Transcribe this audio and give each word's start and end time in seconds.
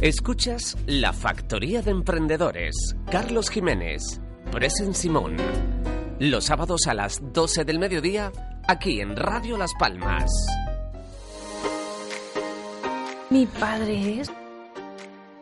Escuchas 0.00 0.78
La 0.86 1.12
Factoría 1.12 1.82
de 1.82 1.90
Emprendedores. 1.90 2.74
Carlos 3.10 3.50
Jiménez, 3.50 4.00
Presen 4.50 4.94
Simón. 4.94 5.36
Los 6.18 6.46
sábados 6.46 6.86
a 6.86 6.94
las 6.94 7.20
12 7.34 7.66
del 7.66 7.78
mediodía, 7.78 8.32
aquí 8.66 9.02
en 9.02 9.14
Radio 9.14 9.58
Las 9.58 9.72
Palmas. 9.78 10.30
Mi 13.28 13.44
padre 13.44 14.20
es. 14.20 14.32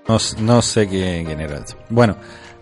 No, 0.09 0.17
no 0.41 0.61
sé 0.61 0.89
quién, 0.89 1.27
quién 1.27 1.41
era. 1.41 1.65
Bueno, 1.89 2.17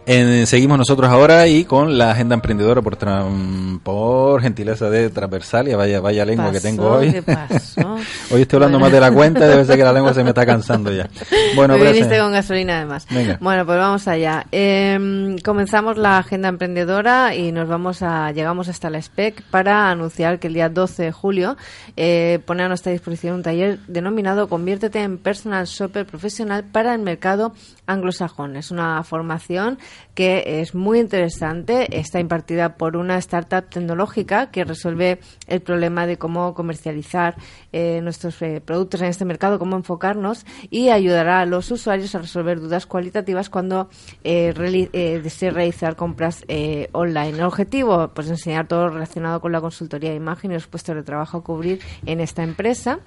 en- 0.07 0.47
seguimos 0.47 0.79
nosotros 0.79 1.11
ahora 1.11 1.47
y 1.49 1.65
con 1.65 1.99
la 1.99 2.13
agenda 2.13 2.35
emprendedora 2.35 2.81
por, 2.83 2.97
tram- 2.99 3.81
por 3.83 4.41
gentileza 4.41 4.89
de 4.89 5.11
Transversalia. 5.11 5.77
Vaya, 5.77 6.01
vaya 6.01 6.25
lengua 6.25 6.53
que 6.53 6.61
tengo 6.61 6.89
hoy. 6.93 7.13
¿Qué 7.13 7.23
pasó? 7.23 7.81
hoy 8.31 8.43
estoy 8.43 8.57
hablando 8.59 8.79
Bueno. 8.79 8.81
más 8.81 8.93
de 8.93 9.01
la 9.01 9.11
cuenta, 9.13 9.47
debe 9.49 9.65
ser 9.65 9.77
que 9.77 9.85
la 9.85 9.93
lengua 9.93 10.15
se 10.15 10.23
me 10.23 10.31
está 10.31 10.47
cansando 10.47 10.93
ya. 10.93 11.09
Bueno, 11.55 11.77
Me 11.77 11.91
viniste 11.93 12.19
con 12.19 12.33
gasolina 12.33 12.77
además. 12.79 13.07
Venga. 13.11 13.39
Bueno, 13.41 13.67
pues 13.67 13.79
vamos 13.79 14.07
allá. 14.09 14.47
Eh, 14.53 15.37
comenzamos 15.45 15.97
la 15.99 16.19
agenda 16.19 16.49
emprendedora 16.49 17.35
y 17.35 17.53
nos 17.53 17.69
vamos 17.69 18.03
a 18.03 18.31
llegamos 18.33 18.69
hasta 18.69 18.91
la 18.91 19.03
SPEC 19.03 19.43
para 19.51 19.91
anunciar 19.91 20.39
que 20.39 20.47
el 20.47 20.55
día 20.55 20.69
12 20.69 21.03
de 21.05 21.13
julio 21.13 21.57
eh, 21.97 22.39
pone 22.47 22.63
a 22.63 22.69
nuestra 22.69 22.93
disposición 22.93 23.35
un 23.37 23.43
taller 23.43 23.79
denominado 23.89 24.49
Conviértete 24.49 25.03
en 25.03 25.19
Personal 25.19 25.67
Shopper 25.67 26.07
Profesional 26.07 26.65
para 26.65 26.95
el 26.95 27.01
mercado 27.01 27.53
anglosajón. 27.87 28.57
Es 28.57 28.71
una 28.71 29.03
formación 29.05 29.79
que 30.15 30.61
es 30.61 30.75
muy 30.75 31.01
interesante. 31.01 31.99
Está 31.99 32.21
impartida 32.21 32.77
por 32.77 32.97
una 32.97 33.19
startup 33.19 33.69
tecnológica 33.69 34.51
que 34.51 34.65
resuelve 34.65 35.21
el 35.47 35.61
problema 35.61 36.07
de 36.07 36.17
cómo 36.17 36.55
comercializar 36.55 37.37
eh, 37.73 38.01
nuestros 38.03 38.41
eh, 38.43 38.63
productos 38.65 39.03
en 39.03 39.09
este 39.09 39.25
mercado, 39.25 39.59
cómo 39.59 39.77
enfocarnos 39.77 40.47
y 40.71 40.89
ayudará 40.89 41.41
a 41.41 41.47
los 41.47 41.71
usuarios 41.71 42.15
a 42.15 42.19
resolver 42.19 42.61
dudas 42.61 42.87
cualitativas 42.87 43.51
cuando 43.51 43.89
eh, 44.25 44.53
reali- 44.55 44.91
eh, 44.93 45.21
desee 45.23 45.51
realizar 45.51 45.97
compras 45.97 46.45
eh, 46.49 46.89
online. 46.93 47.31
El 47.31 47.43
objetivo, 47.43 48.09
pues 48.09 48.29
enseñar 48.31 48.67
todo 48.69 48.89
relacionado 48.89 49.41
con 49.41 49.53
la 49.53 49.61
consultoría 49.61 50.11
de 50.11 50.17
imagen 50.17 50.51
y 50.51 50.55
los 50.55 50.67
puestos 50.67 50.95
de 50.95 51.03
trabajo 51.03 51.39
a 51.39 51.45
cubrir 51.45 51.81
en 52.07 52.21
esta 52.21 52.43
empresa. 52.43 53.01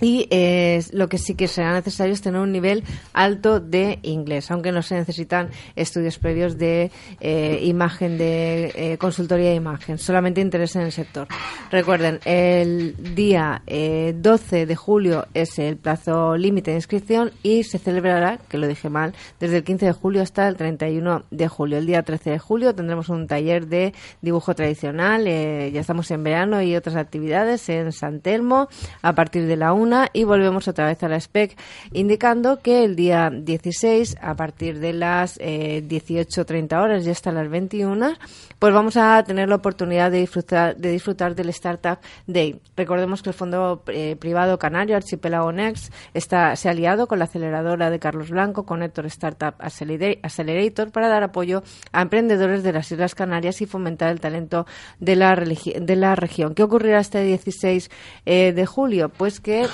Y 0.00 0.26
eh, 0.30 0.82
lo 0.92 1.08
que 1.08 1.18
sí 1.18 1.34
que 1.34 1.48
será 1.48 1.72
necesario 1.72 2.14
es 2.14 2.22
tener 2.22 2.40
un 2.40 2.52
nivel 2.52 2.84
alto 3.12 3.60
de 3.60 3.98
inglés, 4.02 4.50
aunque 4.50 4.72
no 4.72 4.82
se 4.82 4.94
necesitan 4.94 5.50
estudios 5.76 6.18
previos 6.18 6.58
de 6.58 6.90
eh, 7.20 7.60
imagen, 7.62 8.18
de 8.18 8.72
eh, 8.74 8.98
consultoría 8.98 9.50
de 9.50 9.56
imagen, 9.56 9.98
solamente 9.98 10.40
interés 10.40 10.76
en 10.76 10.82
el 10.82 10.92
sector. 10.92 11.28
Recuerden, 11.70 12.20
el 12.24 13.14
día 13.14 13.62
eh, 13.66 14.14
12 14.16 14.66
de 14.66 14.76
julio 14.76 15.26
es 15.34 15.58
el 15.58 15.76
plazo 15.76 16.36
límite 16.36 16.70
de 16.70 16.78
inscripción 16.78 17.32
y 17.42 17.64
se 17.64 17.78
celebrará, 17.78 18.38
que 18.48 18.58
lo 18.58 18.66
dije 18.66 18.88
mal, 18.88 19.14
desde 19.38 19.58
el 19.58 19.64
15 19.64 19.86
de 19.86 19.92
julio 19.92 20.22
hasta 20.22 20.48
el 20.48 20.56
31 20.56 21.24
de 21.30 21.48
julio. 21.48 21.78
El 21.78 21.86
día 21.86 22.02
13 22.02 22.30
de 22.30 22.38
julio 22.38 22.74
tendremos 22.74 23.08
un 23.08 23.26
taller 23.26 23.66
de 23.66 23.94
dibujo 24.20 24.54
tradicional, 24.54 25.26
eh, 25.26 25.70
ya 25.72 25.80
estamos 25.80 26.10
en 26.10 26.24
verano 26.24 26.62
y 26.62 26.76
otras 26.76 26.96
actividades 26.96 27.68
en 27.68 27.92
San 27.92 28.20
Telmo 28.20 28.68
a 29.02 29.14
partir 29.14 29.46
de 29.46 29.56
la 29.56 29.72
y 30.12 30.24
volvemos 30.24 30.68
otra 30.68 30.86
vez 30.86 31.02
a 31.02 31.08
la 31.08 31.18
SPEC 31.20 31.56
indicando 31.92 32.60
que 32.60 32.84
el 32.84 32.96
día 32.96 33.30
16 33.32 34.16
a 34.20 34.34
partir 34.34 34.78
de 34.78 34.92
las 34.92 35.36
eh, 35.40 35.82
18.30 35.86 36.80
horas 36.82 37.06
y 37.06 37.10
hasta 37.10 37.32
las 37.32 37.48
21 37.48 38.14
pues 38.58 38.74
vamos 38.74 38.96
a 38.96 39.22
tener 39.24 39.48
la 39.48 39.56
oportunidad 39.56 40.10
de 40.10 40.18
disfrutar, 40.20 40.76
de 40.76 40.90
disfrutar 40.90 41.34
del 41.34 41.48
Startup 41.48 41.98
Day. 42.26 42.60
Recordemos 42.76 43.22
que 43.22 43.30
el 43.30 43.34
fondo 43.34 43.82
eh, 43.88 44.16
privado 44.16 44.58
canario 44.58 44.96
Archipelago 44.96 45.50
Next 45.50 45.92
está, 46.12 46.54
se 46.56 46.68
ha 46.68 46.72
aliado 46.72 47.06
con 47.06 47.18
la 47.18 47.24
aceleradora 47.24 47.88
de 47.90 47.98
Carlos 47.98 48.30
Blanco, 48.30 48.66
Connector 48.66 49.06
Startup 49.06 49.54
Accelera- 49.58 50.18
Accelerator, 50.22 50.90
para 50.92 51.08
dar 51.08 51.22
apoyo 51.22 51.62
a 51.92 52.02
emprendedores 52.02 52.62
de 52.62 52.72
las 52.72 52.92
Islas 52.92 53.14
Canarias 53.14 53.60
y 53.62 53.66
fomentar 53.66 54.10
el 54.10 54.20
talento 54.20 54.66
de 54.98 55.16
la, 55.16 55.34
de 55.34 55.96
la 55.96 56.14
región. 56.14 56.54
¿Qué 56.54 56.62
ocurrirá 56.62 57.00
este 57.00 57.22
16 57.22 57.90
eh, 58.26 58.52
de 58.52 58.66
julio? 58.66 59.08
Pues 59.08 59.40
que 59.40 59.66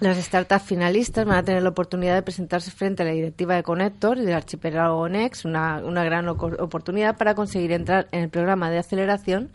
las 0.00 0.18
startups 0.18 0.64
finalistas 0.64 1.24
van 1.24 1.38
a 1.38 1.42
tener 1.42 1.62
la 1.62 1.70
oportunidad 1.70 2.14
de 2.14 2.22
presentarse 2.22 2.70
frente 2.70 3.02
a 3.02 3.06
la 3.06 3.12
directiva 3.12 3.54
de 3.54 3.62
Connector 3.62 4.18
y 4.18 4.24
del 4.24 4.34
archipiélago 4.34 5.08
Next, 5.08 5.44
una, 5.44 5.80
una 5.84 6.04
gran 6.04 6.28
oportunidad 6.28 7.16
para 7.16 7.34
conseguir 7.34 7.72
entrar 7.72 8.08
en 8.12 8.24
el 8.24 8.28
programa 8.28 8.70
de 8.70 8.78
aceleración 8.78 9.50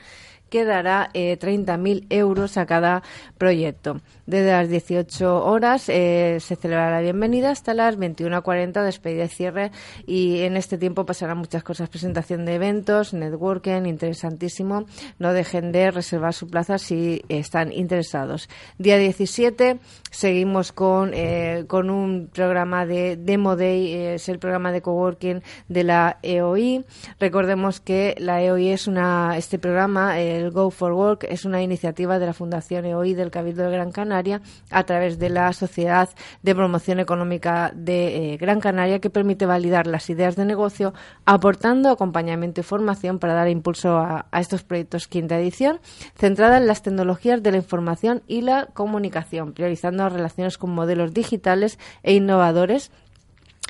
que 0.49 0.65
dará 0.65 1.09
eh, 1.13 1.37
30.000 1.39 2.05
euros 2.09 2.57
a 2.57 2.65
cada 2.65 3.03
proyecto. 3.37 4.01
Desde 4.29 4.51
las 4.51 4.69
18 4.69 5.43
horas 5.43 5.89
eh, 5.89 6.37
se 6.39 6.55
celebrará 6.55 6.97
la 6.97 7.01
bienvenida 7.01 7.49
hasta 7.49 7.73
las 7.73 7.97
21.40 7.97 8.83
despedida 8.83 9.23
y 9.23 9.27
cierre 9.27 9.71
y 10.05 10.41
en 10.41 10.55
este 10.55 10.77
tiempo 10.77 11.03
pasarán 11.03 11.39
muchas 11.39 11.63
cosas, 11.63 11.89
presentación 11.89 12.45
de 12.45 12.53
eventos, 12.53 13.15
networking, 13.15 13.87
interesantísimo. 13.87 14.85
No 15.17 15.33
dejen 15.33 15.71
de 15.71 15.89
reservar 15.89 16.35
su 16.35 16.47
plaza 16.47 16.77
si 16.77 17.23
están 17.27 17.71
interesados. 17.71 18.49
Día 18.77 18.99
17 18.99 19.79
seguimos 20.11 20.73
con, 20.73 21.11
eh, 21.15 21.65
con 21.67 21.89
un 21.89 22.29
programa 22.31 22.85
de 22.85 23.17
Demo 23.17 23.55
Day, 23.55 23.93
eh, 23.93 24.13
es 24.15 24.29
el 24.29 24.37
programa 24.37 24.71
de 24.71 24.81
coworking 24.81 25.41
de 25.67 25.83
la 25.83 26.19
EOI. 26.21 26.85
Recordemos 27.19 27.79
que 27.79 28.15
la 28.19 28.41
EOI 28.43 28.69
es 28.69 28.87
una, 28.87 29.37
este 29.37 29.57
programa, 29.57 30.19
el 30.39 30.51
Go 30.51 30.71
for 30.71 30.93
Work, 30.93 31.25
es 31.29 31.45
una 31.45 31.61
iniciativa 31.61 32.19
de 32.19 32.25
la 32.25 32.33
Fundación 32.33 32.85
EOI 32.85 33.13
del 33.13 33.31
Cabildo 33.31 33.63
de 33.63 33.71
Gran 33.71 33.91
Canaria 33.91 34.41
a 34.71 34.83
través 34.83 35.19
de 35.19 35.29
la 35.29 35.53
Sociedad 35.53 36.09
de 36.41 36.55
Promoción 36.55 36.99
Económica 36.99 37.71
de 37.75 38.33
eh, 38.33 38.37
Gran 38.37 38.59
Canaria 38.59 38.99
que 38.99 39.09
permite 39.09 39.45
validar 39.45 39.87
las 39.87 40.09
ideas 40.09 40.35
de 40.35 40.45
negocio 40.45 40.93
aportando 41.25 41.89
acompañamiento 41.89 42.61
y 42.61 42.63
formación 42.63 43.19
para 43.19 43.33
dar 43.33 43.49
impulso 43.49 43.97
a, 43.97 44.25
a 44.31 44.39
estos 44.39 44.63
proyectos 44.63 45.07
quinta 45.07 45.37
edición 45.37 45.79
centrada 46.15 46.57
en 46.57 46.67
las 46.67 46.81
tecnologías 46.81 47.43
de 47.43 47.51
la 47.51 47.57
información 47.57 48.23
y 48.27 48.41
la 48.41 48.67
comunicación 48.67 49.53
priorizando 49.53 50.03
las 50.03 50.13
relaciones 50.13 50.57
con 50.57 50.71
modelos 50.71 51.13
digitales 51.13 51.79
e 52.03 52.13
innovadores 52.13 52.91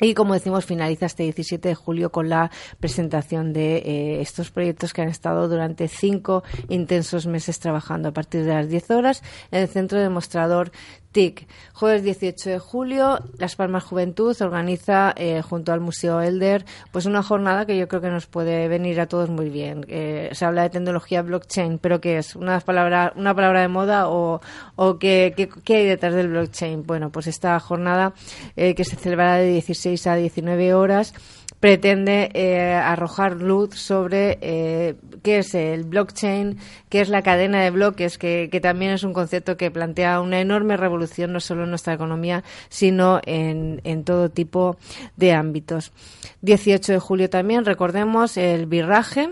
y 0.00 0.14
como 0.14 0.34
decimos, 0.34 0.64
finaliza 0.64 1.06
este 1.06 1.24
17 1.24 1.68
de 1.68 1.74
julio 1.74 2.10
con 2.10 2.28
la 2.28 2.50
presentación 2.78 3.52
de 3.52 3.76
eh, 3.76 4.20
estos 4.20 4.50
proyectos 4.50 4.92
que 4.92 5.02
han 5.02 5.08
estado 5.08 5.48
durante 5.48 5.88
cinco 5.88 6.42
intensos 6.68 7.26
meses 7.26 7.58
trabajando 7.58 8.08
a 8.08 8.12
partir 8.12 8.44
de 8.44 8.54
las 8.54 8.68
10 8.68 8.90
horas 8.90 9.22
en 9.50 9.60
el 9.60 9.68
centro 9.68 10.00
demostrador 10.00 10.72
TIC. 11.12 11.46
Jueves 11.72 12.02
18 12.02 12.50
de 12.50 12.58
julio, 12.58 13.18
Las 13.38 13.56
Palmas 13.56 13.84
Juventud 13.84 14.36
organiza 14.40 15.12
eh, 15.16 15.42
junto 15.42 15.72
al 15.72 15.80
Museo 15.80 16.20
Elder 16.20 16.64
pues 16.92 17.06
una 17.06 17.22
jornada 17.22 17.66
que 17.66 17.76
yo 17.76 17.88
creo 17.88 18.00
que 18.00 18.10
nos 18.10 18.26
puede 18.26 18.68
venir 18.68 19.00
a 19.00 19.06
todos 19.06 19.28
muy 19.30 19.48
bien. 19.48 19.84
Eh, 19.88 20.30
se 20.32 20.44
habla 20.44 20.62
de 20.62 20.70
tecnología 20.70 21.22
blockchain, 21.22 21.78
pero 21.78 22.00
¿qué 22.00 22.18
es? 22.18 22.36
¿Una 22.36 22.60
palabra, 22.60 23.12
una 23.16 23.34
palabra 23.34 23.62
de 23.62 23.68
moda 23.68 24.08
o, 24.08 24.40
o 24.76 24.98
qué, 24.98 25.34
qué, 25.36 25.48
qué 25.48 25.76
hay 25.76 25.86
detrás 25.86 26.14
del 26.14 26.28
blockchain? 26.28 26.86
Bueno, 26.86 27.10
pues 27.10 27.26
esta 27.26 27.58
jornada 27.60 28.12
eh, 28.56 28.74
que 28.74 28.84
se 28.84 28.96
celebrará 28.96 29.36
de 29.36 29.52
16 29.52 30.06
a 30.06 30.16
19 30.16 30.74
horas 30.74 31.14
pretende 31.60 32.30
eh, 32.32 32.72
arrojar 32.72 33.36
luz 33.36 33.74
sobre 33.74 34.38
eh, 34.40 34.96
qué 35.22 35.38
es 35.38 35.54
el 35.54 35.84
blockchain, 35.84 36.58
qué 36.88 37.02
es 37.02 37.10
la 37.10 37.22
cadena 37.22 37.62
de 37.62 37.70
bloques, 37.70 38.16
que, 38.16 38.48
que, 38.50 38.60
también 38.60 38.92
es 38.92 39.04
un 39.04 39.12
concepto 39.12 39.58
que 39.58 39.70
plantea 39.70 40.20
una 40.20 40.40
enorme 40.40 40.78
revolución 40.78 41.32
no 41.32 41.40
solo 41.40 41.64
en 41.64 41.70
nuestra 41.70 41.92
economía, 41.92 42.42
sino 42.70 43.20
en, 43.26 43.82
en 43.84 44.04
todo 44.04 44.30
tipo 44.30 44.78
de 45.16 45.32
ámbitos. 45.32 45.92
18 46.40 46.92
de 46.92 46.98
julio 46.98 47.28
también, 47.28 47.66
recordemos, 47.66 48.38
el 48.38 48.64
birraje, 48.64 49.28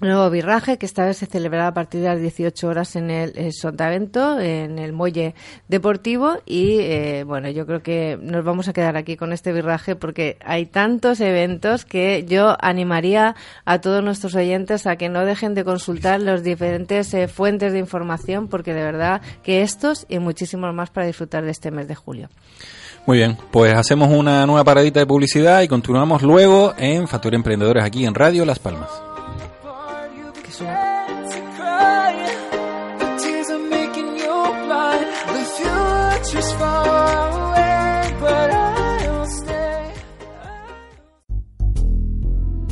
nuevo 0.00 0.28
birraje 0.30 0.78
que 0.78 0.86
esta 0.86 1.04
vez 1.04 1.16
se 1.16 1.26
celebrará 1.26 1.68
a 1.68 1.74
partir 1.74 2.02
de 2.02 2.08
las 2.08 2.20
18 2.20 2.68
horas 2.68 2.96
en 2.96 3.10
el, 3.10 3.32
eh, 3.36 3.52
Sotavento, 3.52 4.38
en 4.38 4.78
el 4.78 4.92
muelle 4.92 5.34
deportivo 5.68 6.38
y 6.44 6.78
eh, 6.80 7.24
bueno, 7.26 7.48
yo 7.50 7.66
creo 7.66 7.82
que 7.82 8.18
nos 8.20 8.44
vamos 8.44 8.68
a 8.68 8.72
quedar 8.72 8.96
aquí 8.96 9.16
con 9.16 9.32
este 9.32 9.52
birraje 9.52 9.96
porque 9.96 10.36
hay 10.44 10.66
tantos 10.66 11.20
eventos 11.20 11.84
que 11.84 12.24
yo 12.26 12.56
animaría 12.60 13.36
a 13.64 13.80
todos 13.80 14.04
nuestros 14.04 14.34
oyentes 14.34 14.86
a 14.86 14.96
que 14.96 15.08
no 15.08 15.24
dejen 15.24 15.54
de 15.54 15.64
consultar 15.64 16.20
las 16.20 16.42
diferentes 16.42 17.12
eh, 17.14 17.28
fuentes 17.28 17.72
de 17.72 17.78
información 17.78 18.48
porque 18.48 18.74
de 18.74 18.82
verdad 18.82 19.22
que 19.42 19.62
estos 19.62 20.06
y 20.08 20.18
muchísimos 20.18 20.74
más 20.74 20.90
para 20.90 21.06
disfrutar 21.06 21.44
de 21.44 21.50
este 21.50 21.70
mes 21.70 21.88
de 21.88 21.94
julio. 21.94 22.28
Muy 23.06 23.18
bien, 23.18 23.36
pues 23.52 23.72
hacemos 23.72 24.10
una 24.10 24.44
nueva 24.46 24.64
paradita 24.64 24.98
de 24.98 25.06
publicidad 25.06 25.62
y 25.62 25.68
continuamos 25.68 26.22
luego 26.22 26.74
en 26.76 27.06
Factoría 27.06 27.36
Emprendedores 27.36 27.84
aquí 27.84 28.04
en 28.04 28.14
Radio 28.14 28.44
Las 28.44 28.58
Palmas. 28.58 29.05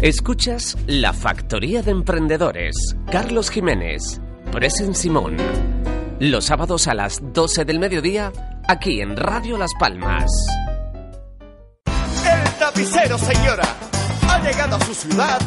Escuchas 0.05 0.77
La 0.87 1.15
Factoría 1.15 1.81
de 1.81 1.91
Emprendedores, 1.91 2.77
Carlos 3.11 3.49
Jiménez, 3.49 4.21
Presen 4.53 4.95
Simón. 4.95 5.39
Los 6.21 6.45
sábados 6.45 6.89
a 6.89 6.95
las 6.95 7.21
12 7.33 7.65
del 7.65 7.79
mediodía, 7.79 8.31
aquí 8.69 9.01
en 9.01 9.17
Radio 9.17 9.56
Las 9.56 9.73
Palmas. 9.81 10.31
El 11.87 12.53
tapicero, 12.59 13.17
señora 13.17 13.65
ha 14.29 14.39
llegado 14.41 14.77
a 14.77 14.81
su 14.81 14.95
ciudad 14.95 15.39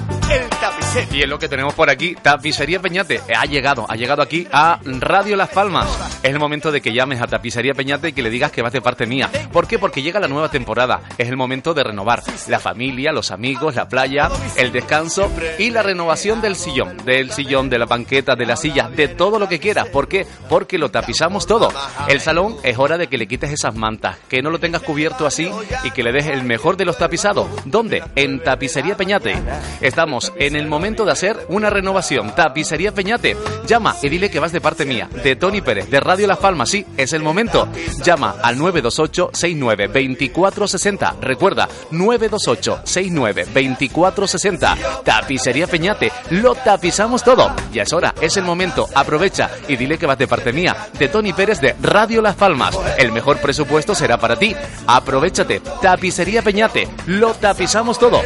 Y 1.11 1.21
es 1.21 1.29
lo 1.29 1.39
que 1.39 1.47
tenemos 1.47 1.73
por 1.73 1.89
aquí, 1.89 2.15
Tapicería 2.15 2.81
Peñate. 2.81 3.21
Ha 3.35 3.45
llegado, 3.45 3.85
ha 3.89 3.95
llegado 3.95 4.21
aquí 4.21 4.47
a 4.51 4.79
Radio 4.83 5.35
Las 5.35 5.49
Palmas. 5.49 5.87
Es 6.21 6.31
el 6.31 6.39
momento 6.39 6.71
de 6.71 6.81
que 6.81 6.93
llames 6.93 7.21
a 7.21 7.27
Tapicería 7.27 7.73
Peñate 7.73 8.09
y 8.09 8.13
que 8.13 8.21
le 8.21 8.29
digas 8.29 8.51
que 8.51 8.61
vas 8.61 8.73
de 8.73 8.81
parte 8.81 9.05
mía. 9.05 9.29
¿Por 9.51 9.67
qué? 9.67 9.79
Porque 9.79 10.01
llega 10.01 10.19
la 10.19 10.27
nueva 10.27 10.49
temporada. 10.49 11.01
Es 11.17 11.29
el 11.29 11.37
momento 11.37 11.73
de 11.73 11.83
renovar 11.83 12.23
la 12.47 12.59
familia, 12.59 13.11
los 13.11 13.31
amigos, 13.31 13.75
la 13.75 13.87
playa, 13.87 14.29
el 14.55 14.71
descanso 14.71 15.31
y 15.57 15.69
la 15.69 15.83
renovación 15.83 16.41
del 16.41 16.55
sillón. 16.55 16.97
Del 17.05 17.31
sillón, 17.31 17.69
de 17.69 17.79
la 17.79 17.85
banqueta, 17.85 18.35
de 18.35 18.45
la 18.45 18.55
silla, 18.55 18.89
de 18.89 19.07
todo 19.07 19.39
lo 19.39 19.47
que 19.47 19.59
quieras. 19.59 19.87
¿Por 19.89 20.07
qué? 20.07 20.27
Porque 20.49 20.77
lo 20.77 20.89
tapizamos 20.89 21.47
todo. 21.47 21.71
El 22.07 22.19
salón 22.19 22.57
es 22.63 22.77
hora 22.77 22.97
de 22.97 23.07
que 23.07 23.17
le 23.17 23.27
quites 23.27 23.51
esas 23.51 23.75
mantas, 23.75 24.17
que 24.27 24.41
no 24.41 24.49
lo 24.49 24.59
tengas 24.59 24.81
cubierto 24.81 25.25
así 25.25 25.49
y 25.83 25.91
que 25.91 26.03
le 26.03 26.11
des 26.11 26.27
el 26.27 26.43
mejor 26.43 26.75
de 26.77 26.85
los 26.85 26.97
tapizados. 26.97 27.47
¿Dónde? 27.65 28.03
En 28.15 28.43
Tapicería 28.43 28.97
Peñate. 28.97 29.35
Estamos 29.81 30.16
en 30.37 30.55
el 30.55 30.67
momento 30.67 31.05
de 31.05 31.11
hacer 31.11 31.45
una 31.49 31.69
renovación. 31.69 32.33
Tapicería 32.35 32.93
Peñate. 32.93 33.37
Llama 33.67 33.95
y 34.01 34.09
dile 34.09 34.29
que 34.29 34.39
vas 34.39 34.51
de 34.51 34.61
parte 34.61 34.85
mía, 34.85 35.09
de 35.23 35.35
Tony 35.35 35.61
Pérez, 35.61 35.89
de 35.89 35.99
Radio 35.99 36.27
Las 36.27 36.37
Palmas. 36.37 36.69
Sí, 36.69 36.85
es 36.97 37.13
el 37.13 37.21
momento. 37.21 37.67
Llama 38.03 38.35
al 38.41 38.57
928 38.57 39.31
69 39.33 39.87
2460. 39.87 41.15
Recuerda, 41.21 41.67
928 41.91 42.81
69 42.83 43.45
2460. 43.53 44.77
Tapicería 45.03 45.67
Peñate. 45.67 46.11
Lo 46.31 46.55
tapizamos 46.55 47.23
todo. 47.23 47.53
Ya 47.71 47.83
es 47.83 47.93
hora, 47.93 48.13
es 48.21 48.37
el 48.37 48.43
momento. 48.43 48.87
Aprovecha 48.95 49.49
y 49.67 49.75
dile 49.75 49.97
que 49.97 50.05
vas 50.05 50.17
de 50.17 50.27
parte 50.27 50.53
mía, 50.53 50.89
de 50.97 51.07
Tony 51.07 51.33
Pérez, 51.33 51.59
de 51.61 51.75
Radio 51.81 52.21
Las 52.21 52.35
Palmas. 52.35 52.77
El 52.97 53.11
mejor 53.11 53.37
presupuesto 53.39 53.93
será 53.93 54.17
para 54.17 54.37
ti. 54.37 54.55
Aprovechate. 54.87 55.61
Tapicería 55.81 56.41
Peñate. 56.41 56.87
Lo 57.05 57.33
tapizamos 57.33 57.99
todo. 57.99 58.21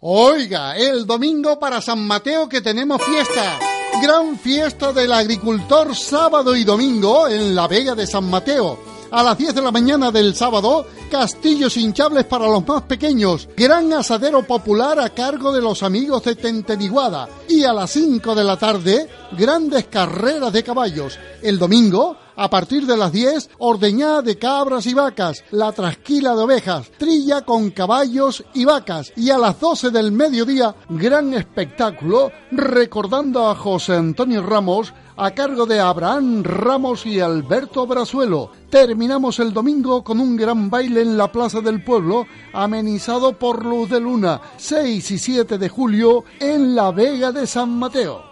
Oiga, 0.00 0.76
el 0.76 1.06
domingo 1.06 1.58
para 1.58 1.80
San 1.80 2.06
Mateo 2.06 2.48
que 2.48 2.60
tenemos 2.60 3.02
fiesta. 3.02 3.58
Gran 4.02 4.38
fiesta 4.38 4.92
del 4.92 5.12
agricultor 5.12 5.94
sábado 5.94 6.54
y 6.54 6.64
domingo 6.64 7.26
en 7.26 7.54
la 7.54 7.66
Vega 7.66 7.94
de 7.94 8.06
San 8.06 8.30
Mateo. 8.30 8.78
A 9.10 9.22
las 9.22 9.36
10 9.36 9.54
de 9.54 9.62
la 9.62 9.72
mañana 9.72 10.10
del 10.10 10.34
sábado, 10.36 10.86
castillos 11.08 11.76
hinchables 11.76 12.24
para 12.24 12.46
los 12.46 12.66
más 12.66 12.82
pequeños, 12.82 13.48
gran 13.56 13.92
asadero 13.92 14.42
popular 14.42 15.00
a 15.00 15.10
cargo 15.10 15.52
de 15.52 15.60
los 15.60 15.82
amigos 15.82 16.22
de 16.24 16.36
Tenteniguada 16.36 17.28
y 17.48 17.64
a 17.64 17.72
las 17.72 17.90
5 17.90 18.34
de 18.34 18.44
la 18.44 18.56
tarde, 18.56 19.08
grandes 19.36 19.86
carreras 19.86 20.52
de 20.52 20.62
caballos. 20.62 21.18
El 21.42 21.58
domingo, 21.58 22.16
a 22.36 22.48
partir 22.48 22.86
de 22.86 22.96
las 22.96 23.10
10, 23.10 23.50
ordeñada 23.58 24.22
de 24.22 24.38
cabras 24.38 24.86
y 24.86 24.94
vacas, 24.94 25.42
la 25.50 25.72
trasquila 25.72 26.36
de 26.36 26.42
ovejas, 26.42 26.90
trilla 26.98 27.42
con 27.42 27.70
caballos 27.70 28.44
y 28.54 28.64
vacas. 28.64 29.12
Y 29.16 29.30
a 29.30 29.38
las 29.38 29.58
12 29.58 29.90
del 29.90 30.12
mediodía, 30.12 30.74
gran 30.88 31.34
espectáculo 31.34 32.30
recordando 32.50 33.48
a 33.48 33.54
José 33.54 33.94
Antonio 33.94 34.42
Ramos 34.42 34.92
a 35.20 35.32
cargo 35.32 35.66
de 35.66 35.80
Abraham 35.80 36.44
Ramos 36.44 37.04
y 37.04 37.18
Alberto 37.18 37.88
Brazuelo. 37.88 38.52
Terminamos 38.70 39.40
el 39.40 39.52
domingo 39.52 40.04
con 40.04 40.20
un 40.20 40.36
gran 40.36 40.70
baile 40.70 40.97
en 40.98 41.16
la 41.16 41.32
Plaza 41.32 41.60
del 41.60 41.82
Pueblo, 41.82 42.26
amenizado 42.52 43.32
por 43.38 43.64
Luz 43.64 43.90
de 43.90 44.00
Luna, 44.00 44.40
6 44.56 45.10
y 45.10 45.18
7 45.18 45.58
de 45.58 45.68
julio 45.68 46.24
en 46.40 46.74
la 46.74 46.90
Vega 46.90 47.32
de 47.32 47.46
San 47.46 47.78
Mateo. 47.78 48.24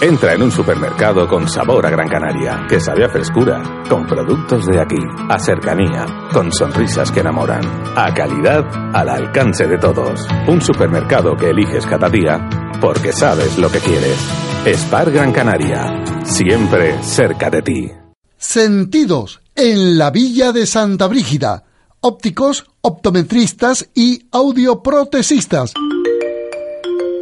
Entra 0.00 0.34
en 0.34 0.42
un 0.42 0.50
supermercado 0.50 1.26
con 1.26 1.48
sabor 1.48 1.86
a 1.86 1.90
Gran 1.90 2.08
Canaria, 2.08 2.66
que 2.68 2.78
sabe 2.78 3.06
a 3.06 3.08
frescura, 3.08 3.62
con 3.88 4.04
productos 4.04 4.66
de 4.66 4.78
aquí, 4.78 5.02
a 5.28 5.38
cercanía, 5.38 6.04
con 6.34 6.52
sonrisas 6.52 7.10
que 7.10 7.20
enamoran, 7.20 7.62
a 7.96 8.12
calidad 8.12 8.64
al 8.94 9.08
alcance 9.08 9.66
de 9.66 9.78
todos. 9.78 10.26
Un 10.48 10.60
supermercado 10.60 11.34
que 11.34 11.48
eliges 11.48 11.86
cada 11.86 12.10
día 12.10 12.46
porque 12.78 13.10
sabes 13.12 13.58
lo 13.58 13.70
que 13.70 13.78
quieres. 13.78 14.18
Spar 14.66 15.10
Gran 15.10 15.32
Canaria, 15.32 16.04
siempre 16.24 17.02
cerca 17.02 17.48
de 17.48 17.62
ti. 17.62 18.05
Sentidos 18.48 19.40
en 19.56 19.98
la 19.98 20.12
Villa 20.12 20.52
de 20.52 20.66
Santa 20.66 21.08
Brígida. 21.08 21.64
Ópticos, 22.00 22.64
optometristas 22.80 23.88
y 23.92 24.26
audioprotesistas. 24.30 25.74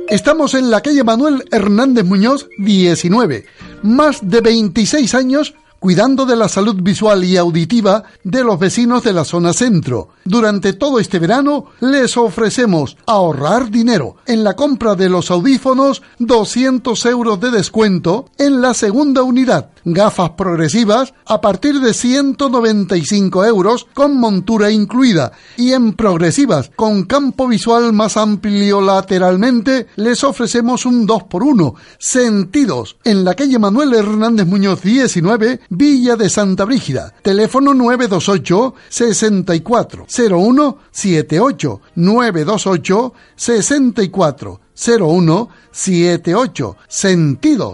Estamos 0.06 0.52
en 0.52 0.70
la 0.70 0.82
calle 0.82 1.02
Manuel 1.02 1.42
Hernández 1.50 2.04
Muñoz, 2.04 2.46
19. 2.58 3.46
Más 3.82 4.18
de 4.20 4.42
26 4.42 5.14
años 5.14 5.54
cuidando 5.84 6.24
de 6.24 6.34
la 6.34 6.48
salud 6.48 6.76
visual 6.82 7.24
y 7.24 7.36
auditiva 7.36 8.04
de 8.22 8.42
los 8.42 8.58
vecinos 8.58 9.02
de 9.02 9.12
la 9.12 9.22
zona 9.22 9.52
centro. 9.52 10.08
Durante 10.24 10.72
todo 10.72 10.98
este 10.98 11.18
verano 11.18 11.66
les 11.80 12.16
ofrecemos 12.16 12.96
ahorrar 13.04 13.70
dinero 13.70 14.16
en 14.24 14.44
la 14.44 14.56
compra 14.56 14.94
de 14.94 15.10
los 15.10 15.30
audífonos 15.30 16.00
200 16.20 17.04
euros 17.04 17.38
de 17.38 17.50
descuento 17.50 18.30
en 18.38 18.62
la 18.62 18.72
segunda 18.72 19.22
unidad, 19.22 19.72
gafas 19.84 20.30
progresivas 20.30 21.14
a 21.26 21.40
partir 21.40 21.80
de 21.80 21.94
195 21.94 23.44
euros 23.44 23.86
con 23.94 24.18
montura 24.18 24.70
incluida 24.70 25.32
y 25.56 25.72
en 25.72 25.92
progresivas 25.92 26.70
con 26.74 27.04
campo 27.04 27.48
visual 27.48 27.92
más 27.92 28.16
amplio 28.16 28.80
lateralmente 28.80 29.88
les 29.96 30.24
ofrecemos 30.24 30.86
un 30.86 31.06
2x1 31.06 31.74
sentidos 31.98 32.96
en 33.04 33.24
la 33.24 33.34
calle 33.34 33.58
Manuel 33.58 33.94
Hernández 33.94 34.46
Muñoz 34.46 34.82
19 34.82 35.60
Villa 35.68 36.16
de 36.16 36.30
Santa 36.30 36.64
Brígida. 36.64 37.14
Teléfono 37.22 37.74
928 37.74 38.74
64 38.88 40.06
01 40.30 40.78
78 40.90 41.80
928 41.94 43.12
64 43.36 44.60
01 44.76 45.48
78 45.70 46.76
Sentidos. 46.88 47.72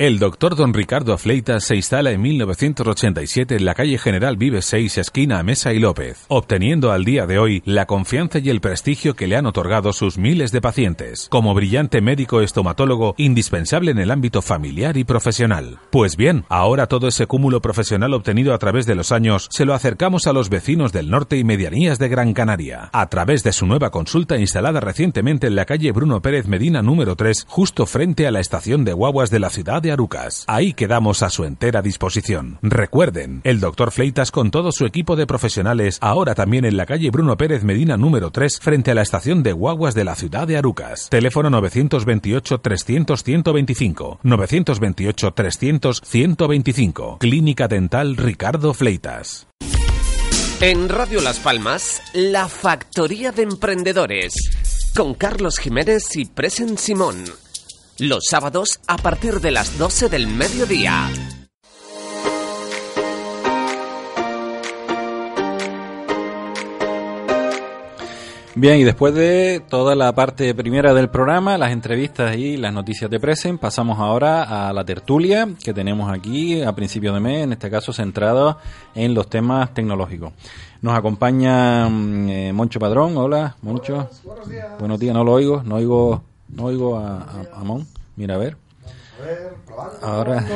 El 0.00 0.18
doctor 0.18 0.56
don 0.56 0.72
Ricardo 0.72 1.18
Fleitas 1.18 1.64
se 1.64 1.76
instala 1.76 2.10
en 2.10 2.22
1987 2.22 3.56
en 3.56 3.66
la 3.66 3.74
calle 3.74 3.98
General 3.98 4.38
Vive 4.38 4.62
6, 4.62 4.96
esquina 4.96 5.42
Mesa 5.42 5.74
y 5.74 5.78
López, 5.78 6.24
obteniendo 6.28 6.90
al 6.90 7.04
día 7.04 7.26
de 7.26 7.38
hoy 7.38 7.62
la 7.66 7.84
confianza 7.84 8.38
y 8.38 8.48
el 8.48 8.62
prestigio 8.62 9.14
que 9.14 9.26
le 9.26 9.36
han 9.36 9.44
otorgado 9.44 9.92
sus 9.92 10.16
miles 10.16 10.52
de 10.52 10.62
pacientes, 10.62 11.28
como 11.28 11.52
brillante 11.52 12.00
médico 12.00 12.40
estomatólogo 12.40 13.14
indispensable 13.18 13.90
en 13.90 13.98
el 13.98 14.10
ámbito 14.10 14.40
familiar 14.40 14.96
y 14.96 15.04
profesional. 15.04 15.80
Pues 15.90 16.16
bien, 16.16 16.46
ahora 16.48 16.86
todo 16.86 17.06
ese 17.06 17.26
cúmulo 17.26 17.60
profesional 17.60 18.14
obtenido 18.14 18.54
a 18.54 18.58
través 18.58 18.86
de 18.86 18.94
los 18.94 19.12
años 19.12 19.48
se 19.50 19.66
lo 19.66 19.74
acercamos 19.74 20.26
a 20.26 20.32
los 20.32 20.48
vecinos 20.48 20.94
del 20.94 21.10
norte 21.10 21.36
y 21.36 21.44
medianías 21.44 21.98
de 21.98 22.08
Gran 22.08 22.32
Canaria, 22.32 22.88
a 22.94 23.06
través 23.10 23.42
de 23.42 23.52
su 23.52 23.66
nueva 23.66 23.90
consulta 23.90 24.38
instalada 24.38 24.80
recientemente 24.80 25.46
en 25.46 25.56
la 25.56 25.66
calle 25.66 25.92
Bruno 25.92 26.22
Pérez 26.22 26.48
Medina 26.48 26.80
número 26.80 27.16
3, 27.16 27.44
justo 27.46 27.84
frente 27.84 28.26
a 28.26 28.30
la 28.30 28.40
estación 28.40 28.86
de 28.86 28.94
guaguas 28.94 29.28
de 29.28 29.40
la 29.40 29.50
ciudad 29.50 29.82
de 29.82 29.89
Arucas. 29.92 30.44
Ahí 30.46 30.72
quedamos 30.72 31.22
a 31.22 31.30
su 31.30 31.44
entera 31.44 31.82
disposición. 31.82 32.58
Recuerden, 32.62 33.40
el 33.44 33.60
doctor 33.60 33.92
Fleitas 33.92 34.30
con 34.30 34.50
todo 34.50 34.72
su 34.72 34.86
equipo 34.86 35.16
de 35.16 35.26
profesionales, 35.26 35.98
ahora 36.00 36.34
también 36.34 36.64
en 36.64 36.76
la 36.76 36.86
calle 36.86 37.10
Bruno 37.10 37.36
Pérez 37.36 37.64
Medina 37.64 37.96
número 37.96 38.30
3, 38.30 38.60
frente 38.60 38.90
a 38.90 38.94
la 38.94 39.02
estación 39.02 39.42
de 39.42 39.52
guaguas 39.52 39.94
de 39.94 40.04
la 40.04 40.14
ciudad 40.14 40.46
de 40.46 40.56
Arucas. 40.56 41.08
Teléfono 41.10 41.50
928-300-125. 41.50 44.20
928-300-125. 44.22 47.18
Clínica 47.18 47.68
Dental 47.68 48.16
Ricardo 48.16 48.72
Fleitas. 48.74 49.46
En 50.60 50.90
Radio 50.90 51.22
Las 51.22 51.38
Palmas, 51.38 52.02
La 52.12 52.46
Factoría 52.46 53.32
de 53.32 53.44
Emprendedores, 53.44 54.34
con 54.94 55.14
Carlos 55.14 55.58
Jiménez 55.58 56.14
y 56.16 56.26
Presen 56.26 56.76
Simón. 56.76 57.24
Los 58.00 58.28
sábados 58.30 58.80
a 58.86 58.96
partir 58.96 59.40
de 59.40 59.50
las 59.50 59.76
12 59.76 60.08
del 60.08 60.26
mediodía. 60.26 61.10
Bien, 68.54 68.78
y 68.78 68.84
después 68.84 69.12
de 69.14 69.62
toda 69.68 69.94
la 69.94 70.14
parte 70.14 70.54
primera 70.54 70.94
del 70.94 71.10
programa, 71.10 71.58
las 71.58 71.72
entrevistas 71.72 72.36
y 72.38 72.56
las 72.56 72.72
noticias 72.72 73.10
de 73.10 73.20
Presen, 73.20 73.58
pasamos 73.58 73.98
ahora 73.98 74.68
a 74.68 74.72
la 74.72 74.84
tertulia 74.84 75.46
que 75.62 75.74
tenemos 75.74 76.10
aquí 76.10 76.62
a 76.62 76.74
principio 76.74 77.12
de 77.12 77.20
mes, 77.20 77.44
en 77.44 77.52
este 77.52 77.70
caso 77.70 77.92
centrado 77.92 78.56
en 78.94 79.12
los 79.12 79.28
temas 79.28 79.74
tecnológicos. 79.74 80.32
Nos 80.80 80.96
acompaña 80.96 81.86
mm, 81.90 82.28
eh, 82.30 82.52
Moncho 82.54 82.80
Padrón, 82.80 83.18
hola, 83.18 83.56
Moncho. 83.60 84.08
Buenos 84.24 84.48
días. 84.48 84.78
Buenos 84.78 84.98
días, 84.98 85.14
no 85.14 85.22
lo 85.22 85.32
oigo, 85.32 85.62
no 85.62 85.74
oigo, 85.76 86.24
no 86.52 86.64
oigo 86.64 86.98
a, 86.98 87.18
a, 87.18 87.60
a 87.60 87.64
Mon. 87.64 87.86
Mira, 88.16 88.34
a 88.34 88.38
ver. 88.38 88.56
Ahora, 90.02 90.46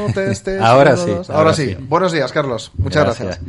ahora 0.65 0.97
sí. 0.97 1.11
Ahora, 1.29 1.55
sí. 1.55 1.77
Buenos 1.81 2.13
días, 2.13 2.33
Carlos. 2.33 2.73
Muchas 2.77 3.05
gracias. 3.05 3.41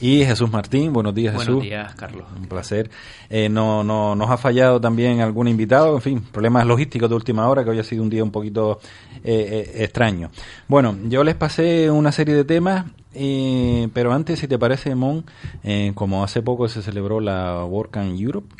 Y 0.00 0.24
Jesús 0.24 0.50
Martín, 0.50 0.92
buenos 0.92 1.14
días, 1.14 1.32
Jesús. 1.34 1.46
Buenos 1.48 1.64
días, 1.64 1.94
Carlos. 1.94 2.24
Un 2.34 2.46
placer. 2.46 2.90
Eh, 3.28 3.48
no, 3.48 3.84
no, 3.84 4.14
nos 4.14 4.30
ha 4.30 4.38
fallado 4.38 4.80
también 4.80 5.20
algún 5.20 5.46
invitado, 5.46 5.94
en 5.94 6.00
fin, 6.00 6.20
problemas 6.20 6.66
logísticos 6.66 7.08
de 7.10 7.16
última 7.16 7.48
hora, 7.48 7.64
que 7.64 7.70
hoy 7.70 7.78
ha 7.80 7.84
sido 7.84 8.02
un 8.02 8.08
día 8.08 8.24
un 8.24 8.30
poquito 8.30 8.80
eh, 9.22 9.66
eh, 9.74 9.84
extraño. 9.84 10.30
Bueno, 10.68 10.96
yo 11.04 11.22
les 11.22 11.34
pasé 11.34 11.90
una 11.90 12.12
serie 12.12 12.34
de 12.34 12.44
temas 12.44 12.86
eh, 13.12 13.88
pero 13.92 14.12
antes, 14.12 14.38
si 14.38 14.46
te 14.46 14.58
parece, 14.58 14.94
Mon, 14.94 15.24
eh, 15.64 15.92
como 15.94 16.22
hace 16.22 16.42
poco 16.42 16.68
se 16.68 16.80
celebró 16.82 17.18
la 17.20 17.64
WordCamp 17.64 18.18
Europe, 18.18 18.54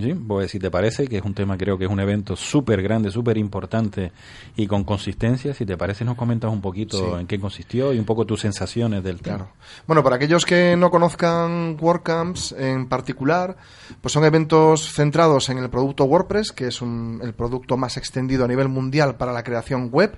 ¿sí? 0.00 0.14
Pues 0.26 0.50
si 0.50 0.58
te 0.58 0.70
parece, 0.70 1.06
que 1.06 1.18
es 1.18 1.22
un 1.22 1.34
tema, 1.34 1.56
creo 1.58 1.76
que 1.76 1.84
es 1.84 1.90
un 1.90 2.00
evento 2.00 2.34
súper 2.36 2.82
grande, 2.82 3.10
súper 3.10 3.36
importante 3.36 4.12
y 4.56 4.66
con 4.66 4.84
consistencia, 4.84 5.52
si 5.54 5.66
te 5.66 5.76
parece, 5.76 6.04
nos 6.04 6.16
comentas 6.16 6.50
un 6.50 6.60
poquito 6.60 6.96
Sí. 6.98 7.20
en 7.20 7.26
qué 7.26 7.38
consistió 7.38 7.92
y 7.92 7.98
un 7.98 8.04
poco 8.04 8.24
tus 8.24 8.40
sensaciones 8.40 9.02
del 9.04 9.20
tema. 9.20 9.36
Claro. 9.36 9.50
Bueno, 9.86 10.02
para 10.02 10.16
aquellos 10.16 10.46
que 10.46 10.76
no 10.76 10.90
conozcan 10.90 11.76
WordCamps 11.80 12.52
en 12.58 12.88
particular, 12.88 13.56
pues 14.00 14.12
son 14.12 14.24
eventos 14.24 14.92
centrados 14.94 15.48
en 15.50 15.58
el 15.58 15.68
producto 15.68 16.04
WordPress, 16.04 16.52
que 16.52 16.68
es 16.68 16.80
un- 16.80 17.20
el 17.22 17.34
producto 17.34 17.76
más 17.76 17.96
extendido 17.96 18.44
a 18.44 18.48
nivel 18.48 18.68
mundial 18.68 19.16
para 19.16 19.32
la 19.32 19.42
creación 19.42 19.90
web. 19.92 20.16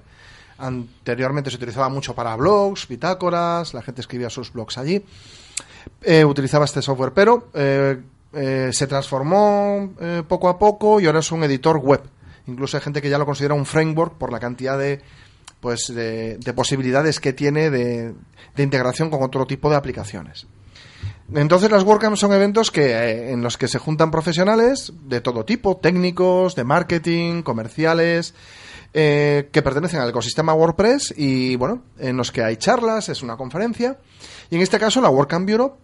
Anteriormente 0.59 1.51
se 1.51 1.57
utilizaba 1.57 1.89
mucho 1.89 2.15
para 2.15 2.35
blogs, 2.37 2.89
bitácoras, 2.89 3.75
la 3.75 3.83
gente 3.83 4.01
escribía 4.01 4.31
sus 4.31 4.53
blogs 4.53 4.79
allí. 4.79 5.05
Eh, 6.03 6.25
utilizaba 6.25 6.65
este 6.65 6.83
software, 6.83 7.13
pero 7.13 7.49
eh, 7.55 8.01
eh, 8.33 8.71
se 8.73 8.87
transformó 8.87 9.93
poco 10.29 10.49
a 10.49 10.59
poco 10.59 11.01
y 11.01 11.07
ahora 11.07 11.21
es 11.21 11.31
un 11.31 11.43
editor 11.45 11.79
web. 11.79 12.03
Incluso 12.47 12.77
hay 12.77 12.83
gente 12.83 13.03
que 13.03 13.11
ya 13.11 13.19
lo 13.19 13.27
considera 13.27 13.55
un 13.55 13.67
framework 13.67 14.15
por 14.15 14.33
la 14.33 14.41
cantidad 14.41 14.79
de 14.79 15.01
pues 15.61 15.87
de, 15.89 16.37
de 16.37 16.53
posibilidades 16.53 17.19
que 17.19 17.33
tiene 17.33 17.71
de, 17.71 18.15
de 18.55 18.63
integración 18.63 19.11
con 19.11 19.23
otro 19.23 19.47
tipo 19.47 19.71
de 19.71 19.77
aplicaciones. 19.77 20.47
Entonces 21.35 21.71
las 21.71 21.83
WordCamps 21.83 22.21
son 22.21 22.33
eventos 22.33 22.71
que, 22.71 23.33
en 23.33 23.43
los 23.43 23.59
que 23.59 23.69
se 23.69 23.79
juntan 23.79 24.11
profesionales 24.11 24.93
de 25.03 25.21
todo 25.21 25.45
tipo, 25.45 25.77
técnicos, 25.77 26.55
de 26.55 26.65
marketing, 26.65 27.43
comerciales, 27.43 28.35
eh, 28.99 29.51
que 29.53 29.61
pertenecen 29.61 30.01
al 30.01 30.09
ecosistema 30.09 30.55
WordPress 30.55 31.13
y 31.19 31.55
bueno, 31.57 31.83
en 31.99 32.17
los 32.17 32.33
que 32.33 32.43
hay 32.43 32.57
charlas, 32.57 33.11
es 33.11 33.23
una 33.23 33.37
conferencia. 33.37 33.99
Y 34.49 34.57
en 34.57 34.63
este 34.63 34.79
caso, 34.79 35.03
la 35.03 35.11
WordCamp 35.11 35.47
Europe, 35.51 35.77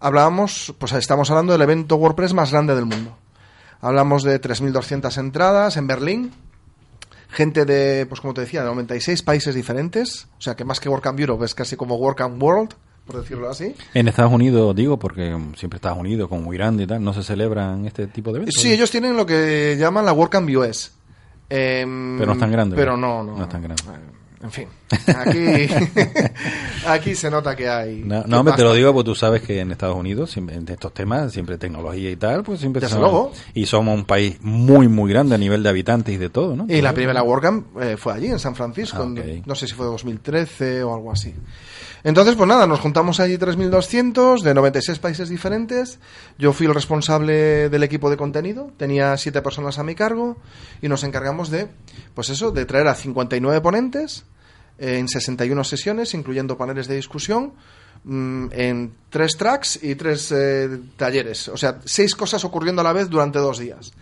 hablábamos, 0.00 0.74
pues 0.76 0.92
estamos 0.92 1.30
hablando 1.30 1.54
del 1.54 1.62
evento 1.62 1.96
WordPress 1.96 2.34
más 2.34 2.50
grande 2.52 2.74
del 2.74 2.84
mundo. 2.84 3.16
Hablamos 3.80 4.22
de 4.22 4.38
3.200 4.38 5.16
entradas 5.16 5.78
en 5.78 5.86
Berlín, 5.86 6.30
gente 7.30 7.64
de, 7.64 8.04
pues 8.04 8.20
como 8.20 8.34
te 8.34 8.42
decía, 8.42 8.60
de 8.60 8.66
96 8.66 9.22
países 9.22 9.54
diferentes, 9.54 10.26
o 10.36 10.42
sea 10.42 10.54
que 10.54 10.66
más 10.66 10.78
que 10.78 10.90
WordCamp 10.90 11.18
Europe 11.20 11.46
es 11.46 11.54
casi 11.54 11.74
como 11.74 11.96
WordCamp 11.96 12.42
World, 12.42 12.74
por 13.06 13.18
decirlo 13.18 13.48
así. 13.48 13.74
En 13.94 14.08
Estados 14.08 14.30
Unidos, 14.30 14.76
digo, 14.76 14.98
porque 14.98 15.34
siempre 15.56 15.78
Estados 15.78 16.00
Unidos, 16.00 16.28
con 16.28 16.44
muy 16.44 16.58
grande 16.58 16.82
y 16.82 16.86
tal, 16.86 17.02
no 17.02 17.14
se 17.14 17.22
celebran 17.22 17.86
este 17.86 18.08
tipo 18.08 18.30
de 18.30 18.40
eventos. 18.40 18.60
Sí, 18.60 18.70
ellos 18.70 18.90
tienen 18.90 19.16
lo 19.16 19.24
que 19.24 19.74
llaman 19.78 20.04
la 20.04 20.12
WordCamp 20.12 20.50
US. 20.50 20.97
Em, 21.50 22.16
Pero 22.18 22.26
no 22.26 22.32
es 22.34 22.38
tan 22.38 22.50
grande, 22.52 22.76
Pero 22.76 22.96
no, 22.96 23.22
no. 23.22 23.36
No 23.36 23.42
es 23.42 23.48
tan 23.48 23.62
grande. 23.62 23.82
En 24.40 24.52
fin, 24.52 24.68
aquí, 25.16 25.66
aquí 26.86 27.14
se 27.16 27.28
nota 27.28 27.56
que 27.56 27.68
hay. 27.68 28.02
No, 28.04 28.22
no, 28.24 28.38
hombre, 28.38 28.54
te 28.54 28.62
lo 28.62 28.72
digo, 28.72 28.92
porque 28.92 29.06
tú 29.06 29.14
sabes 29.16 29.42
que 29.42 29.58
en 29.58 29.72
Estados 29.72 29.96
Unidos, 29.96 30.36
en 30.36 30.64
estos 30.68 30.94
temas, 30.94 31.32
siempre 31.32 31.58
tecnología 31.58 32.08
y 32.10 32.14
tal, 32.14 32.44
pues 32.44 32.60
siempre 32.60 32.80
luego. 32.88 33.32
Y 33.54 33.66
somos 33.66 33.96
un 33.98 34.04
país 34.04 34.38
muy, 34.40 34.86
muy 34.86 35.10
grande 35.10 35.34
a 35.34 35.38
nivel 35.38 35.64
de 35.64 35.68
habitantes 35.70 36.14
y 36.14 36.18
de 36.18 36.30
todo, 36.30 36.54
¿no? 36.54 36.66
Y 36.68 36.80
la 36.80 36.92
primera 36.94 37.22
WordCamp 37.24 37.66
eh, 37.82 37.96
fue 37.96 38.12
allí, 38.12 38.26
en 38.28 38.38
San 38.38 38.54
Francisco, 38.54 39.02
Ah, 39.02 39.20
en- 39.20 39.42
no 39.44 39.56
sé 39.56 39.66
si 39.66 39.74
fue 39.74 39.86
2013 39.86 40.84
o 40.84 40.94
algo 40.94 41.10
así. 41.10 41.34
Entonces, 42.04 42.36
pues 42.36 42.48
nada, 42.48 42.66
nos 42.66 42.80
juntamos 42.80 43.20
allí 43.20 43.36
3.200 43.36 44.42
de 44.42 44.54
96 44.54 44.98
países 44.98 45.28
diferentes. 45.28 45.98
Yo 46.38 46.52
fui 46.52 46.66
el 46.66 46.74
responsable 46.74 47.68
del 47.68 47.82
equipo 47.82 48.10
de 48.10 48.16
contenido, 48.16 48.70
tenía 48.76 49.16
siete 49.16 49.42
personas 49.42 49.78
a 49.78 49.82
mi 49.82 49.94
cargo 49.94 50.36
y 50.80 50.88
nos 50.88 51.02
encargamos 51.04 51.50
de, 51.50 51.68
pues 52.14 52.30
eso, 52.30 52.50
de 52.50 52.64
traer 52.66 52.88
a 52.88 52.94
59 52.94 53.60
ponentes 53.60 54.24
eh, 54.78 54.98
en 54.98 55.08
61 55.08 55.64
sesiones, 55.64 56.14
incluyendo 56.14 56.56
paneles 56.56 56.86
de 56.86 56.96
discusión, 56.96 57.54
mm, 58.04 58.46
en 58.52 58.92
tres 59.10 59.36
tracks 59.36 59.82
y 59.82 59.96
tres 59.96 60.30
eh, 60.32 60.68
talleres. 60.96 61.48
O 61.48 61.56
sea, 61.56 61.80
seis 61.84 62.14
cosas 62.14 62.44
ocurriendo 62.44 62.80
a 62.80 62.84
la 62.84 62.92
vez 62.92 63.10
durante 63.10 63.40
dos 63.40 63.58
días. 63.58 63.92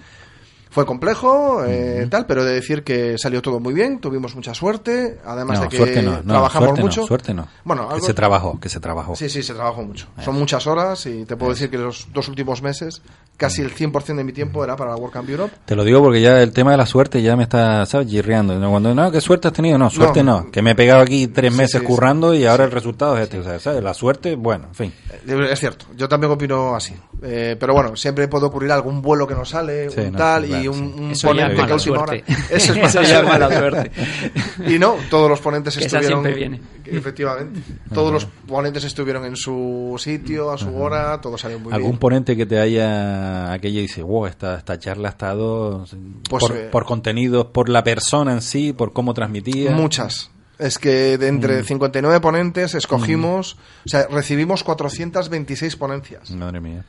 Fue 0.76 0.84
complejo, 0.84 1.64
eh, 1.66 2.06
tal, 2.10 2.26
pero 2.26 2.42
he 2.42 2.44
de 2.44 2.52
decir 2.52 2.84
que 2.84 3.16
salió 3.16 3.40
todo 3.40 3.60
muy 3.60 3.72
bien, 3.72 3.98
tuvimos 3.98 4.34
mucha 4.36 4.52
suerte, 4.52 5.18
además 5.24 5.56
No, 5.56 5.62
de 5.64 5.68
que 5.70 5.76
suerte 5.78 6.02
no, 6.02 6.16
no, 6.22 6.32
trabajamos 6.34 6.78
mucho. 6.78 7.06
suerte 7.06 7.32
no. 7.32 7.48
Bueno, 7.64 7.88
Que 7.88 8.02
se 8.02 8.12
trabajó, 8.12 8.60
que 8.60 8.68
se 8.68 8.78
trabajó. 8.78 9.16
Sí, 9.16 9.30
sí, 9.30 9.42
se 9.42 9.54
trabajó 9.54 9.82
mucho. 9.82 10.06
Son 10.22 10.34
muchas 10.34 10.66
horas 10.66 11.06
y 11.06 11.24
te 11.24 11.34
puedo 11.34 11.52
decir 11.54 11.70
que 11.70 11.78
los 11.78 12.08
dos 12.12 12.28
últimos 12.28 12.60
meses, 12.60 13.00
casi 13.38 13.62
el 13.62 13.74
100% 13.74 14.16
de 14.16 14.24
mi 14.24 14.34
tiempo 14.34 14.62
era 14.62 14.76
para 14.76 14.90
la 14.90 14.96
WordCamp 14.98 15.30
Europe. 15.30 15.54
Te 15.64 15.74
lo 15.74 15.82
digo 15.82 16.02
porque 16.02 16.20
ya 16.20 16.42
el 16.42 16.52
tema 16.52 16.72
de 16.72 16.76
la 16.76 16.84
suerte 16.84 17.22
ya 17.22 17.36
me 17.36 17.44
está, 17.44 17.86
¿sabes? 17.86 18.08
Girreando. 18.10 18.52
Cuando, 18.70 18.94
no, 18.94 19.10
¿qué 19.10 19.22
suerte 19.22 19.48
has 19.48 19.54
tenido? 19.54 19.78
No, 19.78 19.88
suerte 19.88 20.22
no. 20.22 20.50
Que 20.50 20.60
me 20.60 20.72
he 20.72 20.74
pegado 20.74 21.00
aquí 21.00 21.26
tres 21.28 21.52
Sí, 21.54 21.58
meses 21.58 21.80
sí, 21.80 21.86
currando 21.86 22.34
y 22.34 22.44
ahora 22.44 22.64
el 22.64 22.70
resultado 22.70 23.16
es 23.16 23.22
este. 23.22 23.38
O 23.38 23.42
sea, 23.42 23.58
¿sabes? 23.58 23.82
La 23.82 23.94
suerte, 23.94 24.36
bueno, 24.36 24.66
en 24.68 24.74
fin. 24.74 24.92
Eh, 25.26 25.48
Es 25.52 25.58
cierto, 25.58 25.86
yo 25.96 26.06
también 26.06 26.30
opino 26.32 26.74
así. 26.76 26.94
Eh, 27.22 27.56
pero 27.58 27.72
bueno, 27.72 27.96
siempre 27.96 28.28
puede 28.28 28.44
ocurrir 28.44 28.70
algún 28.72 29.00
vuelo 29.00 29.26
que 29.26 29.34
no 29.34 29.46
sale, 29.46 29.88
un 29.88 30.12
tal, 30.12 30.44
claro, 30.44 30.62
y 30.62 30.65
un, 30.68 30.94
un 30.98 31.10
Eso 31.12 31.28
ponente 31.28 31.66
que 31.66 31.72
última 31.72 32.00
hora. 32.00 32.14
Eso 32.16 32.24
es 32.50 32.68
Eso 32.76 33.00
mala 33.00 33.02
ya 33.08 33.22
mala 33.22 33.48
suerte. 33.58 33.90
Y 34.66 34.78
no, 34.78 34.96
todos 35.10 35.28
los 35.30 35.40
ponentes 35.40 35.76
Que 35.76 35.84
esa 35.84 35.98
estuvieron. 35.98 36.22
siempre 36.24 36.40
viene. 36.40 36.60
Efectivamente. 36.84 37.60
Todos 37.92 38.12
los 38.12 38.24
ponentes 38.26 38.84
estuvieron 38.84 39.24
en 39.24 39.36
su 39.36 39.94
sitio, 39.98 40.50
a 40.52 40.58
su 40.58 40.74
hora, 40.76 41.20
todo 41.20 41.36
salió 41.38 41.58
muy 41.58 41.72
¿Algún 41.72 41.92
bien. 41.92 41.98
ponente 41.98 42.36
que 42.36 42.46
te 42.46 42.58
haya, 42.58 43.52
aquella 43.52 43.80
dice, 43.80 44.02
wow, 44.02 44.26
esta, 44.26 44.56
esta 44.58 44.78
charla 44.78 45.08
ha 45.08 45.10
estado 45.12 45.86
Pues, 46.28 46.44
por, 46.44 46.56
eh, 46.56 46.68
por 46.70 46.84
contenidos, 46.84 47.46
por 47.46 47.68
la 47.68 47.82
persona 47.84 48.32
en 48.32 48.42
sí, 48.42 48.72
por 48.72 48.92
cómo 48.92 49.14
transmitía? 49.14 49.72
Muchas. 49.72 50.30
Es 50.58 50.78
que 50.78 51.18
de 51.18 51.28
entre 51.28 51.60
Mm. 51.60 51.64
59 51.66 52.20
ponentes 52.20 52.74
escogimos, 52.74 53.56
o 53.84 53.88
sea, 53.88 54.06
recibimos 54.10 54.64
426 54.64 55.76
ponencias. 55.76 56.30
Madre 56.30 56.60
mía. 56.60 56.84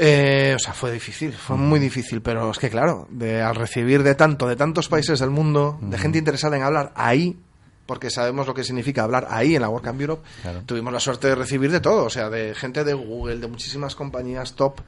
Eh, 0.00 0.52
o 0.54 0.58
sea, 0.60 0.72
fue 0.74 0.92
difícil, 0.92 1.32
fue 1.32 1.56
muy 1.56 1.80
difícil, 1.80 2.22
pero 2.22 2.50
es 2.52 2.58
que 2.58 2.70
claro, 2.70 3.08
de, 3.10 3.42
al 3.42 3.56
recibir 3.56 4.04
de 4.04 4.14
tanto, 4.14 4.46
de 4.46 4.54
tantos 4.54 4.88
países 4.88 5.18
del 5.18 5.30
mundo, 5.30 5.76
de 5.82 5.98
gente 5.98 6.18
interesada 6.18 6.56
en 6.56 6.62
hablar 6.62 6.92
ahí, 6.94 7.36
porque 7.84 8.08
sabemos 8.08 8.46
lo 8.46 8.54
que 8.54 8.62
significa 8.62 9.02
hablar 9.02 9.26
ahí 9.28 9.56
en 9.56 9.62
la 9.62 9.68
WordCamp 9.68 10.00
Europe, 10.00 10.22
Claro. 10.42 10.62
tuvimos 10.66 10.92
la 10.92 11.00
suerte 11.00 11.26
de 11.26 11.34
recibir 11.34 11.72
de 11.72 11.80
todo, 11.80 12.04
o 12.04 12.10
sea, 12.10 12.30
de 12.30 12.54
gente 12.54 12.84
de 12.84 12.94
Google, 12.94 13.38
de 13.40 13.48
muchísimas 13.48 13.96
compañías 13.96 14.54
top, 14.54 14.80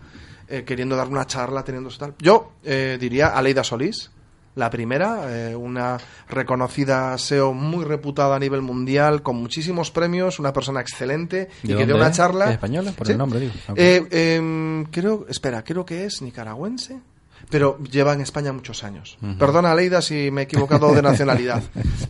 eh, 0.49 0.62
queriendo 0.64 0.95
dar 0.95 1.09
una 1.09 1.26
charla, 1.26 1.64
teniendo 1.64 1.90
su 1.90 1.99
tal. 1.99 2.14
Yo 2.21 2.52
eh, 2.62 2.97
diría 3.00 3.29
Aleida 3.29 3.64
Solís, 3.64 4.12
la 4.61 4.71
primera, 4.71 5.23
eh, 5.50 5.57
una 5.57 5.99
reconocida 6.29 7.19
SEO 7.19 7.52
muy 7.52 7.85
reputada 7.85 8.37
a 8.37 8.38
nivel 8.38 8.62
mundial, 8.62 9.23
con 9.23 9.35
muchísimos 9.37 9.90
premios, 9.90 10.38
una 10.38 10.52
persona 10.52 10.81
excelente 10.81 11.49
y 11.64 11.69
¿De 11.69 11.76
que 11.76 11.87
dio 11.87 11.97
una 11.97 12.12
charla. 12.12 12.45
¿Es 12.47 12.52
española? 12.52 12.93
Por 12.93 13.07
Sí. 13.07 13.12
el 13.12 13.19
nombre, 13.19 13.40
digo. 13.40 13.52
Ok. 13.69 13.76
Eh, 13.79 14.07
em, 14.37 14.85
creo, 14.85 15.26
espera, 15.29 15.64
creo 15.64 15.85
que 15.85 16.05
es 16.05 16.23
nicaragüense, 16.23 17.00
pero 17.49 17.79
lleva 17.79 18.12
en 18.12 18.21
España 18.21 18.52
muchos 18.52 18.85
años. 18.85 19.19
Perdona, 19.38 19.75
Leida, 19.75 20.02
si 20.02 20.31
me 20.31 20.43
he 20.43 20.45
equivocado 20.45 20.95
de 20.95 21.02
nacionalidad. 21.11 21.62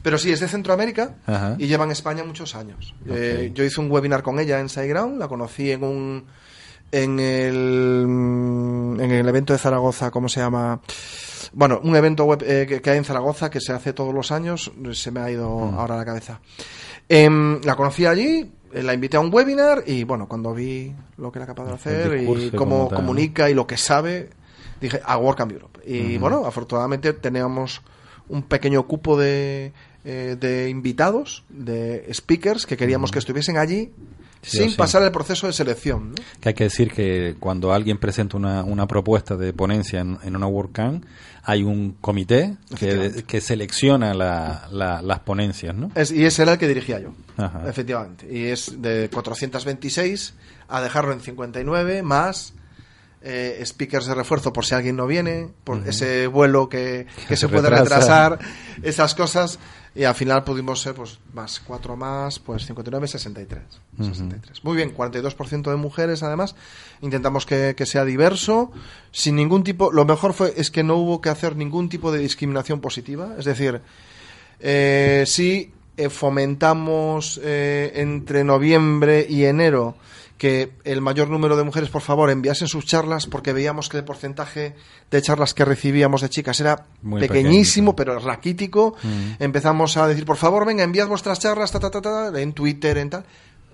pero 0.02 0.18
sí, 0.18 0.32
es 0.32 0.40
de 0.40 0.48
Centroamérica 0.48 1.14
y 1.56 1.66
lleva 1.66 1.84
en 1.84 1.92
España 1.92 2.24
muchos 2.24 2.54
años. 2.54 2.94
Eh, 3.08 3.52
yo 3.54 3.64
hice 3.64 3.80
un 3.80 3.90
webinar 3.90 4.22
con 4.22 4.38
ella 4.40 4.60
en 4.60 4.68
SiteGround, 4.68 5.18
la 5.18 5.28
conocí 5.28 5.70
en 5.70 5.84
un 5.84 6.24
en 6.92 7.20
el 7.20 8.04
en 9.00 9.10
el 9.12 9.28
evento 9.28 9.52
de 9.52 9.58
Zaragoza, 9.60 10.10
¿cómo 10.10 10.28
se 10.28 10.40
llama? 10.40 10.80
Bueno, 11.52 11.80
un 11.82 11.94
evento 11.96 12.24
web 12.24 12.42
eh, 12.46 12.66
que, 12.68 12.80
que 12.82 12.90
hay 12.90 12.98
en 12.98 13.04
Zaragoza 13.04 13.50
que 13.50 13.60
se 13.60 13.72
hace 13.72 13.92
todos 13.92 14.14
los 14.14 14.30
años, 14.32 14.70
se 14.92 15.10
me 15.10 15.20
ha 15.20 15.30
ido 15.30 15.48
Mm. 15.50 15.74
ahora 15.78 15.94
a 15.94 15.98
la 15.98 16.04
cabeza. 16.04 16.40
Em, 17.08 17.60
la 17.62 17.74
conocí 17.76 18.06
allí, 18.06 18.50
eh, 18.72 18.82
la 18.82 18.94
invité 18.94 19.16
a 19.16 19.20
un 19.20 19.32
webinar 19.32 19.82
y 19.86 20.04
bueno, 20.04 20.28
cuando 20.28 20.54
vi 20.54 20.92
lo 21.16 21.32
que 21.32 21.38
era 21.38 21.46
capaz 21.46 21.66
de 21.66 21.72
hacer 21.72 22.10
discurso 22.12 22.46
y 22.46 22.50
cómo 22.50 22.88
comunica 22.88 23.50
y 23.50 23.54
lo 23.54 23.66
que 23.66 23.76
sabe, 23.76 24.30
dije 24.80 25.00
a 25.04 25.16
WordCamp 25.18 25.52
Europe. 25.52 25.80
Y 25.84 26.18
bueno, 26.18 26.44
afortunadamente 26.46 27.12
teníamos 27.12 27.82
un 28.28 28.42
pequeño 28.44 28.86
cupo 28.86 29.18
de, 29.18 29.72
eh, 30.04 30.36
de 30.38 30.68
invitados, 30.70 31.42
de 31.48 32.08
speakers 32.14 32.64
que 32.64 32.76
queríamos 32.76 33.10
que 33.10 33.18
estuviesen 33.18 33.56
allí 33.58 33.90
Sí 34.42 34.58
sin 34.58 34.70
sí. 34.70 34.76
pasar 34.76 35.02
el 35.02 35.12
proceso 35.12 35.46
de 35.46 35.52
selección. 35.52 36.10
¿no? 36.10 36.14
Que 36.40 36.48
hay 36.50 36.54
que 36.54 36.64
decir 36.64 36.90
que 36.92 37.36
cuando 37.38 37.72
alguien 37.74 37.98
presenta 37.98 38.36
una, 38.38 38.62
una 38.64 38.86
propuesta 38.86 39.36
de 39.36 39.52
ponencia 39.52 40.00
en, 40.00 40.18
en 40.22 40.34
una 40.36 40.46
WordCamp, 40.46 41.04
hay 41.42 41.62
un 41.62 41.96
comité 42.00 42.56
que, 42.78 43.24
que 43.26 43.40
selecciona 43.40 44.14
la- 44.14 44.68
la- 44.72 45.02
las 45.02 45.20
ponencias, 45.20 45.74
¿no? 45.74 45.90
Es- 45.94 46.10
y 46.10 46.24
ese 46.24 46.42
era 46.42 46.52
el 46.52 46.58
que 46.58 46.68
dirigía 46.68 47.00
yo, 47.00 47.12
Ajá. 47.36 47.64
efectivamente. 47.68 48.26
Y 48.30 48.44
es 48.46 48.80
de 48.80 49.08
426 49.12 50.34
a 50.68 50.80
dejarlo 50.80 51.12
en 51.12 51.20
59, 51.20 52.02
más 52.02 52.52
eh, 53.22 53.62
speakers 53.64 54.06
de 54.06 54.14
refuerzo 54.14 54.52
por 54.52 54.64
si 54.64 54.74
alguien 54.74 54.96
no 54.96 55.06
viene, 55.06 55.48
por 55.64 55.86
ese 55.86 56.26
vuelo 56.26 56.68
que, 56.68 57.06
que 57.28 57.36
se 57.36 57.42
se 57.42 57.48
puede 57.48 57.68
retrasa. 57.68 58.28
retrasar, 58.30 58.38
esas 58.82 59.14
cosas. 59.14 59.58
Y 59.92 60.04
al 60.04 60.14
final 60.14 60.44
pudimos 60.44 60.80
ser 60.80 60.94
pues 60.94 61.18
más 61.34 61.58
cuatro 61.58 61.96
más, 61.96 62.38
pues 62.38 62.64
59, 62.64 63.08
63. 63.08 63.62
Ujú. 63.98 64.04
63. 64.08 64.62
Muy 64.64 64.76
bien, 64.76 64.96
42% 64.96 65.68
de 65.68 65.76
mujeres 65.76 66.22
además. 66.22 66.54
Intentamos 67.00 67.44
que, 67.44 67.74
que 67.76 67.86
sea 67.86 68.04
diverso, 68.04 68.70
sin 69.10 69.34
ningún 69.34 69.64
tipo... 69.64 69.90
Lo 69.90 70.04
mejor 70.04 70.32
fue 70.32 70.54
es 70.56 70.70
que 70.70 70.84
no 70.84 70.94
hubo 70.94 71.20
que 71.20 71.28
hacer 71.28 71.56
ningún 71.56 71.88
tipo 71.88 72.12
de 72.12 72.20
discriminación 72.20 72.80
positiva. 72.80 73.34
Es 73.36 73.46
decir, 73.46 73.80
eh, 74.60 75.24
sí 75.26 75.72
eh, 75.96 76.08
fomentamos 76.08 77.40
eh, 77.42 77.90
entre 77.96 78.44
noviembre 78.44 79.26
y 79.28 79.44
enero 79.44 79.96
que 80.40 80.72
el 80.84 81.02
mayor 81.02 81.28
número 81.28 81.54
de 81.54 81.64
mujeres, 81.64 81.90
por 81.90 82.00
favor, 82.00 82.30
enviasen 82.30 82.66
sus 82.66 82.86
charlas 82.86 83.26
porque 83.26 83.52
veíamos 83.52 83.90
que 83.90 83.98
el 83.98 84.04
porcentaje 84.04 84.74
de 85.10 85.20
charlas 85.20 85.52
que 85.52 85.66
recibíamos 85.66 86.22
de 86.22 86.30
chicas 86.30 86.58
era 86.60 86.86
Muy 87.02 87.20
pequeñísimo, 87.20 87.94
pero 87.94 88.18
raquítico. 88.18 88.96
Mm. 89.02 89.32
Empezamos 89.38 89.98
a 89.98 90.08
decir, 90.08 90.24
por 90.24 90.38
favor, 90.38 90.64
venga, 90.64 90.82
enviad 90.82 91.08
vuestras 91.08 91.40
charlas, 91.40 91.70
ta, 91.70 91.78
ta, 91.78 91.90
ta, 91.90 92.00
ta, 92.00 92.40
en 92.40 92.54
Twitter, 92.54 92.96
en 92.96 93.10
tal. 93.10 93.24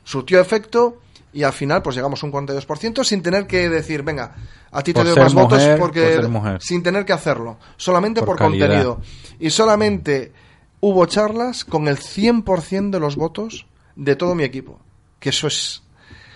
Surtió 0.02 0.40
efecto 0.40 1.02
y 1.32 1.44
al 1.44 1.52
final 1.52 1.82
pues 1.82 1.94
llegamos 1.94 2.20
a 2.20 2.26
un 2.26 2.32
42% 2.32 3.04
sin 3.04 3.22
tener 3.22 3.46
que 3.46 3.68
decir, 3.68 4.02
venga, 4.02 4.34
a 4.72 4.82
ti 4.82 4.92
te 4.92 5.04
Por 5.04 5.06
doy 5.06 5.22
más 5.22 5.34
votos 5.34 5.62
porque 5.78 6.18
por 6.18 6.60
sin 6.60 6.82
tener 6.82 7.04
que 7.04 7.12
hacerlo, 7.12 7.58
solamente 7.76 8.22
Por 8.22 8.30
por, 8.30 8.38
contenido. 8.38 9.00
Y 9.38 9.50
solamente 9.50 10.32
hubo 10.80 11.06
charlas 11.06 11.64
con 11.64 11.86
el 11.86 11.98
100% 11.98 12.90
de 12.90 12.98
los 12.98 13.14
votos 13.14 13.66
de 13.94 14.16
todo 14.16 14.34
mi 14.34 14.42
equipo, 14.42 14.80
que 15.20 15.28
eso 15.28 15.46
es 15.46 15.85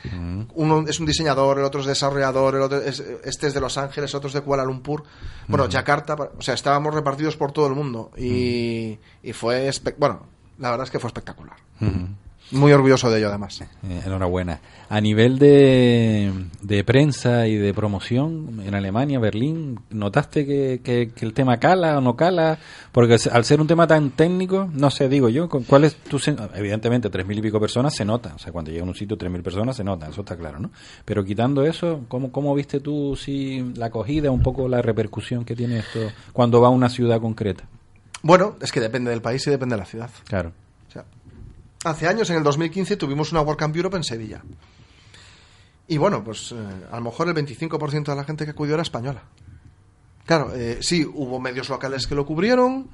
Mm. 0.05 0.43
uno 0.55 0.85
es 0.89 0.99
un 1.01 1.07
diseñador, 1.07 1.59
el 1.59 1.65
otro 1.65 1.81
es 1.81 1.87
desarrollador, 1.87 2.55
el 2.55 2.63
otro 2.63 2.79
es, 2.79 3.01
este 3.25 3.47
es 3.49 3.55
de 3.55 3.61
Los 3.61 3.77
Ángeles, 3.79 4.15
otro 4.15 4.29
es 4.29 4.35
de 4.35 4.41
Kuala 4.41 4.65
Lumpur, 4.65 5.05
bueno, 5.49 5.65
Ujú. 5.65 5.73
Yakarta, 5.73 6.15
o 6.15 6.43
sea, 6.43 6.55
estábamos 6.55 6.95
repartidos 6.95 7.37
por 7.37 7.53
todo 7.53 7.67
el 7.67 7.75
mundo 7.75 8.11
y, 8.17 8.99
y 9.23 9.33
fue, 9.33 9.71
bueno, 9.99 10.27
la 10.59 10.71
verdad 10.71 10.85
es 10.85 10.91
que 10.91 10.99
fue 10.99 11.09
espectacular. 11.09 11.57
Muy 12.53 12.73
orgulloso 12.73 13.11
de 13.11 13.19
ello, 13.19 13.29
además. 13.29 13.61
Eh, 13.61 13.67
enhorabuena. 14.05 14.61
A 14.89 15.01
nivel 15.01 15.39
de, 15.39 16.33
de 16.63 16.83
prensa 16.85 17.47
y 17.47 17.55
de 17.55 17.73
promoción 17.73 18.61
en 18.67 18.75
Alemania, 18.75 19.21
Berlín, 19.21 19.79
¿notaste 19.91 20.45
que, 20.45 20.81
que- 20.83 21.11
que 21.15 21.25
el 21.25 21.33
tema 21.33 21.59
cala 21.59 21.99
o 21.99 22.01
no 22.01 22.17
cala? 22.17 22.59
Porque 22.91 23.17
al 23.31 23.45
ser 23.45 23.61
un 23.61 23.69
tema 23.69 23.87
tan 23.87 24.11
técnico, 24.11 24.69
no 24.73 24.91
sé, 24.91 25.09
digo 25.09 25.29
yo, 25.29 25.49
¿con 25.49 25.63
¿cuál 25.63 25.85
es 25.85 25.95
tu 25.95 26.19
Evidentemente, 26.55 27.09
tres 27.09 27.25
mil 27.27 27.39
y 27.39 27.43
pico 27.43 27.61
personas 27.61 27.95
se 27.95 28.05
nota. 28.05 28.33
O 28.35 28.39
sea, 28.39 28.51
cuando 28.53 28.73
llega 28.73 28.83
a 28.83 28.89
un 28.89 28.95
sitio, 28.97 29.17
tres 29.17 29.31
mil 29.31 29.43
personas 29.43 29.77
se 29.77 29.85
nota, 29.85 30.09
eso 30.09 30.23
está 30.23 30.37
claro, 30.37 30.59
¿no? 30.59 30.71
Pero 31.05 31.25
quitando 31.25 31.65
eso, 31.65 32.01
¿cómo, 32.09 32.33
cómo 32.33 32.53
viste 32.55 32.81
tú 32.81 33.15
si 33.17 33.73
la 33.77 33.87
acogida, 33.87 34.31
un 34.33 34.43
poco 34.43 34.69
la 34.69 34.83
repercusión 34.83 35.45
que 35.45 35.55
tiene 35.55 35.79
esto 35.79 36.01
cuando 36.33 36.61
va 36.61 36.67
a 36.67 36.71
una 36.71 36.89
ciudad 36.89 37.21
concreta? 37.21 37.65
Bueno, 38.23 38.57
es 38.61 38.73
que 38.73 38.81
depende 38.81 39.11
del 39.11 39.23
país 39.23 39.47
y 39.47 39.51
depende 39.51 39.77
de 39.77 39.81
la 39.81 39.87
ciudad. 39.87 40.11
Claro. 40.27 40.53
Hace 41.85 42.07
años, 42.07 42.29
en 42.31 42.37
el 42.37 42.43
2015, 42.43 42.97
tuvimos 42.97 43.33
una 43.33 43.41
WordCamp 43.41 43.75
Europe 43.75 43.97
en 43.97 44.05
Sevilla. 44.05 44.43
Y 45.89 45.99
bueno, 45.99 46.23
pues 46.23 46.53
eh, 46.53 46.57
a 46.91 46.97
lo 46.97 47.03
mejor 47.03 47.29
el 47.29 47.35
25% 47.35 48.05
de 48.05 48.15
la 48.15 48.25
gente 48.25 48.45
que 48.45 48.51
acudió 48.53 48.75
era 48.75 48.83
española. 48.83 49.23
Claro, 50.27 50.53
eh, 50.55 50.79
sí, 50.81 51.05
hubo 51.05 51.41
medios 51.41 51.69
locales 51.69 52.07
que 52.07 52.15
lo 52.15 52.25
cubrieron, 52.25 52.89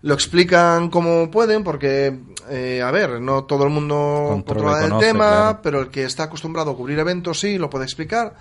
lo 0.00 0.14
explican 0.14 0.88
como 0.88 1.30
pueden, 1.30 1.62
porque, 1.62 2.18
eh, 2.48 2.80
a 2.82 2.90
ver, 2.90 3.20
no 3.20 3.44
todo 3.44 3.64
el 3.64 3.70
mundo 3.70 4.28
Controla 4.30 4.84
el 4.84 4.88
conoce, 4.88 5.06
tema, 5.06 5.28
claro. 5.28 5.60
pero 5.62 5.80
el 5.82 5.88
que 5.90 6.04
está 6.04 6.22
acostumbrado 6.22 6.70
a 6.70 6.76
cubrir 6.76 6.98
eventos 6.98 7.40
sí, 7.40 7.58
lo 7.58 7.68
puede 7.68 7.84
explicar. 7.84 8.36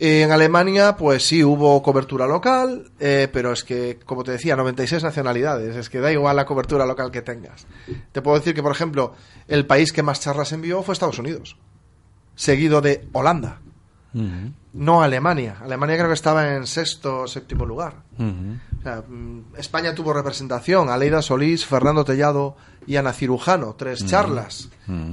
En 0.00 0.30
Alemania, 0.30 0.96
pues 0.96 1.26
sí, 1.26 1.42
hubo 1.42 1.82
cobertura 1.82 2.26
local, 2.26 2.92
eh, 3.00 3.28
pero 3.32 3.52
es 3.52 3.64
que, 3.64 3.98
como 4.04 4.22
te 4.22 4.30
decía, 4.30 4.54
96 4.54 5.02
nacionalidades, 5.02 5.74
es 5.74 5.90
que 5.90 5.98
da 5.98 6.12
igual 6.12 6.36
la 6.36 6.46
cobertura 6.46 6.86
local 6.86 7.10
que 7.10 7.22
tengas. 7.22 7.66
Te 8.12 8.22
puedo 8.22 8.38
decir 8.38 8.54
que, 8.54 8.62
por 8.62 8.70
ejemplo, 8.70 9.14
el 9.48 9.66
país 9.66 9.92
que 9.92 10.04
más 10.04 10.20
charlas 10.20 10.52
envió 10.52 10.84
fue 10.84 10.92
Estados 10.92 11.18
Unidos, 11.18 11.56
seguido 12.36 12.80
de 12.80 13.08
Holanda, 13.12 13.60
No 14.72 15.02
Alemania. 15.02 15.56
Alemania 15.62 15.96
creo 15.96 16.08
que 16.08 16.14
estaba 16.14 16.54
en 16.56 16.66
sexto 16.66 17.20
o 17.20 17.26
séptimo 17.28 17.64
lugar. 17.66 18.02
Ujú. 18.18 18.56
O 18.78 18.82
sea, 18.82 19.02
mm, 19.06 19.54
España 19.58 19.94
tuvo 19.94 20.12
representación, 20.12 20.88
Aleida 20.88 21.20
Solís, 21.22 21.64
Fernando 21.66 22.04
Tellado 22.04 22.56
y 22.86 22.96
Ana 22.96 23.12
Cirujano, 23.12 23.74
tres 23.74 24.06
charlas. 24.06 24.70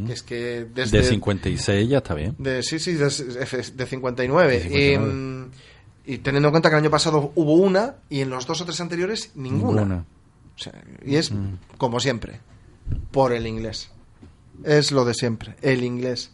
Que 0.07 0.13
es 0.13 0.23
que 0.23 0.67
desde... 0.73 0.99
De 0.99 1.03
56 1.03 1.89
ya 1.89 1.97
está 1.97 2.13
bien. 2.13 2.35
de- 2.37 2.63
sí, 2.63 2.79
sí, 2.79 2.93
de, 2.93 3.05
de 3.05 3.85
59. 3.85 4.53
De 4.53 4.59
59. 4.61 4.93
Y, 4.93 4.97
mm, 4.97 5.51
y 6.07 6.17
teniendo 6.19 6.47
en 6.49 6.51
cuenta 6.53 6.69
que 6.69 6.75
el 6.75 6.81
año 6.81 6.91
pasado 6.91 7.31
hubo 7.35 7.53
una 7.55 7.95
y 8.09 8.21
en 8.21 8.29
los 8.29 8.45
dos 8.47 8.61
o 8.61 8.65
tres 8.65 8.79
anteriores 8.79 9.31
ninguna. 9.35 9.81
Ninguna. 9.81 10.05
O 10.55 10.57
sea, 10.59 10.73
y 11.03 11.15
es 11.15 11.33
como 11.77 11.99
siempre, 11.99 12.39
por 13.11 13.33
el 13.33 13.45
inglés. 13.47 13.89
Es 14.63 14.91
lo 14.93 15.03
de 15.03 15.13
siempre, 15.13 15.55
el 15.61 15.83
inglés. 15.83 16.31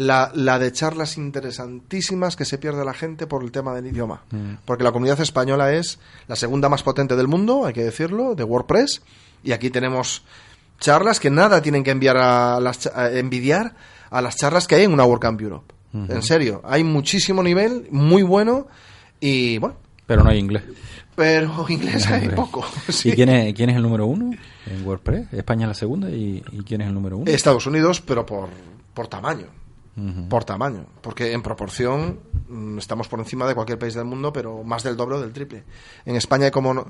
La, 0.00 0.30
la 0.32 0.60
de 0.60 0.70
charlas 0.70 1.16
interesantísimas 1.16 2.36
que 2.36 2.44
se 2.44 2.56
pierde 2.58 2.84
la 2.84 2.94
gente 2.94 3.26
por 3.26 3.42
el 3.42 3.50
tema 3.50 3.74
del 3.74 3.86
idioma. 3.86 4.22
Mm. 4.30 4.54
Porque 4.64 4.84
la 4.84 4.92
comunidad 4.92 5.20
española 5.20 5.72
es 5.72 5.98
la 6.28 6.36
segunda 6.36 6.68
más 6.68 6.84
potente 6.84 7.16
del 7.16 7.26
mundo, 7.26 7.66
hay 7.66 7.72
que 7.72 7.82
decirlo, 7.82 8.36
de 8.36 8.44
WordPress. 8.44 9.02
Y 9.42 9.50
aquí 9.50 9.70
tenemos 9.70 10.22
charlas 10.78 11.18
que 11.18 11.30
nada 11.30 11.60
tienen 11.62 11.82
que 11.82 11.90
enviar 11.90 12.16
a 12.16 12.60
las, 12.60 12.86
a 12.86 13.10
envidiar 13.18 13.74
a 14.10 14.22
las 14.22 14.36
charlas 14.36 14.68
que 14.68 14.76
hay 14.76 14.84
en 14.84 14.92
una 14.92 15.04
WordCamp 15.04 15.40
Europe. 15.40 15.74
En 15.92 16.22
serio, 16.22 16.60
hay 16.64 16.84
muchísimo 16.84 17.42
nivel, 17.42 17.88
muy 17.90 18.22
bueno. 18.22 18.68
Y 19.18 19.58
bueno, 19.58 19.76
Pero 20.06 20.22
no 20.22 20.30
hay 20.30 20.38
inglés. 20.38 20.62
pero 21.16 21.66
inglés 21.68 22.06
hay 22.06 22.28
poco. 22.28 22.64
sí. 22.88 23.08
¿Y 23.08 23.12
quién 23.14 23.30
es, 23.30 23.52
quién 23.54 23.70
es 23.70 23.76
el 23.76 23.82
número 23.82 24.06
uno 24.06 24.30
en 24.66 24.86
WordPress? 24.86 25.32
España 25.32 25.64
es 25.64 25.68
la 25.68 25.74
segunda 25.74 26.08
y, 26.08 26.44
y 26.52 26.62
quién 26.62 26.82
es 26.82 26.86
el 26.86 26.94
número 26.94 27.16
uno? 27.16 27.28
Estados 27.28 27.66
Unidos, 27.66 28.00
pero 28.00 28.24
por, 28.24 28.48
por 28.94 29.08
tamaño. 29.08 29.46
Por 30.28 30.44
tamaño. 30.44 30.86
Porque 31.00 31.32
en 31.32 31.42
proporción 31.42 32.20
mm, 32.48 32.78
estamos 32.78 33.08
por 33.08 33.18
encima 33.18 33.46
de 33.46 33.54
cualquier 33.54 33.78
país 33.78 33.94
del 33.94 34.04
mundo, 34.04 34.32
pero 34.32 34.62
más 34.62 34.82
del 34.84 34.96
doble 34.96 35.16
o 35.16 35.20
del 35.20 35.32
triple. 35.32 35.64
En 36.04 36.14
España 36.16 36.44
hay 36.46 36.50
como 36.50 36.72
no- 36.74 36.86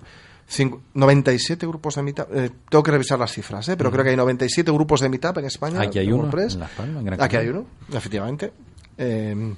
cinco- 0.46 0.82
97 0.94 1.66
grupos 1.66 1.94
de 1.94 2.02
Meetup. 2.02 2.26
eh, 2.34 2.50
tengo 2.68 2.82
que 2.82 2.90
revisar 2.90 3.18
las 3.18 3.32
cifras, 3.32 3.68
¿eh? 3.68 3.76
pero 3.76 3.90
creo 3.90 4.04
que 4.04 4.10
hay 4.10 4.16
97 4.16 4.70
grupos 4.72 5.00
de 5.00 5.08
Meetup 5.08 5.38
en 5.38 5.44
España. 5.46 5.80
Aquí 5.80 5.98
hay 5.98 6.12
uno, 6.12 6.30
en 6.30 6.58
Las 6.60 6.70
Palmas, 6.70 6.98
en 7.00 7.04
Gran 7.06 7.22
Aquí 7.22 7.36
hay 7.36 7.48
uno, 7.48 7.64
efectivamente. 7.92 8.52
Eh, 8.98 9.54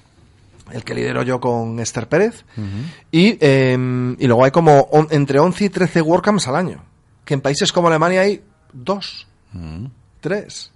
el 0.73 0.85
que 0.85 0.95
lidero 0.95 1.23
yo 1.25 1.41
con 1.41 1.81
Esther 1.81 2.09
Pérez. 2.09 2.45
Y, 3.11 3.37
eh, 3.41 4.17
y 4.19 4.27
luego 4.29 4.45
hay 4.45 4.51
como 4.53 4.83
on- 4.93 5.09
entre 5.11 5.41
11 5.41 5.65
y 5.65 5.69
13 5.71 6.01
WordCamps 6.03 6.47
al 6.47 6.55
año. 6.57 6.85
Que 7.25 7.35
en 7.35 7.41
países 7.41 7.73
como 7.73 7.89
Alemania 7.89 8.21
hay 8.21 8.43
dos, 8.73 9.27
Ujú. 9.53 9.91
tres. 10.21 10.71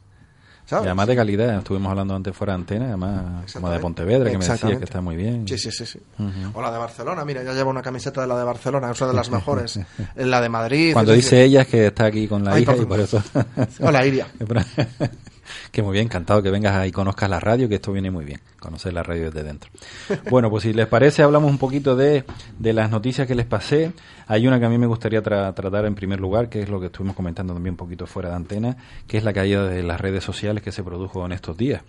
Y 0.75 0.77
¿sabes? 0.77 0.87
además 0.87 1.07
de 1.07 1.17
calidad, 1.17 1.59
estuvimos 1.59 1.91
hablando 1.91 2.15
antes 2.15 2.37
fuera 2.37 2.53
de 2.55 2.61
antena, 2.61 2.87
además 2.87 3.53
como 3.53 3.71
de. 3.71 3.79
Pontevedra, 3.79 4.31
que 4.31 4.39
me 4.39 4.47
decías 4.47 4.79
que 4.79 4.85
está 4.85 5.01
muy 5.01 5.17
bien. 5.17 5.47
Sí, 5.47 5.59
sí, 5.59 5.71
sí. 5.71 5.85
sí. 5.87 6.01
Ujú. 6.19 6.59
O 6.59 6.63
la 6.63 6.73
de 6.73 6.79
Barcelona, 6.79 7.25
mira, 7.25 7.43
ya 7.43 7.53
llevo 7.53 7.71
una 7.71 7.83
camiseta 7.83 8.23
de 8.23 8.27
la 8.27 8.39
de 8.39 8.45
Barcelona, 8.45 8.91
es 8.91 9.01
una 9.01 9.11
de 9.11 9.17
las 9.17 9.31
mejores. 9.31 9.79
la 10.17 10.41
de 10.41 10.49
Madrid. 10.49 10.93
Cuando 10.93 11.13
dice 11.13 11.45
ella 11.45 11.63
es 11.63 11.69
que 11.69 11.87
está 11.87 12.07
aquí 12.07 12.27
con 12.27 12.45
la 12.45 12.55
Ay, 12.55 12.63
hija 12.63 12.77
y 12.77 12.85
por 12.85 13.01
eso... 13.01 13.23
Hola, 13.81 14.07
Iria. 14.07 14.27
que 15.71 15.83
muy 15.83 15.93
bien, 15.93 16.07
encantado 16.07 16.43
que 16.43 16.51
vengas 16.51 16.87
y 16.87 16.93
conozcas 16.93 17.29
la 17.31 17.41
radio, 17.41 17.69
que 17.69 17.77
esto 17.77 17.93
viene 17.93 18.11
muy 18.11 18.25
bien, 18.25 18.41
conocer 18.61 18.93
la 18.93 19.03
radio 19.03 19.31
desde 19.31 19.43
dentro. 19.45 19.71
Bueno, 20.31 20.51
pues 20.51 20.63
si 20.65 20.73
les 20.73 20.87
parece, 20.87 21.23
hablamos 21.23 21.51
un 21.51 21.59
poquito 21.59 21.97
de, 21.97 22.25
de 22.59 22.73
las 22.73 22.91
noticias 22.91 23.27
que 23.27 23.35
les 23.35 23.47
pasé. 23.47 23.93
Hay 24.27 24.47
una 24.47 24.59
que 24.59 24.65
a 24.67 24.69
mí 24.71 24.79
me 24.79 24.87
gustaría 24.87 25.23
tra- 25.23 25.53
tratar 25.55 25.85
en 25.85 25.95
primer 25.95 26.19
lugar, 26.19 26.49
que 26.49 26.63
es 26.63 26.69
lo 26.69 26.81
que 26.81 26.87
estuvimos 26.87 27.15
comentando 27.15 27.53
también 27.53 27.73
un 27.75 27.77
poquito 27.77 28.07
fuera 28.07 28.31
de 28.31 28.37
antena, 28.37 28.77
que 29.07 29.19
es 29.19 29.25
la 29.25 29.33
caída 29.33 29.65
de 29.69 29.83
las 29.83 30.01
redes 30.01 30.25
sociales 30.25 30.63
que 30.63 30.73
se 30.73 30.83
produjo 30.83 31.25
en 31.27 31.33
estos 31.33 31.57
días. 31.57 31.83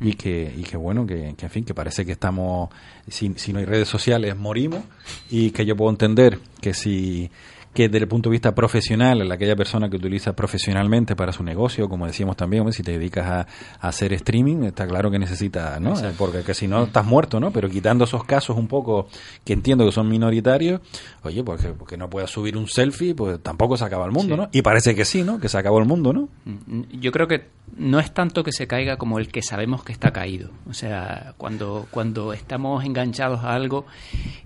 Y 0.00 0.14
que, 0.14 0.52
y 0.56 0.62
que 0.64 0.76
bueno, 0.76 1.06
que, 1.06 1.34
que 1.36 1.46
en 1.46 1.50
fin, 1.50 1.64
que 1.64 1.74
parece 1.74 2.04
que 2.04 2.12
estamos, 2.12 2.70
si, 3.08 3.32
si 3.36 3.52
no 3.52 3.60
hay 3.60 3.64
redes 3.64 3.88
sociales, 3.88 4.36
morimos. 4.36 4.82
Y 5.30 5.50
que 5.52 5.64
yo 5.64 5.76
puedo 5.76 5.90
entender 5.90 6.38
que 6.60 6.74
si 6.74 7.30
que 7.76 7.88
desde 7.88 7.98
el 8.04 8.08
punto 8.08 8.28
de 8.30 8.32
vista 8.32 8.54
profesional, 8.54 9.30
aquella 9.30 9.54
persona 9.54 9.88
que 9.88 9.96
utiliza 9.96 10.34
profesionalmente 10.34 11.14
para 11.14 11.30
su 11.32 11.44
negocio, 11.44 11.88
como 11.88 12.06
decíamos 12.06 12.36
también, 12.36 12.72
si 12.72 12.82
te 12.82 12.92
dedicas 12.92 13.26
a, 13.26 13.40
a 13.80 13.88
hacer 13.88 14.12
streaming, 14.14 14.64
está 14.64 14.86
claro 14.86 15.10
que 15.10 15.18
necesitas, 15.18 15.80
¿no? 15.80 15.94
Porque 16.18 16.42
que 16.42 16.54
si 16.54 16.66
no 16.66 16.84
estás 16.84 17.04
muerto, 17.04 17.38
¿no? 17.38 17.50
Pero 17.52 17.68
quitando 17.68 18.04
esos 18.04 18.24
casos 18.24 18.56
un 18.56 18.66
poco 18.66 19.08
que 19.44 19.52
entiendo 19.52 19.84
que 19.84 19.92
son 19.92 20.08
minoritarios, 20.08 20.80
oye, 21.22 21.44
pues 21.44 21.60
que- 21.62 21.68
porque 21.74 21.96
no 21.96 22.08
puedas 22.10 22.30
subir 22.30 22.56
un 22.56 22.66
selfie, 22.66 23.14
pues 23.14 23.40
tampoco 23.42 23.76
se 23.76 23.84
acaba 23.84 24.06
el 24.06 24.12
mundo, 24.12 24.34
Sí. 24.34 24.40
¿no? 24.40 24.48
Y 24.52 24.62
parece 24.62 24.94
que 24.94 25.04
sí, 25.04 25.22
¿no? 25.22 25.38
Que 25.38 25.48
se 25.48 25.58
acabó 25.58 25.78
el 25.78 25.84
mundo, 25.84 26.12
¿no? 26.14 26.28
Mm, 26.46 26.82
Yo 26.98 27.12
creo 27.12 27.28
que 27.28 27.48
no 27.76 28.00
es 28.00 28.12
tanto 28.14 28.42
que 28.42 28.52
se 28.52 28.66
caiga 28.66 28.96
como 28.96 29.18
el 29.18 29.28
que 29.28 29.42
sabemos 29.42 29.84
que 29.84 29.92
está 29.92 30.12
caído. 30.12 30.50
O 30.68 30.72
sea, 30.72 31.34
cuando, 31.36 31.86
cuando 31.90 32.32
estamos 32.32 32.84
enganchados 32.84 33.44
a 33.44 33.54
algo, 33.54 33.84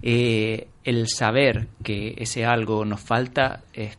eh, 0.02 0.68
el 0.84 1.08
saber 1.08 1.68
que 1.82 2.14
ese 2.18 2.44
algo 2.44 2.84
nos 2.84 3.00
falta 3.00 3.60
es, 3.72 3.98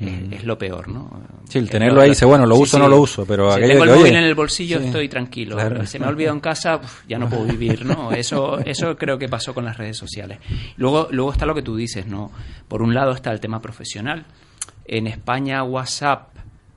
es, 0.00 0.32
es 0.32 0.44
lo 0.44 0.58
peor, 0.58 0.88
¿no? 0.88 1.08
Sí, 1.48 1.58
el 1.58 1.70
tenerlo 1.70 1.96
lo- 1.96 2.00
ahí, 2.02 2.10
dice, 2.10 2.24
bueno, 2.24 2.46
lo 2.46 2.56
uso 2.56 2.76
o 2.76 2.80
no 2.80 2.88
lo 2.88 3.00
uso, 3.00 3.24
pero 3.24 3.52
si 3.54 3.60
tengo 3.60 3.84
el 3.84 3.90
móvil 3.90 4.02
oye, 4.06 4.18
en 4.18 4.24
el 4.24 4.34
bolsillo, 4.34 4.80
sí, 4.80 4.86
estoy 4.86 5.08
tranquilo. 5.08 5.54
claro. 5.56 5.86
Se 5.86 5.98
me 6.00 6.06
ha 6.06 6.08
olvidado 6.08 6.34
en 6.34 6.40
casa, 6.40 6.76
uf, 6.76 7.04
ya 7.06 7.18
no 7.18 7.28
puedo 7.28 7.44
vivir, 7.44 7.84
¿no? 7.86 8.10
Eso, 8.24 8.58
eso 8.60 8.96
creo 8.96 9.18
que 9.18 9.28
pasó 9.28 9.54
con 9.54 9.64
las 9.64 9.76
redes 9.76 9.96
sociales. 9.96 10.38
Luego, 10.76 11.08
luego 11.12 11.30
está 11.32 11.46
lo 11.46 11.54
que 11.54 11.62
tú 11.62 11.76
dices, 11.76 12.06
¿no? 12.06 12.32
Por 12.66 12.82
un 12.82 12.92
lado 12.92 13.12
está 13.12 13.30
el 13.30 13.38
tema 13.40 13.60
profesional. 13.62 14.24
En 14.86 15.06
España, 15.06 15.62
WhatsApp 15.62 16.30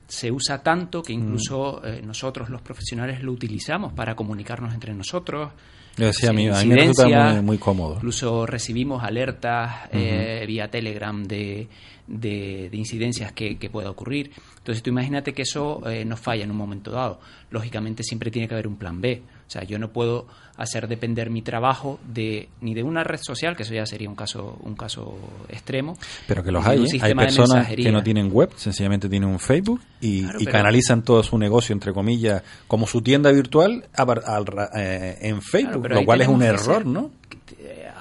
se 0.06 0.30
usa 0.32 0.62
tanto 0.62 1.02
que 1.02 1.12
incluso 1.12 1.84
eh, 1.84 2.00
nosotros 2.02 2.48
los 2.48 2.62
profesionales 2.62 3.22
lo 3.22 3.32
utilizamos 3.32 3.92
para 3.92 4.14
comunicarnos 4.14 4.72
entre 4.72 4.94
nosotros. 4.94 5.50
Yo 5.98 6.06
decía, 6.06 6.30
a 6.30 6.32
mí- 6.32 6.42
sin 6.44 6.52
a 6.52 6.58
mí 6.62 6.68
me 6.70 6.74
resulta 6.86 7.08
muy- 7.34 7.42
muy 7.42 7.58
cómodo. 7.58 7.94
Incluso 7.96 8.46
recibimos 8.46 9.02
alertas 9.02 9.88
eh, 9.92 10.44
vía 10.46 10.70
Telegram 10.70 11.22
de, 11.24 11.68
de- 12.06 12.68
de 12.70 12.76
incidencias 12.76 13.32
que, 13.32 13.58
que 13.58 13.68
pueda 13.68 13.90
ocurrir. 13.90 14.30
Entonces 14.58 14.82
tú 14.82 14.90
imagínate 14.90 15.32
que 15.34 15.42
eso 15.42 15.82
eh, 15.90 16.04
nos 16.04 16.20
falla 16.20 16.44
en 16.44 16.50
un 16.50 16.56
momento 16.56 16.90
dado. 16.92 17.20
Lógicamente 17.50 18.02
siempre 18.02 18.30
tiene 18.30 18.46
que 18.48 18.54
haber 18.54 18.68
un 18.68 18.76
plan 18.76 19.00
B. 19.00 19.22
O 19.48 19.50
sea, 19.50 19.64
yo 19.64 19.78
no 19.78 19.88
puedo 19.88 20.26
hacer 20.58 20.88
depender 20.88 21.30
mi 21.30 21.40
trabajo 21.40 21.98
de 22.06 22.50
ni 22.60 22.74
de 22.74 22.82
una 22.82 23.02
red 23.02 23.18
social, 23.22 23.56
que 23.56 23.62
eso 23.62 23.72
ya 23.72 23.86
sería 23.86 24.08
un 24.10 24.14
caso 24.14 24.58
un 24.62 24.74
caso 24.74 25.16
extremo. 25.48 25.96
Pero 26.26 26.42
que 26.44 26.52
los 26.52 26.66
hay, 26.66 26.84
¿eh? 26.84 26.98
hay 27.00 27.14
personas 27.14 27.66
que 27.66 27.90
no 27.90 28.02
tienen 28.02 28.30
web, 28.30 28.50
sencillamente 28.56 29.08
tienen 29.08 29.30
un 29.30 29.38
Facebook 29.38 29.80
y, 30.02 30.22
Claro, 30.24 30.38
y 30.40 30.44
pero- 30.44 30.52
canalizan 30.58 31.02
todo 31.02 31.22
su 31.22 31.38
negocio, 31.38 31.72
entre 31.72 31.94
comillas, 31.94 32.42
como 32.66 32.86
su 32.86 33.00
tienda 33.00 33.32
virtual 33.32 33.86
a 33.94 34.04
ra- 34.04 34.68
eh, 34.76 35.16
en 35.22 35.40
Facebook, 35.40 35.80
Claro, 35.86 36.00
lo 36.00 36.04
cual 36.04 36.20
es 36.20 36.28
un 36.28 36.42
error, 36.42 36.84
¿no? 36.84 37.10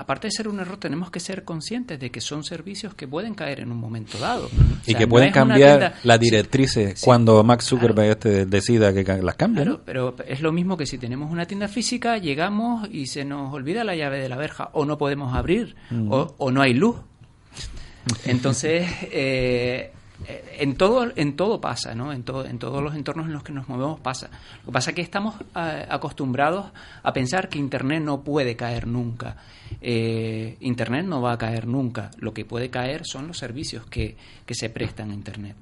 Aparte 0.08 0.28
de 0.28 0.32
ser 0.32 0.48
un 0.48 0.58
error, 0.62 0.78
tenemos 0.78 1.12
que 1.12 1.20
ser 1.20 1.44
conscientes 1.44 2.00
de 2.00 2.10
que 2.12 2.22
son 2.22 2.46
servicios 2.46 2.94
que 2.94 3.10
pueden 3.10 3.34
caer 3.36 3.60
en 3.60 3.74
un 3.74 3.78
momento 3.78 4.18
dado. 4.18 4.48
Y 4.48 4.56
O 4.56 4.84
sea, 4.86 4.98
que 5.00 5.06
pueden 5.06 5.34
cambiar 5.34 5.96
las 6.02 6.18
directrices 6.18 7.02
cuando 7.04 7.44
Max 7.44 7.66
Zuckerberg 7.66 8.12
este 8.12 8.46
decida 8.46 8.94
que 8.94 9.04
las 9.22 9.36
cambie, 9.36 9.64
Claro, 9.64 9.82
pero 9.86 10.16
es 10.26 10.40
lo 10.40 10.54
mismo 10.54 10.78
que 10.78 10.86
si 10.86 10.98
tenemos 10.98 11.30
una 11.30 11.46
tienda 11.46 11.68
física, 11.68 12.20
llegamos 12.20 12.88
y 12.90 13.08
se 13.08 13.26
nos 13.26 13.54
olvida 13.54 13.84
la 13.84 13.98
llave 13.98 14.22
de 14.22 14.30
la 14.30 14.38
verja, 14.38 14.70
o 14.72 14.86
no 14.86 14.98
podemos 14.98 15.36
abrir, 15.36 15.76
Mm. 15.90 16.10
o, 16.10 16.36
o 16.38 16.52
no 16.52 16.62
hay 16.62 16.74
luz. 16.74 16.96
Entonces, 18.26 18.88
eh, 19.12 19.92
en 20.26 20.76
todo 20.76 21.12
en 21.16 21.36
todo 21.36 21.62
pasa, 21.62 21.94
¿no? 21.94 22.12
En, 22.12 22.24
todo, 22.24 22.46
en 22.46 22.58
todos 22.60 22.82
los 22.82 22.96
entornos 22.96 23.28
en 23.28 23.34
los 23.34 23.44
que 23.44 23.54
nos 23.54 23.70
movemos 23.70 24.00
pasa. 24.00 24.30
Lo 24.60 24.68
que 24.68 24.72
pasa 24.72 24.92
es 24.92 24.96
que 24.96 25.02
estamos 25.02 25.36
eh, 25.56 25.86
acostumbrados 25.90 26.66
a 27.04 27.14
pensar 27.14 27.50
que 27.50 27.60
Internet 27.60 28.04
no 28.04 28.22
puede 28.22 28.56
caer 28.56 28.88
nunca. 28.88 29.38
Eh, 29.82 30.58
Internet 30.62 31.06
no 31.06 31.22
va 31.22 31.34
a 31.34 31.38
caer 31.38 31.68
nunca. 31.68 32.12
Lo 32.18 32.34
que 32.34 32.46
puede 32.46 32.70
caer 32.70 33.02
son 33.06 33.28
los 33.28 33.38
servicios 33.38 33.86
que, 33.86 34.18
que 34.46 34.56
se 34.56 34.70
prestan 34.70 35.12
a 35.12 35.14
Internet. 35.14 35.56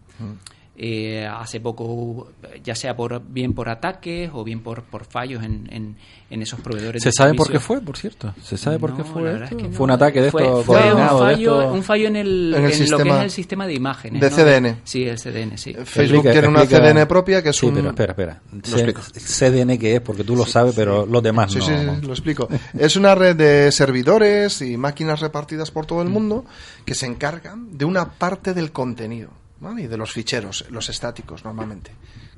Eh, 0.78 1.26
hace 1.26 1.62
poco, 1.62 2.32
ya 2.62 2.76
sea 2.76 2.98
por 2.98 3.22
bien 3.26 3.54
por 3.54 3.70
ataques 3.70 4.30
o 4.34 4.44
bien 4.44 4.60
por, 4.62 4.84
por 4.84 5.06
fallos 5.06 5.42
en, 5.42 5.70
en, 5.72 5.96
en 6.30 6.42
esos 6.42 6.60
proveedores. 6.60 7.02
¿Se 7.02 7.10
de 7.10 7.14
sabe 7.14 7.34
por 7.34 7.50
qué 7.50 7.62
fue, 7.62 7.80
por 7.80 7.96
cierto? 7.96 8.34
¿Se 8.44 8.58
sabe 8.58 8.78
por 8.78 8.92
qué 8.92 9.04
No, 9.04 9.06
fue 9.06 9.22
la 9.22 9.32
verdad 9.32 9.44
esto? 9.46 9.56
es 9.56 9.64
que 9.64 9.70
no. 9.70 9.74
¿Fue 9.76 9.84
un 9.86 9.92
ataque 9.92 10.22
de 10.22 10.32
Fue- 10.32 10.44
esto 10.44 10.64
fue 10.64 10.94
un 10.94 11.00
de 11.02 11.08
fallo, 11.08 11.62
esto? 11.62 11.74
un 11.74 11.84
fallo 11.84 12.08
en, 12.10 12.16
el, 12.18 12.28
En 12.28 12.44
el 12.50 12.56
en 12.56 12.62
lo 12.64 12.68
que 12.70 12.76
sistema 12.76 13.18
es 13.20 13.24
el 13.24 13.32
sistema 13.32 13.68
de 13.68 13.74
imágenes. 13.74 14.22
de 14.22 14.30
¿no? 14.30 14.36
CDN. 14.36 14.82
Sí, 14.84 15.04
el 15.06 15.18
CDN, 15.18 15.58
sí. 15.58 15.74
Facebook 15.86 16.24
tiene 16.30 16.48
una 16.50 16.66
CDN 16.66 17.06
propia 17.08 17.42
que 17.42 17.50
es 17.50 17.56
sí, 17.56 17.68
un- 17.68 17.76
pero 17.76 17.90
espera, 17.92 18.12
espera. 18.12 18.42
C-. 18.64 18.94
CDN 19.22 19.78
que 19.80 19.96
es, 19.96 20.02
porque 20.02 20.26
tú 20.26 20.36
lo 20.36 20.46
sabes, 20.46 20.76
pero 20.76 21.06
los 21.06 21.24
demás 21.24 21.54
Sí, 21.54 21.60
no. 21.60 21.66
sí, 21.68 21.72
sí, 21.74 21.86
no. 21.86 21.96
lo 22.06 22.12
explico. 22.12 22.50
Es 22.78 22.98
una 22.98 23.16
red 23.16 23.38
de 23.38 23.72
servidores 23.72 24.62
y 24.62 24.76
máquinas 24.76 25.22
repartidas 25.22 25.72
por 25.72 25.86
todo 25.86 26.02
el 26.02 26.10
mundo 26.10 26.44
que 26.84 26.96
se 26.96 27.06
encargan 27.06 27.78
de 27.78 27.86
una 27.86 28.10
parte 28.12 28.54
del 28.54 28.74
contenido 28.74 29.30
y 29.78 29.88
de 29.88 29.98
los 29.98 30.12
ficheros, 30.12 30.66
los 30.70 30.90
estáticos 30.90 31.44
normalmente, 31.44 31.92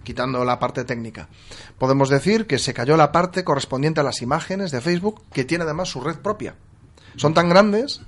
quitando 0.04 0.46
la 0.46 0.60
parte 0.60 0.86
técnica. 0.86 1.28
Podemos 1.78 2.10
decir 2.10 2.48
que 2.48 2.58
se 2.58 2.74
cayó 2.74 2.96
la 2.96 3.12
parte 3.12 3.44
correspondiente 3.44 4.00
a 4.00 4.04
las 4.04 4.22
imágenes 4.22 4.72
de 4.72 4.82
Facebook, 4.82 5.24
que 5.34 5.44
tiene 5.44 5.66
además 5.66 5.90
su 5.90 6.02
red 6.02 6.18
propia. 6.18 6.56
Son 7.18 7.34
tan 7.34 7.50
grandes 7.50 8.02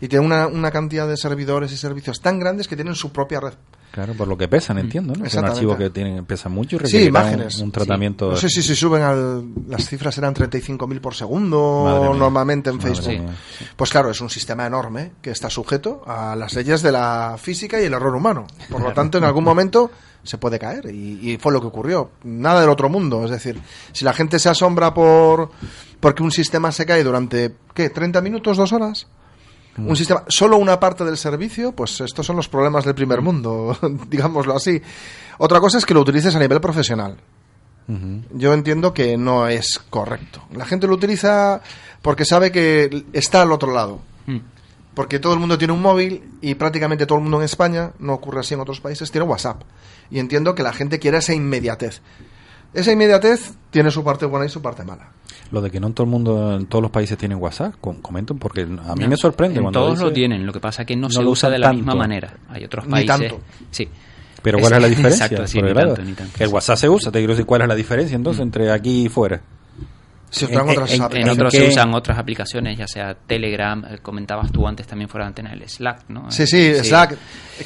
y 0.00 0.08
tienen 0.08 0.26
una, 0.26 0.46
una 0.46 0.70
cantidad 0.70 1.06
de 1.06 1.16
servidores 1.16 1.70
y 1.72 1.76
servicios 1.76 2.20
tan 2.20 2.38
grandes 2.38 2.66
que 2.66 2.76
tienen 2.76 2.94
su 2.94 3.12
propia 3.12 3.40
red. 3.40 3.54
Claro, 3.92 4.14
por 4.14 4.26
lo 4.26 4.38
que 4.38 4.48
pesan, 4.48 4.78
entiendo, 4.78 5.12
¿no? 5.12 5.16
Son 5.18 5.26
Exactamente. 5.26 5.58
archivos 5.58 5.76
que 5.76 5.90
tienen, 5.90 6.24
pesan 6.24 6.50
mucho 6.52 6.76
y 6.76 6.78
Sí, 6.80 6.84
requieren 6.84 7.08
imágenes. 7.08 7.58
un, 7.58 7.64
un 7.64 7.72
tratamiento. 7.72 8.30
No 8.30 8.36
sé 8.36 8.48
si 8.48 8.62
si 8.62 8.74
suben 8.74 9.02
al. 9.02 9.44
Las 9.68 9.86
cifras 9.86 10.16
eran 10.16 10.34
35.000 10.34 11.00
por 11.00 11.14
segundo 11.14 12.14
normalmente 12.16 12.70
en 12.70 12.76
Madre 12.78 12.94
Facebook. 12.94 13.12
mía. 13.24 13.34
Pues 13.76 13.90
claro, 13.90 14.10
es 14.10 14.20
un 14.22 14.30
sistema 14.30 14.66
enorme 14.66 15.12
que 15.20 15.30
está 15.30 15.50
sujeto 15.50 16.02
a 16.06 16.34
las 16.34 16.54
leyes 16.54 16.80
de 16.82 16.90
la 16.90 17.36
física 17.38 17.80
y 17.80 17.84
el 17.84 17.92
error 17.92 18.14
humano. 18.16 18.46
Por 18.70 18.80
lo 18.80 18.92
tanto, 18.94 19.18
en 19.18 19.24
algún 19.24 19.44
momento 19.44 19.90
se 20.22 20.38
puede 20.38 20.58
caer. 20.58 20.86
Y, 20.86 21.32
y 21.32 21.36
fue 21.36 21.52
lo 21.52 21.60
que 21.60 21.66
ocurrió. 21.66 22.12
Nada 22.24 22.60
del 22.62 22.70
otro 22.70 22.88
mundo. 22.88 23.24
Es 23.26 23.30
decir, 23.30 23.60
si 23.92 24.04
la 24.06 24.14
gente 24.14 24.38
se 24.38 24.48
asombra 24.48 24.94
por 24.94 25.50
porque 26.00 26.22
un 26.22 26.30
sistema 26.32 26.72
se 26.72 26.86
cae 26.86 27.04
durante, 27.04 27.54
¿qué? 27.74 27.92
¿30 27.92 28.22
minutos, 28.22 28.56
dos 28.56 28.72
horas? 28.72 29.06
Mm. 29.76 29.88
Un 29.88 29.96
sistema, 29.96 30.24
solo 30.28 30.58
una 30.58 30.78
parte 30.78 31.04
del 31.04 31.16
servicio, 31.16 31.72
pues 31.72 32.00
estos 32.00 32.26
son 32.26 32.36
los 32.36 32.48
problemas 32.48 32.84
del 32.84 32.94
primer 32.94 33.22
mundo, 33.22 33.76
digámoslo 34.08 34.54
así. 34.54 34.80
Otra 35.38 35.60
cosa 35.60 35.78
es 35.78 35.86
que 35.86 35.94
lo 35.94 36.00
utilices 36.00 36.34
a 36.34 36.38
nivel 36.38 36.60
profesional. 36.60 37.16
Yo 38.32 38.54
entiendo 38.54 38.94
que 38.94 39.18
no 39.18 39.48
es 39.48 39.80
correcto. 39.90 40.42
La 40.54 40.64
gente 40.64 40.86
lo 40.86 40.94
utiliza 40.94 41.60
porque 42.00 42.24
sabe 42.24 42.50
que 42.50 43.04
está 43.12 43.42
al 43.42 43.52
otro 43.52 43.72
lado. 43.72 44.00
Mm. 44.26 44.38
Porque 44.94 45.18
todo 45.18 45.34
el 45.34 45.40
mundo 45.40 45.58
tiene 45.58 45.72
un 45.72 45.82
móvil 45.82 46.22
y 46.40 46.54
prácticamente 46.54 47.06
todo 47.06 47.18
el 47.18 47.22
mundo 47.22 47.38
en 47.38 47.44
España, 47.44 47.92
no 47.98 48.14
ocurre 48.14 48.40
así 48.40 48.54
en 48.54 48.60
otros 48.60 48.80
países, 48.80 49.10
tiene 49.10 49.26
WhatsApp. 49.26 49.62
Y 50.10 50.18
entiendo 50.18 50.54
que 50.54 50.62
la 50.62 50.72
gente 50.72 50.98
quiere 50.98 51.18
esa 51.18 51.34
inmediatez. 51.34 52.00
Esa 52.74 52.92
inmediatez 52.92 53.52
tiene 53.70 53.90
su 53.90 54.02
parte 54.02 54.26
buena 54.26 54.46
y 54.46 54.48
su 54.48 54.62
parte 54.62 54.82
mala. 54.84 55.08
Lo 55.50 55.60
de 55.60 55.70
que 55.70 55.78
no 55.80 55.88
en 55.88 55.92
todo 55.92 56.04
el 56.04 56.10
mundo, 56.10 56.54
en 56.56 56.66
todos 56.66 56.80
los 56.80 56.90
países 56.90 57.18
tienen 57.18 57.38
WhatsApp, 57.38 57.74
com- 57.80 58.00
comenten, 58.00 58.38
porque 58.38 58.62
a 58.62 58.66
mí 58.66 59.02
No, 59.02 59.08
me 59.08 59.16
sorprende 59.16 59.58
en 59.58 59.64
cuando 59.64 59.80
todos 59.80 59.92
dice- 59.98 60.04
lo 60.04 60.12
tienen, 60.12 60.46
lo 60.46 60.52
que 60.52 60.60
pasa 60.60 60.82
es 60.82 60.88
que 60.88 60.96
no, 60.96 61.10
se 61.10 61.22
lo 61.22 61.30
usa 61.30 61.50
de 61.50 61.58
la 61.58 61.66
tanto. 61.66 61.76
misma 61.78 61.94
manera. 61.94 62.34
Hay 62.48 62.64
otros 62.64 62.86
Ni 62.86 62.90
países. 62.92 63.18
tanto. 63.18 63.40
Sí. 63.70 63.88
Pero 64.42 64.58
¿cuál 64.58 64.72
es, 64.72 64.82
la 64.82 64.88
diferencia? 64.88 65.26
Exacto, 65.26 65.46
sí, 65.46 65.60
ni 65.62 65.72
tanto, 65.74 66.02
ni 66.02 66.12
tanto. 66.14 66.32
Que 66.36 66.44
el 66.44 66.50
WhatsApp 66.50 66.76
se 66.78 66.88
usa, 66.88 67.12
te 67.12 67.18
quiero 67.18 67.34
decir, 67.34 67.46
¿cuál 67.46 67.62
es 67.62 67.68
la 67.68 67.74
diferencia 67.74 68.16
entonces 68.16 68.42
entre 68.42 68.70
aquí 68.72 69.04
y 69.04 69.08
fuera? 69.08 69.40
Se 70.32 70.46
usan 70.46 70.68
otras 70.68 70.90
en, 70.90 70.96
en 70.96 71.02
aplicaciones. 71.02 71.34
otros 71.38 71.52
¿Qué? 71.52 71.58
se 71.58 71.68
usan 71.68 71.94
otras 71.94 72.18
aplicaciones, 72.18 72.78
ya 72.78 72.86
sea 72.88 73.14
Telegram, 73.14 73.84
eh, 73.84 73.98
comentabas 74.00 74.50
tú 74.50 74.66
antes 74.66 74.86
también 74.86 75.08
fuera 75.08 75.26
de 75.26 75.28
antena, 75.28 75.52
el 75.52 75.68
Slack, 75.68 76.04
¿no? 76.08 76.30
Sí, 76.30 76.44
Eh, 76.44 76.46
sí, 76.46 76.74
Slack, 76.88 77.16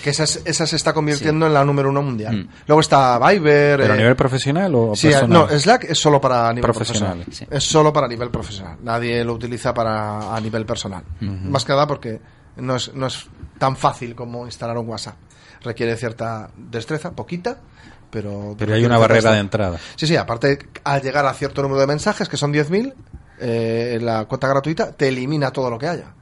que 0.03 0.11
esa, 0.11 0.25
es- 0.25 0.43
esa 0.45 0.67
se 0.67 0.75
está 0.77 0.93
convirtiendo 0.93 1.47
en 1.47 1.55
la 1.55 1.65
número 1.65 1.89
uno 1.91 2.03
mundial. 2.03 2.37
Mm. 2.37 2.49
Luego 2.67 2.81
está 2.81 3.19
Viber. 3.19 3.79
¿Pero 3.81 3.93
a 3.93 3.97
eh, 3.97 3.99
nivel 4.01 4.17
profesional 4.17 4.75
o 4.75 4.97
Sí, 4.97 5.09
personal? 5.09 5.49
no, 5.49 5.59
Slack 5.59 5.85
es 5.85 5.99
solo 5.99 6.21
para 6.21 6.49
nivel 6.51 6.63
Profesional, 6.63 7.19
profesional. 7.19 7.49
sí. 7.51 7.57
Es 7.57 7.65
solo 7.65 7.93
para 7.93 8.09
nivel 8.09 8.31
profesional. 8.31 8.77
Nadie 8.83 9.25
lo 9.25 9.35
utiliza 9.35 9.73
para 9.73 10.35
a 10.35 10.41
nivel 10.41 10.67
personal. 10.67 11.05
Más 11.21 11.65
que 11.65 11.73
nada 11.73 11.87
porque 11.87 12.21
no 12.57 12.77
es, 12.77 12.93
no 12.95 13.07
es 13.07 13.27
tan 13.59 13.77
fácil 13.77 14.15
como 14.17 14.45
instalar 14.45 14.77
un 14.77 14.89
WhatsApp. 14.89 15.15
Requiere 15.63 15.97
cierta 15.97 16.51
destreza, 16.57 17.13
poquita, 17.13 17.59
pero... 18.17 18.55
Pero 18.59 18.73
hay 18.73 18.83
una 18.83 18.97
barrera 18.97 19.33
de 19.33 19.41
entrada. 19.41 19.79
Sí, 19.95 20.07
sí, 20.07 20.17
aparte, 20.17 20.59
al 20.85 21.03
llegar 21.03 21.27
a 21.27 21.35
cierto 21.35 21.61
número 21.61 21.83
de 21.83 21.87
mensajes, 21.87 22.31
que 22.31 22.39
son 22.39 22.51
10.000, 22.51 22.95
eh, 23.41 23.99
la 24.01 24.25
cuota 24.25 24.49
gratuita 24.49 24.93
te 24.93 25.09
elimina 25.09 25.51
todo 25.51 25.69
lo 25.69 25.79
que 25.79 25.87
haya. 25.87 26.15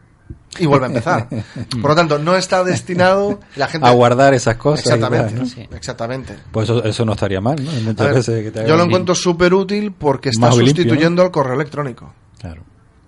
Y 0.59 0.67
vuelve 0.67 0.87
a 0.87 0.89
empezar. 0.89 1.29
Por 1.81 1.91
lo 1.91 1.95
tanto, 1.95 2.19
no 2.19 2.35
está 2.35 2.65
destinado 2.65 3.39
la 3.55 3.69
gente 3.69 3.87
A 3.87 3.93
guardar 3.93 4.35
esas 4.35 4.57
cosas. 4.57 4.87
Exactamente, 4.87 5.35
tal, 5.35 5.39
¿no? 5.39 5.47
Sí. 5.47 5.69
exactamente. 5.73 6.37
Pues 6.51 6.69
eso, 6.69 6.83
eso 6.83 7.05
no 7.05 7.13
estaría 7.13 7.41
mal, 7.41 7.65
¿no? 7.65 7.71
Muchas 7.71 8.01
A 8.01 8.05
ver, 8.07 8.15
veces 8.15 8.43
que 8.43 8.51
te 8.51 8.67
yo 8.69 8.77
lo 8.77 8.83
encuentro 8.83 9.15
súper 9.15 9.55
útil 9.55 9.93
porque 9.93 10.31
está 10.31 10.49
Más 10.49 10.57
limpio, 10.57 10.75
sustituyendo 10.75 11.23
al 11.23 11.31
correo 11.31 11.55
electrónico. 11.55 12.13
Claro. 12.41 12.63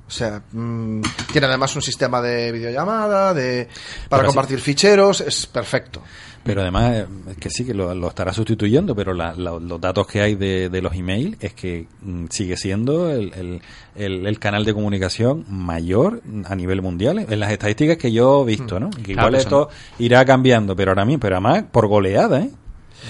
O 0.07 0.11
sea, 0.13 0.41
mm, 0.53 1.01
tiene 1.33 1.49
además 1.49 1.75
un 1.75 1.83
sistema 1.83 2.23
de 2.23 2.53
videollamada, 2.53 3.35
de 3.35 3.67
para 4.09 4.23
Pero 4.23 4.29
compartir 4.29 4.61
ficheros, 4.61 5.23
es 5.23 5.47
perfecto. 5.47 6.03
Pero 6.47 6.63
además, 6.63 6.93
eh, 6.95 7.07
es 7.33 7.37
que 7.39 7.51
sí, 7.51 7.65
que 7.67 7.75
lo, 7.75 7.95
lo 7.95 8.09
estará 8.09 8.33
sustituyendo, 8.33 8.95
pero 8.95 9.13
la- 9.13 9.35
la- 9.35 9.59
los 9.59 9.81
datos 9.81 10.07
que 10.07 10.21
hay 10.23 10.35
de, 10.37 10.69
de 10.71 10.81
los 10.81 10.95
emails 10.95 11.37
es 11.41 11.53
que 11.55 11.87
mm, 12.03 12.27
sigue 12.31 12.57
siendo 12.57 13.11
el, 13.11 13.33
el- 13.35 13.61
el- 13.97 14.27
el 14.27 14.39
canal 14.39 14.65
de 14.65 14.73
comunicación 14.73 15.45
mayor 15.49 16.23
a 16.45 16.55
nivel 16.55 16.81
mundial 16.83 17.19
en 17.29 17.41
las 17.41 17.51
estadísticas 17.51 17.97
que 17.99 18.13
yo 18.13 18.43
he 18.43 18.47
visto, 18.47 18.79
¿no? 18.81 18.91
Que 18.91 19.13
igual 19.13 19.35
esto 19.39 19.69
irá 19.99 20.25
cambiando, 20.25 20.75
pero 20.77 20.93
ahora 20.93 21.05
mismo, 21.05 21.21
pero 21.21 21.37
además 21.37 21.65
por 21.71 21.89
goleada, 21.89 22.41
¿eh? 22.43 22.51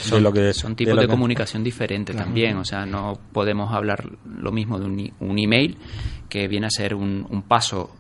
Son, 0.00 0.22
lo 0.22 0.32
que- 0.32 0.52
son 0.52 0.72
de 0.72 0.76
tipos 0.76 0.94
de, 0.96 1.06
que- 1.06 1.12
comunicación 1.12 1.62
diferentes 1.62 2.14
también, 2.16 2.56
o 2.56 2.64
sea, 2.64 2.84
no 2.86 3.18
podemos 3.32 3.72
hablar 3.72 4.04
lo 4.26 4.50
mismo 4.52 4.78
de 4.78 4.86
un, 4.86 5.12
un 5.20 5.38
email 5.38 5.78
que 6.28 6.48
viene 6.48 6.66
a 6.66 6.70
ser 6.70 6.94
un, 6.94 7.26
un 7.30 7.42
paso 7.42 7.90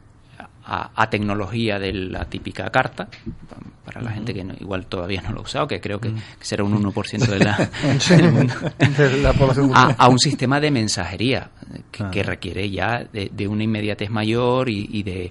a, 0.66 0.90
a 0.94 1.08
tecnología 1.10 1.78
de 1.78 1.92
la 1.92 2.24
típica 2.24 2.68
carta, 2.70 3.06
pa- 3.06 3.56
para 3.84 4.00
la 4.02 4.10
gente 4.10 4.34
que 4.34 4.42
no- 4.42 4.54
igual 4.58 4.86
todavía 4.86 5.22
no 5.22 5.30
lo 5.32 5.38
ha 5.38 5.42
usado, 5.42 5.66
que 5.68 5.80
creo 5.80 6.00
que, 6.00 6.10
que 6.10 6.44
será 6.44 6.64
un 6.64 6.74
1% 6.82 7.26
de 7.26 7.38
la, 7.38 7.70
Sí, 8.00 8.14
del 8.16 8.32
mundo, 8.32 8.54
de 8.98 9.22
la 9.22 9.32
población 9.32 9.70
a, 9.74 9.92
a 9.92 10.08
un 10.08 10.18
sistema 10.18 10.58
de 10.60 10.70
mensajería 10.70 11.50
que, 11.90 12.02
Ah. 12.02 12.10
que 12.10 12.22
requiere 12.22 12.68
ya 12.70 13.04
de, 13.12 13.30
de 13.32 13.48
una 13.48 13.62
inmediatez 13.64 14.10
mayor 14.10 14.68
y, 14.68 14.88
y 14.92 15.02
de 15.02 15.30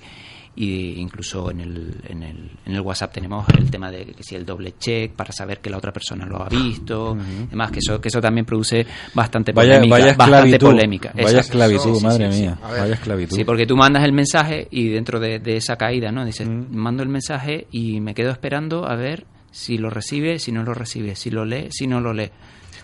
y 0.58 1.00
incluso 1.02 1.52
en 1.52 1.60
el, 1.60 1.96
en, 2.08 2.24
el, 2.24 2.50
en 2.66 2.76
el 2.76 2.80
WhatsApp 2.82 3.12
tenemos 3.14 3.46
el 3.58 3.70
tema 3.70 3.92
de 3.92 4.06
que 4.06 4.24
si 4.24 4.36
el 4.36 4.46
doble 4.46 4.76
check 4.80 5.12
para 5.12 5.32
saber 5.34 5.60
que 5.60 5.70
la 5.70 5.78
otra 5.78 5.92
persona 5.92 6.26
lo 6.26 6.42
ha 6.42 6.48
visto, 6.48 7.18
además 7.48 7.72
que 7.72 7.80
eso 7.80 8.00
que 8.00 8.08
eso 8.08 8.22
también 8.22 8.46
produce 8.46 8.86
bastante 9.14 9.52
Vaya, 9.52 9.74
polémica, 9.76 9.96
vaya 9.96 10.06
bastante 10.14 10.36
esclavitud, 10.56 10.68
polémica. 10.68 11.12
vaya 11.16 11.40
esclavitud, 11.40 11.94
Sí, 11.96 12.00
sí, 12.00 12.06
madre 12.06 12.28
sí, 12.32 12.38
sí. 12.38 12.42
mía, 12.44 12.58
vaya 12.62 12.94
esclavitud. 12.94 13.36
Sí, 13.36 13.44
porque 13.44 13.66
tú 13.66 13.76
mandas 13.76 14.04
el 14.06 14.14
mensaje 14.14 14.68
y 14.72 14.88
dentro 14.90 15.20
de, 15.20 15.40
de 15.40 15.58
esa 15.58 15.76
caída, 15.76 16.12
¿no? 16.12 16.24
Dices, 16.26 16.48
mando 16.48 17.04
el 17.04 17.10
mensaje 17.10 17.68
y 17.72 18.00
me 18.00 18.14
quedo 18.14 18.32
esperando 18.32 18.88
a 18.88 18.96
ver 18.96 19.26
si 19.52 19.78
lo 19.78 19.90
recibe, 19.90 20.40
si 20.40 20.52
no 20.52 20.64
lo 20.64 20.74
recibe, 20.74 21.16
si 21.16 21.32
lo 21.32 21.44
lee, 21.46 21.68
si 21.72 21.88
no 21.88 22.00
lo 22.00 22.14
lee. 22.14 22.30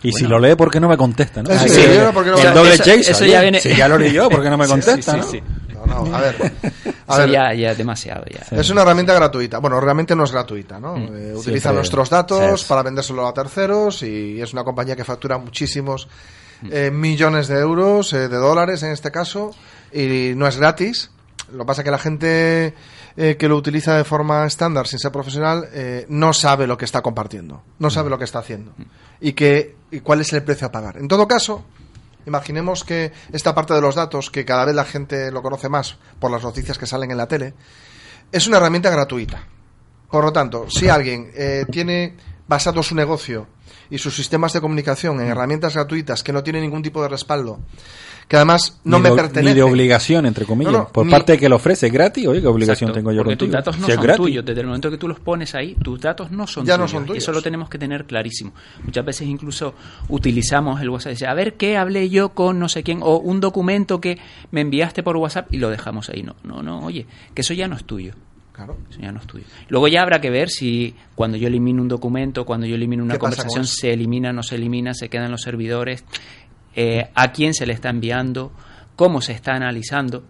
Y 0.03 0.11
si 0.13 0.25
lo 0.25 0.39
lee, 0.39 0.55
¿por 0.55 0.71
qué 0.71 0.79
no 0.79 0.89
me 0.89 0.97
contesta? 0.97 1.43
¿no? 1.43 1.49
Ay, 1.51 1.69
sí, 1.69 1.81
¿por 2.13 2.23
qué 2.23 2.31
no 2.31 2.37
el 2.37 2.53
doble 2.55 2.73
eso- 2.73 2.83
chase, 2.83 3.11
eso 3.11 3.23
ya 3.25 3.39
viene- 3.41 3.59
Si 3.59 3.69
ya 3.77 3.87
lo 3.87 3.97
leí 3.99 4.11
yo, 4.13 4.29
¿por 4.29 4.41
qué 4.41 4.49
no 4.49 4.57
me 4.57 4.65
Sí, 4.65 4.71
contesta? 4.71 5.21
sí, 5.23 5.39
no? 5.41 5.60
No, 6.05 6.15
a 6.15 6.21
ver. 6.21 6.35
A 7.07 7.15
Eso 7.15 7.21
ver, 7.23 7.29
ya, 7.31 7.53
ya 7.53 7.75
demasiado, 7.75 8.23
ya. 8.25 8.57
Es 8.57 8.69
una 8.69 8.83
herramienta 8.83 9.13
gratuita. 9.13 9.57
Bueno, 9.57 9.81
realmente 9.81 10.15
no 10.15 10.23
es 10.23 10.31
gratuita, 10.31 10.79
¿no? 10.79 10.95
Eh, 10.97 11.33
utiliza 11.35 11.73
nuestros 11.73 12.09
datos 12.09 12.61
sí. 12.61 12.65
para 12.69 12.83
vendérselo 12.83 13.27
a 13.27 13.33
terceros 13.33 14.01
y 14.03 14.39
es 14.41 14.53
una 14.53 14.63
compañía 14.63 14.95
que 14.95 15.03
factura 15.03 15.37
muchísimos 15.37 16.07
eh, 16.71 16.89
millones 16.89 17.49
de 17.49 17.59
euros, 17.59 18.13
eh, 18.13 18.29
de 18.29 18.37
dólares 18.37 18.83
en 18.83 18.91
este 18.91 19.11
caso, 19.11 19.51
y 19.91 20.33
no 20.35 20.47
es 20.47 20.57
gratis. 20.57 21.11
Lo 21.51 21.59
que 21.59 21.65
pasa 21.65 21.81
es 21.81 21.85
que 21.85 21.91
la 21.91 21.97
gente 21.97 22.73
eh, 23.17 23.35
que 23.37 23.49
lo 23.49 23.57
utiliza 23.57 23.97
de 23.97 24.05
forma 24.05 24.45
estándar, 24.45 24.87
sin 24.87 24.99
ser 24.99 25.11
profesional, 25.11 25.67
eh, 25.73 26.05
no 26.07 26.31
sabe 26.31 26.65
lo 26.65 26.77
que 26.77 26.85
está 26.85 27.01
compartiendo, 27.01 27.61
no 27.77 27.89
sabe 27.89 28.09
lo 28.09 28.17
que 28.17 28.23
está 28.23 28.39
haciendo 28.39 28.71
y, 29.19 29.33
que, 29.33 29.75
y 29.91 29.99
cuál 29.99 30.21
es 30.21 30.31
el 30.31 30.43
precio 30.43 30.67
a 30.67 30.71
pagar. 30.71 30.97
En 30.97 31.09
todo 31.09 31.27
caso, 31.27 31.65
Imaginemos 32.25 32.83
que 32.83 33.11
esta 33.31 33.55
parte 33.55 33.73
de 33.73 33.81
los 33.81 33.95
datos, 33.95 34.29
que 34.29 34.45
cada 34.45 34.65
vez 34.65 34.75
la 34.75 34.85
gente 34.85 35.31
lo 35.31 35.41
conoce 35.41 35.69
más 35.69 35.97
por 36.19 36.31
las 36.31 36.43
noticias 36.43 36.77
que 36.77 36.85
salen 36.85 37.11
en 37.11 37.17
la 37.17 37.27
tele, 37.27 37.53
es 38.31 38.47
una 38.47 38.57
herramienta 38.57 38.89
gratuita. 38.89 39.43
Por 40.09 40.25
lo 40.25 40.33
tanto, 40.33 40.69
si 40.69 40.89
alguien 40.89 41.31
eh, 41.35 41.65
tiene 41.71 42.17
basado 42.47 42.83
su 42.83 42.95
negocio 42.95 43.47
y 43.91 43.97
sus 43.99 44.15
sistemas 44.15 44.53
de 44.53 44.61
comunicación 44.61 45.21
en 45.21 45.27
herramientas 45.27 45.75
gratuitas 45.75 46.23
que 46.23 46.33
no 46.33 46.41
tienen 46.41 46.63
ningún 46.63 46.81
tipo 46.81 47.01
de 47.03 47.09
respaldo, 47.09 47.59
que 48.27 48.37
además 48.37 48.79
no 48.85 48.97
ni 48.97 49.03
me 49.03 49.09
de, 49.09 49.15
pertenecen, 49.17 49.45
Ni 49.45 49.53
de 49.53 49.61
obligación, 49.63 50.25
entre 50.25 50.45
comillas. 50.45 50.71
No, 50.71 50.79
no, 50.79 50.87
por 50.87 51.05
ni- 51.05 51.11
parte 51.11 51.33
de 51.33 51.37
que 51.37 51.49
lo 51.49 51.57
ofrece 51.57 51.89
gratis, 51.89 52.25
oye, 52.25 52.39
¿qué 52.41 52.47
obligación 52.47 52.89
Exacto, 52.91 52.99
tengo 52.99 53.11
yo 53.11 53.23
porque 53.23 53.37
contigo? 53.37 53.47
tus 53.49 53.51
datos 53.53 53.79
no 53.79 53.85
Si 53.87 53.91
son 53.93 54.03
gratis. 54.03 54.21
tuyos. 54.25 54.45
Desde 54.45 54.61
el 54.61 54.67
momento 54.67 54.89
que 54.89 54.97
tú 54.97 55.07
los 55.09 55.19
pones 55.19 55.53
ahí, 55.53 55.75
tus 55.75 55.99
datos 55.99 56.31
no 56.31 56.47
son 56.47 56.65
Ya 56.65 56.73
no 56.77 56.83
tuyos. 56.85 56.91
son 56.91 57.05
tuyos. 57.05 57.15
Y 57.15 57.23
eso 57.23 57.31
lo 57.33 57.41
tenemos 57.41 57.69
que 57.69 57.77
tener 57.77 58.05
clarísimo. 58.05 58.53
Muchas 58.85 59.03
veces 59.05 59.27
incluso 59.27 59.73
utilizamos 60.07 60.79
el 60.81 60.89
WhatsApp. 60.89 61.11
Dice, 61.11 61.27
a 61.27 61.33
ver 61.33 61.55
qué 61.55 61.75
hablé 61.77 62.09
yo 62.09 62.29
con 62.29 62.59
no 62.59 62.69
sé 62.69 62.83
quién, 62.83 62.99
o 63.03 63.17
un 63.17 63.39
documento 63.41 63.99
que 63.99 64.17
me 64.51 64.61
enviaste 64.61 65.03
por 65.03 65.17
WhatsApp 65.17 65.53
y 65.53 65.57
lo 65.57 65.69
dejamos 65.69 66.09
ahí. 66.09 66.23
No, 66.23 66.35
no, 66.43 66.63
no, 66.63 66.85
oye, 66.85 67.05
que 67.33 67.41
eso 67.41 67.53
ya 67.53 67.67
no 67.67 67.75
es 67.75 67.83
tuyo. 67.83 68.13
Claro. 68.53 68.77
Eso 68.89 68.99
ya 68.99 69.11
no 69.11 69.19
es 69.19 69.27
tuyo. 69.27 69.45
Luego 69.69 69.87
ya 69.87 70.01
habrá 70.01 70.19
que 70.21 70.29
ver 70.29 70.49
si 70.49 70.95
cuando 71.15 71.37
yo 71.37 71.47
elimino 71.47 71.81
un 71.81 71.87
documento, 71.87 72.45
cuando 72.45 72.67
yo 72.67 72.75
elimino 72.75 73.03
una 73.03 73.13
¿Qué 73.13 73.19
pasa 73.19 73.37
con 73.43 73.47
conversación, 73.47 73.65
se 73.65 73.93
elimina, 73.93 74.33
no 74.33 74.43
se 74.43 74.55
elimina, 74.55 74.93
se 74.93 75.09
quedan 75.09 75.31
los 75.31 75.41
servidores, 75.41 76.03
eh, 76.75 77.09
a 77.15 77.31
quién 77.31 77.53
se 77.53 77.65
le 77.65 77.73
está 77.73 77.89
enviando, 77.89 78.51
cómo 78.95 79.21
se 79.21 79.31
está 79.33 79.53
analizando. 79.53 80.23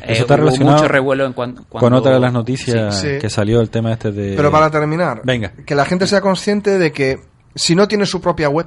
Eh, 0.00 0.12
Eso 0.12 0.22
está 0.22 0.36
relacionado 0.36 0.76
mucho 0.76 0.88
revuelo 0.88 1.26
en 1.26 1.32
cuan- 1.34 1.54
cuando, 1.68 1.78
Con 1.86 1.92
otra 1.92 2.12
de 2.14 2.20
las 2.20 2.32
noticias 2.32 3.00
Sí, 3.00 3.06
sí. 3.14 3.18
que 3.20 3.28
salió 3.28 3.60
el 3.60 3.68
tema 3.70 3.92
este 3.92 4.12
de... 4.12 4.34
Pero 4.34 4.50
para 4.50 4.70
terminar, 4.70 5.20
Venga. 5.24 5.52
que 5.66 5.74
la 5.74 5.84
gente 5.84 6.06
sea 6.06 6.20
consciente 6.22 6.78
de 6.78 6.90
que 6.92 7.18
si 7.54 7.74
no 7.74 7.86
tiene 7.88 8.06
su 8.06 8.20
propia 8.20 8.48
web, 8.48 8.66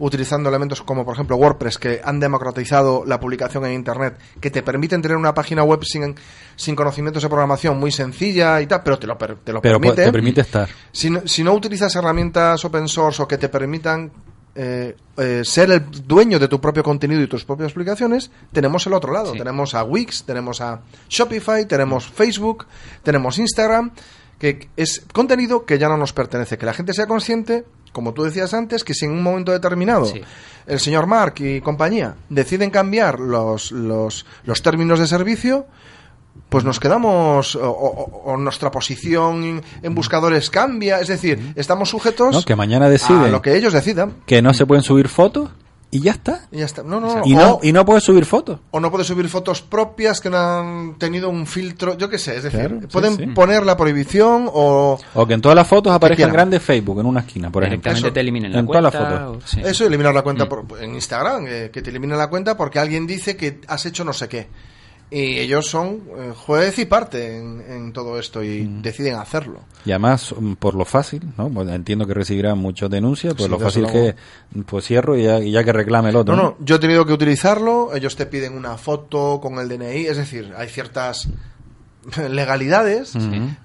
utilizando 0.00 0.48
elementos 0.48 0.82
como 0.82 1.04
por 1.04 1.14
ejemplo 1.14 1.36
WordPress, 1.36 1.78
que 1.78 2.00
han 2.02 2.18
democratizado 2.18 3.04
la 3.06 3.20
publicación 3.20 3.64
en 3.66 3.72
Internet, 3.72 4.18
que 4.40 4.50
te 4.50 4.62
permiten 4.62 5.00
tener 5.00 5.16
una 5.16 5.32
página 5.32 5.62
web 5.62 5.84
sin, 5.84 6.16
sin 6.56 6.74
conocimientos 6.74 7.22
de 7.22 7.28
programación 7.28 7.78
muy 7.78 7.92
sencilla 7.92 8.60
y 8.60 8.66
tal, 8.66 8.82
pero 8.82 8.98
te 8.98 9.06
lo, 9.06 9.16
te 9.16 9.52
lo 9.52 9.60
Pero 9.60 9.80
permite. 9.80 10.04
te 10.06 10.12
permite 10.12 10.40
estar. 10.40 10.68
Si 10.90 11.10
no, 11.10 11.20
si 11.26 11.44
no 11.44 11.52
utilizas 11.52 11.94
herramientas 11.94 12.64
open 12.64 12.88
source 12.88 13.22
o 13.22 13.28
que 13.28 13.38
te 13.38 13.48
permitan 13.48 14.10
eh, 14.54 14.96
eh, 15.16 15.42
ser 15.44 15.70
el 15.70 15.84
dueño 16.06 16.38
de 16.38 16.48
tu 16.48 16.60
propio 16.60 16.82
contenido 16.82 17.22
y 17.22 17.28
tus 17.28 17.44
propias 17.44 17.68
explicaciones, 17.68 18.30
tenemos 18.52 18.86
el 18.86 18.94
otro 18.94 19.12
lado. 19.12 19.32
Sí. 19.32 19.38
Tenemos 19.38 19.74
a 19.74 19.84
Wix, 19.84 20.24
tenemos 20.24 20.60
a 20.60 20.80
Shopify, 21.08 21.66
tenemos 21.66 22.06
Facebook, 22.08 22.66
tenemos 23.02 23.38
Instagram, 23.38 23.92
que 24.38 24.68
es 24.76 25.04
contenido 25.12 25.66
que 25.66 25.78
ya 25.78 25.88
no 25.88 25.96
nos 25.96 26.12
pertenece. 26.12 26.58
Que 26.58 26.66
la 26.66 26.72
gente 26.74 26.94
sea 26.94 27.06
consciente, 27.06 27.64
como 27.92 28.12
tú 28.14 28.22
decías 28.24 28.54
antes, 28.54 28.84
que 28.84 28.94
si 28.94 29.04
en 29.06 29.12
un 29.12 29.22
momento 29.22 29.52
determinado 29.52 30.04
Sí. 30.06 30.20
el 30.66 30.78
señor 30.80 31.06
Mark 31.06 31.34
y 31.38 31.60
compañía 31.60 32.14
deciden 32.28 32.70
cambiar 32.70 33.18
los, 33.20 33.72
los, 33.72 34.26
los 34.44 34.62
términos 34.62 34.98
de 34.98 35.06
servicio, 35.06 35.66
pues 36.48 36.64
nos 36.64 36.78
quedamos 36.80 37.56
o, 37.56 37.70
o- 37.70 38.22
o 38.32 38.36
nuestra 38.36 38.70
posición 38.70 39.62
en, 39.82 39.94
buscadores 39.94 40.50
cambia, 40.50 41.00
es 41.00 41.08
decir, 41.08 41.52
estamos 41.56 41.90
sujetos 41.90 42.34
¿no? 42.34 42.42
Que 42.42 42.56
mañana 42.56 42.88
deciden 42.88 43.22
a 43.24 43.28
lo 43.28 43.42
que 43.42 43.56
ellos 43.56 43.72
decidan 43.72 44.14
que 44.26 44.40
no 44.42 44.54
se 44.54 44.66
pueden 44.66 44.82
subir 44.82 45.08
fotos 45.08 45.50
y 45.92 46.00
ya 46.00 46.12
está. 46.12 46.46
y 46.52 46.58
ya 46.58 46.64
está. 46.66 46.82
No, 46.82 47.00
no, 47.00 47.22
Y 47.24 47.34
no, 47.34 47.54
o, 47.54 47.60
y 47.62 47.72
no 47.72 47.84
puedes 47.84 48.04
subir 48.04 48.24
fotos. 48.24 48.60
o 48.70 48.78
no 48.80 48.90
puede 48.90 49.04
subir 49.04 49.28
fotos 49.28 49.60
propias 49.62 50.20
que 50.20 50.30
no 50.30 50.36
han 50.38 50.94
tenido 50.98 51.28
un 51.28 51.46
filtro, 51.46 51.96
yo 51.98 52.08
qué 52.08 52.18
sé, 52.18 52.36
es 52.36 52.44
decir, 52.44 52.60
Claro, 52.68 52.80
pueden 52.92 53.16
sí. 53.16 53.26
poner 53.28 53.64
la 53.66 53.76
prohibición 53.76 54.48
o 54.52 54.98
O 55.14 55.26
que 55.26 55.34
en 55.34 55.40
todas 55.40 55.56
las 55.56 55.66
fotos 55.66 55.92
aparezcan 55.92 56.32
grandes 56.32 56.62
Facebook 56.62 57.00
en 57.00 57.06
una 57.06 57.20
esquina, 57.20 57.50
por 57.50 57.64
ejemplo. 57.64 57.90
Directamente 57.90 58.06
Eso. 58.08 58.12
te 58.14 58.20
eliminen 58.20 58.52
la 58.52 58.58
En 58.60 58.66
todas 58.66 58.82
cuenta. 58.92 58.98
las 59.10 59.20
fotos. 59.20 59.36
o- 59.44 59.46
sí. 59.46 59.60
Eso, 59.64 59.84
eliminar 59.86 60.14
la 60.14 60.20
Mm. 60.20 60.24
cuenta 60.24 60.48
por- 60.48 60.64
en 60.80 60.94
Instagram, 60.94 61.46
eh, 61.48 61.70
que 61.72 61.82
te 61.82 61.90
eliminen 61.90 62.18
la 62.18 62.28
cuenta 62.30 62.56
porque 62.56 62.78
alguien 62.78 63.06
dice 63.06 63.36
que 63.36 63.60
has 63.66 63.84
hecho 63.86 64.04
no 64.04 64.12
sé 64.12 64.28
qué. 64.28 64.48
Y 65.12 65.38
ellos 65.40 65.66
son 65.66 66.02
eh, 66.18 66.32
juez 66.36 66.78
y 66.78 66.84
parte 66.84 67.36
en, 67.38 67.60
en 67.68 67.92
todo 67.92 68.18
esto 68.18 68.44
y 68.44 68.62
Mm. 68.62 68.82
deciden 68.82 69.16
hacerlo. 69.16 69.58
Y 69.84 69.90
además, 69.90 70.32
mm, 70.38 70.52
por 70.54 70.74
lo 70.76 70.84
fácil, 70.84 71.22
¿no? 71.36 71.48
Pues 71.48 71.68
entiendo 71.68 72.06
que 72.06 72.14
recibirán 72.14 72.58
muchas 72.58 72.90
denuncias, 72.90 73.34
pues 73.34 73.46
Sí, 73.46 73.50
lo 73.50 73.58
fácil 73.58 73.86
que 73.88 74.14
pues 74.66 74.84
cierro 74.84 75.16
y 75.18 75.24
ya, 75.24 75.40
y 75.40 75.50
ya 75.50 75.64
que 75.64 75.72
reclame 75.72 76.10
el 76.10 76.16
otro. 76.16 76.36
No, 76.36 76.42
no, 76.42 76.56
yo 76.60 76.76
he 76.76 76.78
tenido 76.78 77.04
que 77.06 77.12
utilizarlo, 77.12 77.92
ellos 77.94 78.14
te 78.14 78.26
piden 78.26 78.52
una 78.54 78.76
foto 78.78 79.40
con 79.42 79.58
el 79.58 79.68
DNI, 79.68 80.06
es 80.06 80.16
decir, 80.16 80.52
hay 80.56 80.68
ciertas 80.68 81.28
legalidades, 82.30 83.12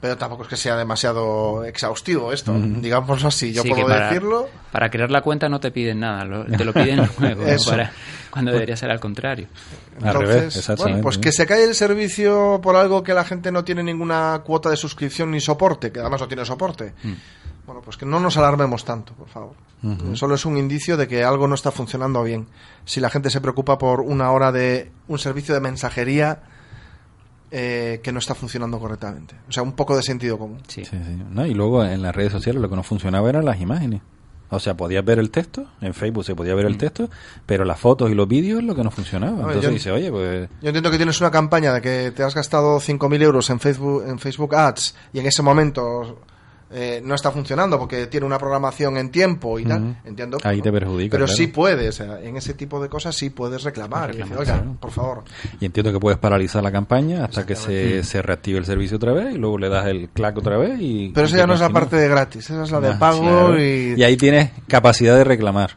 pero 0.01 0.17
tampoco 0.17 0.43
es 0.43 0.49
que 0.49 0.57
sea 0.57 0.75
demasiado 0.75 1.63
exhaustivo 1.63 2.31
esto, 2.33 2.53
digámoslo 2.57 3.29
así, 3.29 3.53
yo 3.53 3.61
Sí, 3.63 3.69
puedo 3.69 3.87
para, 3.87 4.07
decirlo. 4.09 4.49
Para 4.71 4.89
crear 4.89 5.09
la 5.11 5.21
cuenta 5.21 5.47
no 5.49 5.59
te 5.59 5.71
piden 5.71 5.99
nada, 6.01 6.25
lo- 6.25 6.45
te 6.45 6.65
lo 6.65 6.73
piden 6.73 6.97
luego, 7.19 7.43
¿no? 7.43 7.47
Eso. 7.47 7.71
Para- 7.71 7.91
cuando 8.29 8.51
debería 8.51 8.75
ser 8.75 8.91
al 8.91 8.99
contrario. 8.99 9.47
Al 10.01 10.07
Entonces, 10.07 10.27
revés, 10.35 10.55
exactamente. 10.57 10.91
bueno, 10.95 11.03
pues 11.03 11.17
que 11.17 11.31
se 11.31 11.45
cae 11.45 11.63
el 11.63 11.73
servicio 11.73 12.59
por 12.61 12.75
algo 12.75 13.01
que 13.01 13.13
la 13.13 13.23
gente 13.23 13.49
no 13.51 13.63
tiene 13.63 13.81
ninguna 13.81 14.41
cuota 14.45 14.69
de 14.69 14.75
suscripción 14.75 15.31
ni 15.31 15.39
soporte, 15.39 15.91
que 15.93 16.01
además 16.01 16.19
no 16.19 16.27
tiene 16.27 16.43
soporte. 16.43 16.93
Mm. 17.03 17.13
Bueno, 17.65 17.81
pues 17.81 17.95
que 17.95 18.05
no 18.05 18.19
nos 18.19 18.35
alarmemos 18.37 18.83
tanto, 18.85 19.13
por 19.13 19.29
favor. 19.29 19.53
Solo 20.13 20.33
es 20.35 20.45
un 20.45 20.57
indicio 20.57 20.97
de 20.97 21.07
que 21.07 21.23
algo 21.23 21.47
no 21.47 21.53
está 21.55 21.71
funcionando 21.71 22.23
bien. 22.23 22.47
Si 22.85 22.99
la 22.99 23.09
gente 23.11 23.29
se 23.29 23.39
preocupa 23.39 23.77
por 23.77 24.01
una 24.01 24.31
hora 24.31 24.51
de 24.51 24.91
un 25.07 25.17
servicio 25.19 25.53
de 25.53 25.61
mensajería 25.61 26.39
eh, 27.57 28.01
que 28.03 28.11
no 28.11 28.19
está 28.19 28.35
funcionando 28.35 28.77
correctamente. 28.79 29.33
O 29.47 29.51
sea, 29.53 29.63
un 29.63 29.71
poco 29.73 29.95
de 29.95 30.03
sentido 30.03 30.37
común. 30.37 30.59
Sí. 30.67 30.83
Sí, 30.83 30.97
sí. 30.97 31.23
No, 31.31 31.45
y 31.45 31.53
luego 31.53 31.85
en 31.85 32.01
las 32.01 32.13
redes 32.13 32.33
sociales 32.33 32.61
lo 32.61 32.69
que 32.69 32.75
no 32.75 32.83
funcionaba 32.83 33.29
eran 33.29 33.45
las 33.45 33.61
imágenes. 33.61 34.01
O 34.49 34.59
sea, 34.59 34.75
podías 34.75 35.03
ver 35.05 35.19
el 35.19 35.31
texto, 35.31 35.65
en 35.81 35.93
Facebook 35.93 36.25
se 36.25 36.35
podía 36.35 36.53
ver 36.53 36.65
el 36.65 36.77
texto, 36.77 37.09
pero 37.45 37.63
las 37.65 37.79
fotos 37.79 38.11
y 38.11 38.13
los 38.13 38.27
vídeos 38.27 38.59
es 38.59 38.65
lo 38.65 38.75
que 38.75 38.83
no 38.83 38.91
funcionaba. 38.91 39.31
ver, 39.37 39.41
Entonces 39.57 39.63
yo- 39.63 39.69
dice, 39.71 39.91
oye, 39.91 40.11
pues... 40.11 40.49
Yo 40.61 40.67
entiendo 40.69 40.91
que 40.91 40.97
tienes 40.97 41.19
una 41.21 41.31
campaña 41.31 41.73
de 41.73 41.81
que 41.81 42.11
te 42.11 42.23
has 42.23 42.35
gastado 42.35 42.79
5.000 42.79 43.21
euros 43.23 43.49
en 43.49 43.59
Facebook, 43.61 44.03
en 44.05 44.19
Facebook 44.19 44.53
Ads 44.53 44.95
y 45.13 45.19
en 45.19 45.25
ese 45.25 45.41
momento 45.41 46.19
eh, 46.77 47.01
no 47.03 47.15
está 47.15 47.31
funcionando 47.31 47.79
porque 47.79 48.07
tiene 48.07 48.25
una 48.25 48.37
programación 48.37 48.97
en 48.97 49.09
tiempo 49.09 49.57
y 49.59 49.63
tal, 49.63 49.97
entiendo. 50.03 50.37
Ahí 50.43 50.61
te 50.61 50.71
perjudica, 50.71 51.11
Pero 51.11 51.25
claro. 51.25 51.37
sí 51.37 51.47
puedes, 51.47 51.99
en 52.01 52.35
ese 52.35 52.53
tipo 52.53 52.81
de 52.81 52.89
cosas 52.89 53.15
sí 53.15 53.29
puedes 53.29 53.63
reclamar. 53.63 54.13
y 54.13 54.17
decir, 54.17 54.35
Oiga, 54.37 54.61
por 54.79 54.91
favor. 54.91 55.23
Y 55.61 55.65
entiendo 55.65 55.91
que 55.93 55.99
puedes 55.99 56.19
paralizar 56.19 56.61
la 56.61 56.71
campaña 56.71 57.25
hasta 57.25 57.45
que 57.45 57.55
se, 57.55 58.03
se 58.03 58.21
reactive 58.21 58.59
el 58.59 58.65
servicio 58.65 58.97
otra 58.97 59.13
vez 59.13 59.33
y 59.35 59.37
luego 59.37 59.57
le 59.57 59.69
das 59.69 59.85
el 59.87 60.09
clac 60.09 60.37
otra 60.37 60.57
vez 60.57 60.79
y... 60.81 61.11
Pero 61.13 61.25
y 61.27 61.29
esa 61.29 61.37
ya 61.37 61.47
no 61.47 61.53
es 61.53 61.61
la 61.61 61.69
parte 61.69 61.95
de 61.95 62.07
gratis, 62.09 62.49
esa 62.49 62.63
es 62.63 62.71
la 62.71 62.81
de 62.81 62.89
Ah, 62.89 62.99
pago 62.99 63.21
claro. 63.21 63.63
y... 63.63 64.03
ahí 64.03 64.17
tienes 64.17 64.51
capacidad 64.67 65.15
de 65.15 65.23
reclamar. 65.23 65.71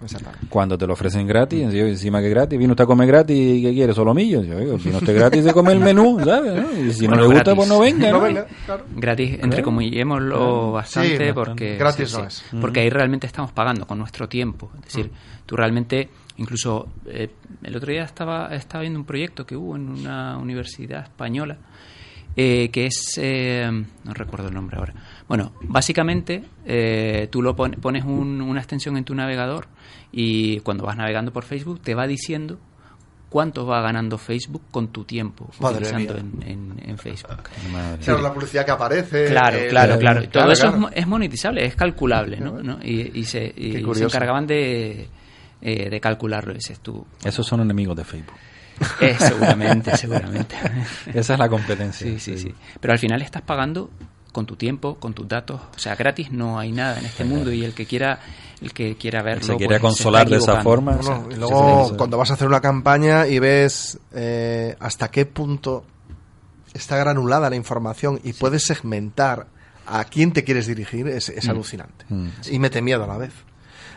Cuando 0.48 0.76
te 0.76 0.86
lo 0.86 0.94
ofrecen 0.94 1.26
gratis, 1.26 1.72
y 1.72 1.78
encima 1.80 2.20
que 2.20 2.28
gratis, 2.30 2.58
vino 2.58 2.72
usted 2.72 2.84
a 2.84 2.86
comer 2.88 3.06
gratis, 3.06 3.36
¿y 3.36 3.62
¿qué 3.62 3.72
quiere? 3.72 3.94
¿Solomillo? 3.94 4.42
Yo 4.42 4.58
digo, 4.58 4.76
vino 4.78 4.98
usted 4.98 5.14
gratis, 5.14 5.44
se 5.44 5.52
come 5.52 5.72
el 5.72 5.80
menú, 5.80 6.18
¿sabes? 6.24 6.54
no? 6.54 6.86
Y 6.86 6.92
si 6.92 7.06
Bueno, 7.06 7.22
no 7.22 7.28
le 7.28 7.34
gusta, 7.34 7.44
gratis. 7.52 7.54
pues 7.56 7.68
no 7.68 7.78
venga, 7.78 8.10
¿no? 8.10 8.18
No 8.18 8.24
venga, 8.24 8.46
claro. 8.66 8.84
Gratis, 8.96 9.38
entre 9.42 9.62
comillémoslo. 9.62 10.78
Bastante, 10.88 11.26
Sí, 11.28 11.32
porque 11.34 11.76
Gratis 11.76 12.10
sí, 12.10 12.16
no 12.16 12.30
sí. 12.30 12.42
es. 12.52 12.60
porque 12.60 12.80
ahí 12.80 12.90
realmente 12.90 13.26
estamos 13.26 13.52
pagando 13.52 13.86
con 13.86 13.98
nuestro 13.98 14.28
tiempo. 14.28 14.70
Es 14.78 14.82
decir, 14.86 15.10
tú 15.46 15.56
realmente, 15.56 16.08
incluso 16.36 16.88
eh, 17.06 17.30
el 17.62 17.76
otro 17.76 17.92
día 17.92 18.04
estaba, 18.04 18.54
estaba 18.54 18.82
viendo 18.82 18.98
un 18.98 19.04
proyecto 19.06 19.44
que 19.46 19.56
hubo 19.56 19.76
en 19.76 19.88
una 19.88 20.36
universidad 20.38 21.02
española 21.04 21.58
eh, 22.36 22.68
que 22.70 22.86
es, 22.86 23.18
eh, 23.20 23.68
no 24.04 24.14
recuerdo 24.14 24.48
el 24.48 24.54
nombre 24.54 24.76
ahora. 24.78 24.94
Bueno, 25.26 25.52
básicamente 25.62 26.44
eh, 26.64 27.28
tú 27.32 27.42
lo 27.42 27.56
pon- 27.56 27.72
pones 27.80 28.04
un- 28.04 28.40
una 28.40 28.60
extensión 28.60 28.96
en 28.96 29.04
tu 29.04 29.14
navegador 29.14 29.66
y 30.12 30.60
cuando 30.60 30.84
vas 30.84 30.96
navegando 30.96 31.32
por 31.32 31.44
Facebook 31.44 31.80
te 31.80 31.94
va 31.94 32.06
diciendo 32.06 32.58
cuánto 33.28 33.66
va 33.66 33.80
ganando 33.82 34.16
Facebook 34.18 34.62
con 34.70 34.88
tu 34.88 35.04
tiempo 35.04 35.50
Madre 35.60 35.76
utilizando 35.86 36.14
mía. 36.14 36.46
en, 36.46 36.72
en- 36.80 36.90
en 36.90 36.98
Facebook. 36.98 37.42
Madre. 37.72 37.98
Claro, 38.04 38.22
la 38.22 38.32
publicidad 38.32 38.64
que 38.64 38.70
aparece. 38.70 39.26
Claro, 39.26 39.56
eh, 39.58 39.68
claro, 39.68 39.98
claro. 39.98 40.20
Y 40.22 40.28
todo 40.28 40.32
claro, 40.44 40.52
eso 40.52 40.62
claro. 40.62 40.74
Es, 40.76 40.80
mo- 40.80 40.90
es 40.94 41.06
monetizable, 41.06 41.64
es 41.64 41.76
calculable, 41.76 42.38
¿no? 42.40 42.62
¿no? 42.62 42.78
Y, 42.82 43.18
y 43.18 43.24
se, 43.24 43.52
y 43.56 43.76
encargaban 43.76 44.46
de, 44.46 45.08
eh, 45.60 45.90
de 45.90 46.00
calcularlo, 46.00 46.54
dices 46.54 46.80
tú. 46.80 47.06
Esos 47.24 47.46
son 47.46 47.60
enemigos 47.60 47.96
de 47.96 48.04
Facebook. 48.04 48.34
Eh, 49.00 49.16
seguramente, 49.18 49.96
seguramente. 49.96 50.54
Esa 51.12 51.32
es 51.34 51.38
la 51.38 51.48
competencia. 51.48 52.06
Sí, 52.06 52.18
sí, 52.20 52.38
sí. 52.38 52.54
Pero 52.80 52.92
al 52.92 52.98
final 52.98 53.20
estás 53.22 53.42
pagando 53.42 53.90
con 54.32 54.46
tu 54.46 54.54
tiempo, 54.56 54.94
con 55.00 55.14
tus 55.14 55.26
datos. 55.26 55.60
O 55.74 55.78
sea, 55.78 55.96
gratis 55.96 56.30
no 56.30 56.58
hay 56.60 56.70
nada 56.70 56.98
en 56.98 57.06
este 57.06 57.24
mundo 57.24 57.52
y 57.52 57.64
el 57.64 57.74
que 57.74 57.86
quiera 57.86 58.20
el 58.60 58.72
que 58.72 58.96
quiera 58.96 59.22
verlo 59.22 59.44
se 59.44 59.56
quiera 59.56 59.78
pues, 59.78 59.92
consolar 59.92 60.28
de 60.28 60.36
esa 60.38 60.62
forma. 60.62 60.98
Y 61.30 61.34
luego, 61.36 61.96
cuando 61.96 62.18
vas 62.18 62.30
a 62.30 62.34
hacer 62.34 62.46
una 62.48 62.60
campaña 62.60 63.26
y 63.26 63.38
ves 63.38 63.98
eh, 64.12 64.76
hasta 64.80 65.10
qué 65.10 65.26
punto 65.26 65.84
está 66.74 66.96
granulada 66.96 67.48
la 67.50 67.56
información 67.56 68.20
y 68.24 68.32
puedes 68.32 68.64
segmentar 68.64 69.46
a 69.86 70.04
quién 70.04 70.32
te 70.32 70.44
quieres 70.44 70.66
dirigir, 70.66 71.08
es, 71.08 71.28
es 71.30 71.46
Mm. 71.46 71.50
alucinante. 71.50 72.04
Mm. 72.08 72.28
Y 72.50 72.58
mete 72.58 72.82
miedo 72.82 73.04
a 73.04 73.06
la 73.06 73.16
vez. 73.16 73.32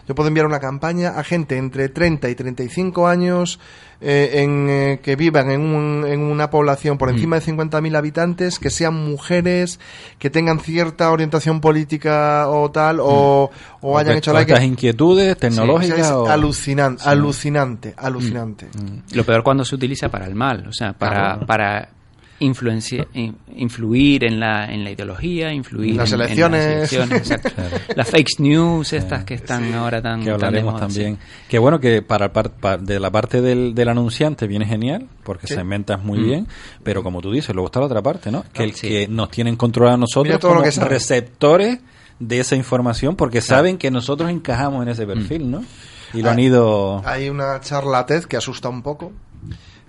Yo 0.07 0.15
puedo 0.15 0.27
enviar 0.27 0.45
una 0.45 0.59
campaña 0.59 1.11
a 1.17 1.23
gente 1.23 1.57
entre 1.57 1.89
30 1.89 2.29
y 2.29 2.35
35 2.35 3.07
años 3.07 3.59
eh, 4.03 4.41
en, 4.43 4.67
eh, 4.69 4.99
que 5.03 5.15
vivan 5.15 5.51
en, 5.51 5.61
un- 5.61 6.05
en 6.07 6.21
una 6.21 6.49
población 6.49 6.97
por 6.97 7.09
encima 7.11 7.39
de 7.39 7.45
50.000 7.45 7.95
habitantes, 7.95 8.57
que 8.57 8.71
sean 8.71 8.95
mujeres, 8.95 9.79
que 10.17 10.31
tengan 10.31 10.59
cierta 10.59 11.11
orientación 11.11 11.61
política 11.61 12.49
o 12.49 12.71
tal, 12.71 12.99
o, 12.99 13.51
o 13.81 13.97
hayan 13.99 14.17
hecho 14.17 14.33
like. 14.33 14.51
estas 14.51 14.65
inquietudes 14.65 15.37
tecnológicas. 15.37 16.07
Sí, 16.07 16.13
o- 16.13 16.27
alucinante, 16.27 17.03
Sí. 17.03 17.09
alucinante, 17.09 17.93
alucinante. 17.95 18.67
Lo 19.13 19.23
peor 19.23 19.43
cuando 19.43 19.63
se 19.65 19.75
utiliza 19.75 20.09
para 20.09 20.25
el 20.25 20.33
mal, 20.33 20.65
o 20.67 20.73
sea, 20.73 20.93
para, 20.93 21.15
Claro. 21.35 21.45
para 21.45 21.89
influencia, 22.41 23.07
in- 23.13 23.37
influir 23.55 24.23
en 24.25 24.39
la, 24.39 24.65
en 24.65 24.83
la 24.83 24.91
ideología, 24.91 25.53
influir 25.53 25.95
Las 25.95 26.11
en, 26.11 26.19
las 26.19 26.29
elecciones, 26.29 26.91
exacto. 27.31 27.49
Las 27.95 28.09
fake 28.09 28.39
news 28.39 28.93
estas 28.93 29.23
que 29.23 29.35
están 29.35 29.73
ahora 29.73 30.01
tan 30.01 30.19
que 30.19 30.25
tan 30.25 30.39
de 30.39 30.45
hablaremos 30.45 30.73
moda, 30.73 30.87
también. 30.87 31.15
sí. 31.15 31.21
Que 31.47 31.59
bueno 31.59 31.79
que 31.79 32.01
para 32.01 32.25
el 32.25 32.31
par- 32.31 32.51
pa- 32.51 32.77
de 32.77 32.99
la 32.99 33.09
parte 33.11 33.41
del, 33.41 33.73
del 33.73 33.89
anunciante 33.89 34.47
viene 34.47 34.65
genial, 34.65 35.07
porque 35.23 35.47
Sí. 35.47 35.53
segmentas 35.55 36.03
muy 36.03 36.19
Mm. 36.19 36.23
bien, 36.25 36.47
pero 36.83 37.03
como 37.03 37.21
tú 37.21 37.31
dices, 37.31 37.53
luego 37.55 37.67
está 37.67 37.79
la 37.79 37.85
otra 37.85 38.01
parte, 38.01 38.31
¿no? 38.31 38.43
Que 38.53 38.63
el 38.63 38.73
Sí. 38.73 38.87
que 38.89 39.07
nos 39.07 39.29
tienen 39.29 39.55
controlado 39.55 39.95
a 39.95 39.99
nosotros 39.99 40.39
todo 40.39 40.53
lo 40.55 40.61
como 40.61 40.69
que 40.71 40.79
receptores 40.81 41.79
de 42.19 42.39
esa 42.39 42.55
información, 42.55 43.15
porque 43.15 43.41
saben 43.41 43.77
que 43.77 43.89
nosotros 43.91 44.29
encajamos 44.29 44.83
en 44.83 44.89
ese 44.89 45.05
perfil, 45.07 45.49
¿no? 45.49 45.63
Y 46.13 46.21
lo 46.21 46.29
han 46.29 46.39
ido... 46.39 47.01
Hay 47.05 47.29
una 47.29 47.59
charla 47.61 48.05
TED 48.05 48.25
que 48.25 48.35
asusta 48.37 48.67
un 48.69 48.81
poco 48.81 49.11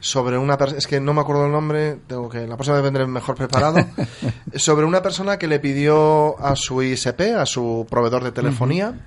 sobre 0.03 0.37
una 0.37 0.59
persona, 0.59 0.79
es 0.79 0.89
que 0.89 1.01
no 1.01 1.15
me 1.15 1.21
acuerdo 1.21 1.47
el 1.47 1.53
nombre, 1.53 1.97
tengo 2.09 2.29
que 2.29 2.45
la 2.45 2.57
próxima 2.57 2.75
vez 2.75 2.83
vendré 2.83 3.07
mejor 3.07 3.37
preparado, 3.37 3.79
sobre 4.57 4.85
una 4.85 5.01
persona 5.01 5.39
que 5.39 5.47
le 5.47 5.61
pidió 5.61 6.39
a 6.45 6.57
su 6.57 6.83
ISP, 6.83 7.37
a 7.39 7.47
su 7.47 7.87
proveedor 7.89 8.25
de 8.25 8.33
telefonía, 8.33 9.07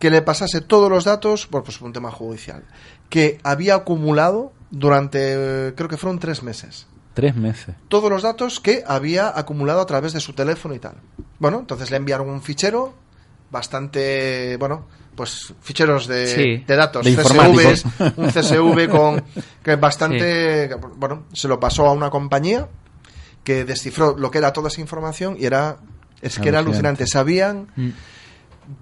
que 0.00 0.10
le 0.10 0.20
pasase 0.20 0.62
todos 0.62 0.90
los 0.90 1.04
datos, 1.04 1.46
por 1.46 1.62
pues, 1.62 1.80
un 1.80 1.92
tema 1.92 2.10
judicial, 2.10 2.64
que 3.08 3.38
había 3.44 3.76
acumulado 3.76 4.52
durante, 4.72 5.74
creo 5.76 5.88
que 5.88 5.96
fueron 5.96 6.18
tres 6.18 6.42
meses. 6.42 6.88
Tres 7.14 7.36
meses. 7.36 7.74
todos 7.88 8.10
los 8.10 8.22
datos 8.22 8.60
que 8.60 8.82
había 8.86 9.36
acumulado 9.36 9.80
a 9.80 9.86
través 9.86 10.12
de 10.12 10.20
su 10.20 10.32
teléfono 10.32 10.74
y 10.74 10.80
tal. 10.80 10.94
Bueno, 11.38 11.60
entonces 11.60 11.90
le 11.90 11.98
enviaron 11.98 12.28
un 12.28 12.42
fichero 12.42 12.94
bastante, 13.50 14.56
bueno, 14.58 14.86
pues 15.20 15.52
ficheros 15.60 16.06
de, 16.06 16.26
Sí. 16.26 16.64
de 16.66 16.76
datos, 16.76 17.04
De 17.04 17.14
CSVs, 17.14 17.84
un 18.16 18.30
CSV 18.30 18.88
con 18.90 19.22
que 19.62 19.76
bastante, 19.76 20.74
bueno, 20.96 21.24
se 21.34 21.46
lo 21.46 21.60
pasó 21.60 21.86
a 21.86 21.92
una 21.92 22.08
compañía 22.08 22.68
que 23.44 23.66
descifró 23.66 24.16
lo 24.16 24.30
que 24.30 24.38
era 24.38 24.54
toda 24.54 24.68
esa 24.68 24.80
información 24.80 25.36
y 25.38 25.44
era 25.44 25.76
es 26.22 26.38
que 26.38 26.48
era 26.48 26.60
Alucinante. 26.60 27.02
alucinante, 27.04 27.06
sabían 27.06 27.66
Mm. 27.76 27.90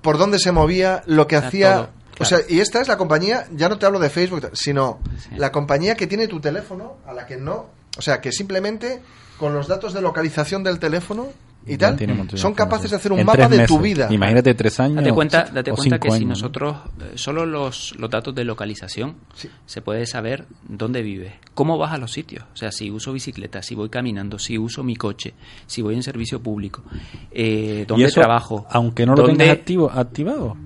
por 0.01 0.17
dónde 0.17 0.39
se 0.39 0.53
movía, 0.53 1.03
lo 1.07 1.27
que 1.27 1.35
Era 1.37 1.49
hacía. 1.49 1.75
todo, 1.75 1.83
O 1.85 2.15
claro. 2.15 2.29
sea, 2.29 2.39
y 2.49 2.61
esta 2.61 2.81
es 2.81 2.87
la 2.87 2.97
compañía, 2.97 3.47
ya 3.53 3.69
no 3.69 3.79
te 3.79 3.87
hablo 3.87 3.99
de 3.99 4.11
Facebook, 4.11 4.51
sino 4.53 5.01
Sí. 5.25 5.31
la 5.37 5.51
compañía 5.51 5.97
que 5.97 6.07
tiene 6.07 6.29
tu 6.29 6.39
teléfono, 6.41 6.99
a 7.05 7.13
la 7.15 7.27
que 7.27 7.37
no. 7.37 7.67
O 7.97 8.03
sea, 8.03 8.21
que 8.21 8.31
simplemente 8.31 9.03
con 9.39 9.55
los 9.55 9.67
datos 9.67 9.93
de 9.93 10.01
localización 10.03 10.63
del 10.63 10.79
teléfono 10.79 11.29
y 11.67 11.77
tal, 11.77 11.99
son 12.35 12.55
capaces 12.55 12.91
de 12.91 12.97
hacer 12.97 13.13
un 13.13 13.19
En 13.19 13.27
mapa 13.27 13.47
de 13.49 13.67
tu 13.67 13.79
vida. 13.79 14.09
Imagínate 14.11 14.55
tres 14.55 14.81
años. 14.81 14.97
Date 14.97 15.13
cuenta, 15.13 15.47
o 15.51 15.55
date 15.55 15.71
cuenta 15.73 15.99
que 15.99 16.11
si 16.13 16.25
nosotros 16.25 16.77
eh, 17.01 17.13
solo 17.17 17.45
los, 17.45 17.95
los 17.99 18.09
datos 18.09 18.35
de 18.35 18.45
localización 18.45 19.17
Sí. 19.35 19.49
se 19.67 19.83
puede 19.83 20.07
saber 20.07 20.47
dónde 20.67 21.03
vives, 21.03 21.35
cómo 21.55 21.77
vas 21.77 21.93
a 21.93 21.99
los 21.99 22.11
sitios, 22.13 22.45
o 22.55 22.57
sea, 22.57 22.73
si 22.73 22.91
uso 22.91 23.13
bicicleta, 23.13 23.61
si 23.63 23.75
voy 23.75 23.91
caminando, 23.91 24.39
si 24.39 24.57
uso 24.57 24.83
mi 24.83 24.97
coche, 24.97 25.35
si 25.67 25.83
voy 25.83 25.95
en 25.95 26.03
servicio 26.03 26.43
público, 26.43 26.83
eh, 27.31 27.85
dónde 27.87 28.07
eso, 28.07 28.21
trabajo, 28.21 28.67
Aunque 28.71 29.05
no 29.05 29.15
lo 29.15 29.23
dónde- 29.23 29.39
tengas 29.45 29.59
activo, 29.59 29.91
activado. 29.91 30.57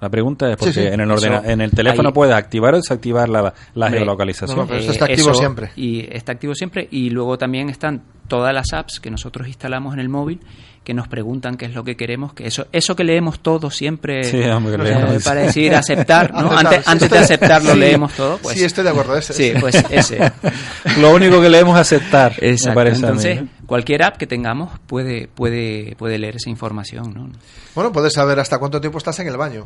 La 0.00 0.10
pregunta 0.10 0.50
es 0.50 0.56
porque 0.58 0.72
Sí, 0.74 0.80
sí. 0.80 0.86
en 0.86 1.00
el 1.00 1.10
ordena- 1.10 1.38
Eso- 1.38 1.48
en 1.50 1.60
el 1.62 1.70
teléfono 1.70 2.10
ahí- 2.10 2.14
puedes 2.14 2.34
activar 2.34 2.74
o 2.74 2.76
desactivar 2.76 3.28
la, 3.30 3.52
la 3.74 3.90
geolocalización. 3.90 4.56
no, 4.56 4.62
no, 4.64 4.68
pero 4.68 4.80
esto 4.80 4.92
está 4.92 5.06
activo 5.06 5.34
siempre. 5.34 5.70
Y 5.74 6.00
está 6.14 6.32
activo 6.32 6.54
siempre. 6.54 6.86
Y 6.90 7.08
luego 7.10 7.38
también 7.38 7.70
están 7.70 8.02
todas 8.28 8.52
las 8.54 8.72
apps 8.72 9.00
que 9.00 9.10
nosotros 9.10 9.48
instalamos 9.48 9.94
en 9.94 10.00
el 10.00 10.08
móvil 10.08 10.40
que 10.84 10.94
nos 10.94 11.08
preguntan 11.08 11.56
qué 11.56 11.64
es 11.66 11.74
lo 11.74 11.82
que 11.82 11.96
queremos. 11.96 12.32
que 12.32 12.46
Eso 12.46 12.68
eso 12.70 12.94
que 12.94 13.02
leemos 13.02 13.40
todo 13.40 13.70
siempre 13.72 14.22
Sí, 14.22 14.40
hombre, 14.44 14.74
eh, 14.74 14.78
leemos. 14.78 15.24
para 15.24 15.40
decir 15.40 15.74
aceptar. 15.74 16.32
¿no? 16.32 16.46
Aceptar, 16.52 16.58
Antes, 16.66 16.84
sí, 16.84 16.90
antes 16.92 17.10
de 17.10 17.18
aceptarlo 17.18 17.72
sí. 17.72 17.78
leemos 17.80 18.12
todo. 18.12 18.38
Pues, 18.38 18.56
sí, 18.56 18.64
estoy 18.64 18.84
de 18.84 18.90
acuerdo. 18.90 19.16
ese- 19.16 19.32
Sí, 19.32 19.52
pues 19.58 19.74
ese. 19.90 20.32
Lo 21.00 21.12
único 21.12 21.40
que 21.40 21.48
leemos 21.48 21.74
es 21.74 21.80
aceptar. 21.80 22.36
me 22.40 22.50
Exacto. 22.50 22.74
parece 22.76 22.98
a 22.98 23.00
mí, 23.00 23.06
Entonces, 23.08 23.42
¿no? 23.42 23.48
cualquier 23.66 24.04
app 24.04 24.16
que 24.16 24.28
tengamos 24.28 24.78
puede, 24.86 25.26
puede, 25.26 25.96
puede 25.98 26.18
leer 26.18 26.36
esa 26.36 26.50
información. 26.50 27.12
¿no? 27.14 27.30
Bueno, 27.74 27.90
puedes 27.90 28.12
saber 28.12 28.38
hasta 28.38 28.58
cuánto 28.58 28.80
tiempo 28.80 28.98
estás 28.98 29.18
en 29.18 29.26
el 29.26 29.36
baño. 29.36 29.64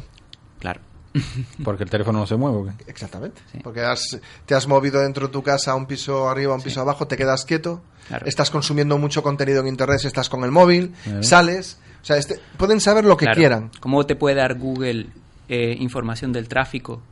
Claro. 0.58 0.80
Porque 1.64 1.84
el 1.84 1.90
teléfono 1.90 2.20
no 2.20 2.26
se 2.26 2.36
mueve. 2.36 2.56
¿o 2.58 2.64
qué? 2.66 2.84
Exactamente. 2.90 3.40
Sí. 3.52 3.58
Porque 3.62 3.80
has- 3.82 4.18
te 4.46 4.54
has 4.54 4.66
movido 4.66 5.00
dentro 5.00 5.26
de 5.26 5.32
tu 5.32 5.42
casa 5.42 5.72
a 5.72 5.74
un 5.74 5.86
piso 5.86 6.28
arriba, 6.28 6.52
a 6.52 6.56
un 6.56 6.62
piso 6.62 6.80
abajo, 6.80 7.06
te 7.06 7.16
quedas 7.16 7.44
quieto, 7.44 7.82
Claro. 8.08 8.26
estás 8.26 8.50
consumiendo 8.50 8.96
mucho 8.98 9.22
contenido 9.22 9.60
en 9.60 9.68
internet, 9.68 9.98
si 10.00 10.06
estás 10.06 10.28
con 10.28 10.44
el 10.44 10.50
móvil, 10.50 10.92
Claro. 11.04 11.22
sales. 11.22 11.78
O 12.02 12.04
sea, 12.04 12.16
este- 12.16 12.40
pueden 12.56 12.80
saber 12.80 13.04
lo 13.04 13.16
que 13.16 13.26
Claro. 13.26 13.38
quieran. 13.38 13.70
¿Cómo 13.80 14.06
te 14.06 14.16
puede 14.16 14.36
dar 14.36 14.54
Google 14.58 15.08
eh, 15.48 15.76
información 15.80 16.32
del 16.32 16.46
tráfico 16.48 17.02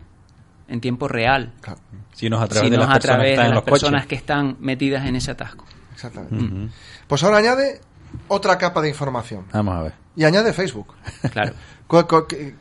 en 0.69 0.81
tiempo 0.81 1.09
real? 1.09 1.53
Claro, 1.61 1.81
Si 2.15 2.31
nos 2.31 2.41
a 2.43 2.47
través 2.47 2.65
Si 2.67 2.71
de 2.71 2.77
no 2.77 2.83
las 2.85 2.91
es 2.91 2.97
a 2.97 3.01
personas 3.01 3.19
que 3.19 3.25
través 3.25 3.31
están 3.33 3.45
de 3.45 3.49
en 3.49 3.55
las 3.55 3.65
personas 3.65 4.07
que 4.07 4.15
están 4.15 4.57
metidas 4.61 5.07
en 5.07 5.17
ese 5.17 5.31
atasco. 5.33 5.65
exactamente. 5.93 6.73
Pues 7.09 7.23
ahora 7.25 7.39
añade 7.39 7.81
otra 8.29 8.57
capa 8.59 8.81
de 8.81 8.89
información. 8.89 9.45
Vamos 9.53 9.75
a 9.77 9.83
ver. 9.83 9.93
Y 10.17 10.25
añade 10.25 10.53
Facebook. 10.53 10.95
Claro. 11.33 11.53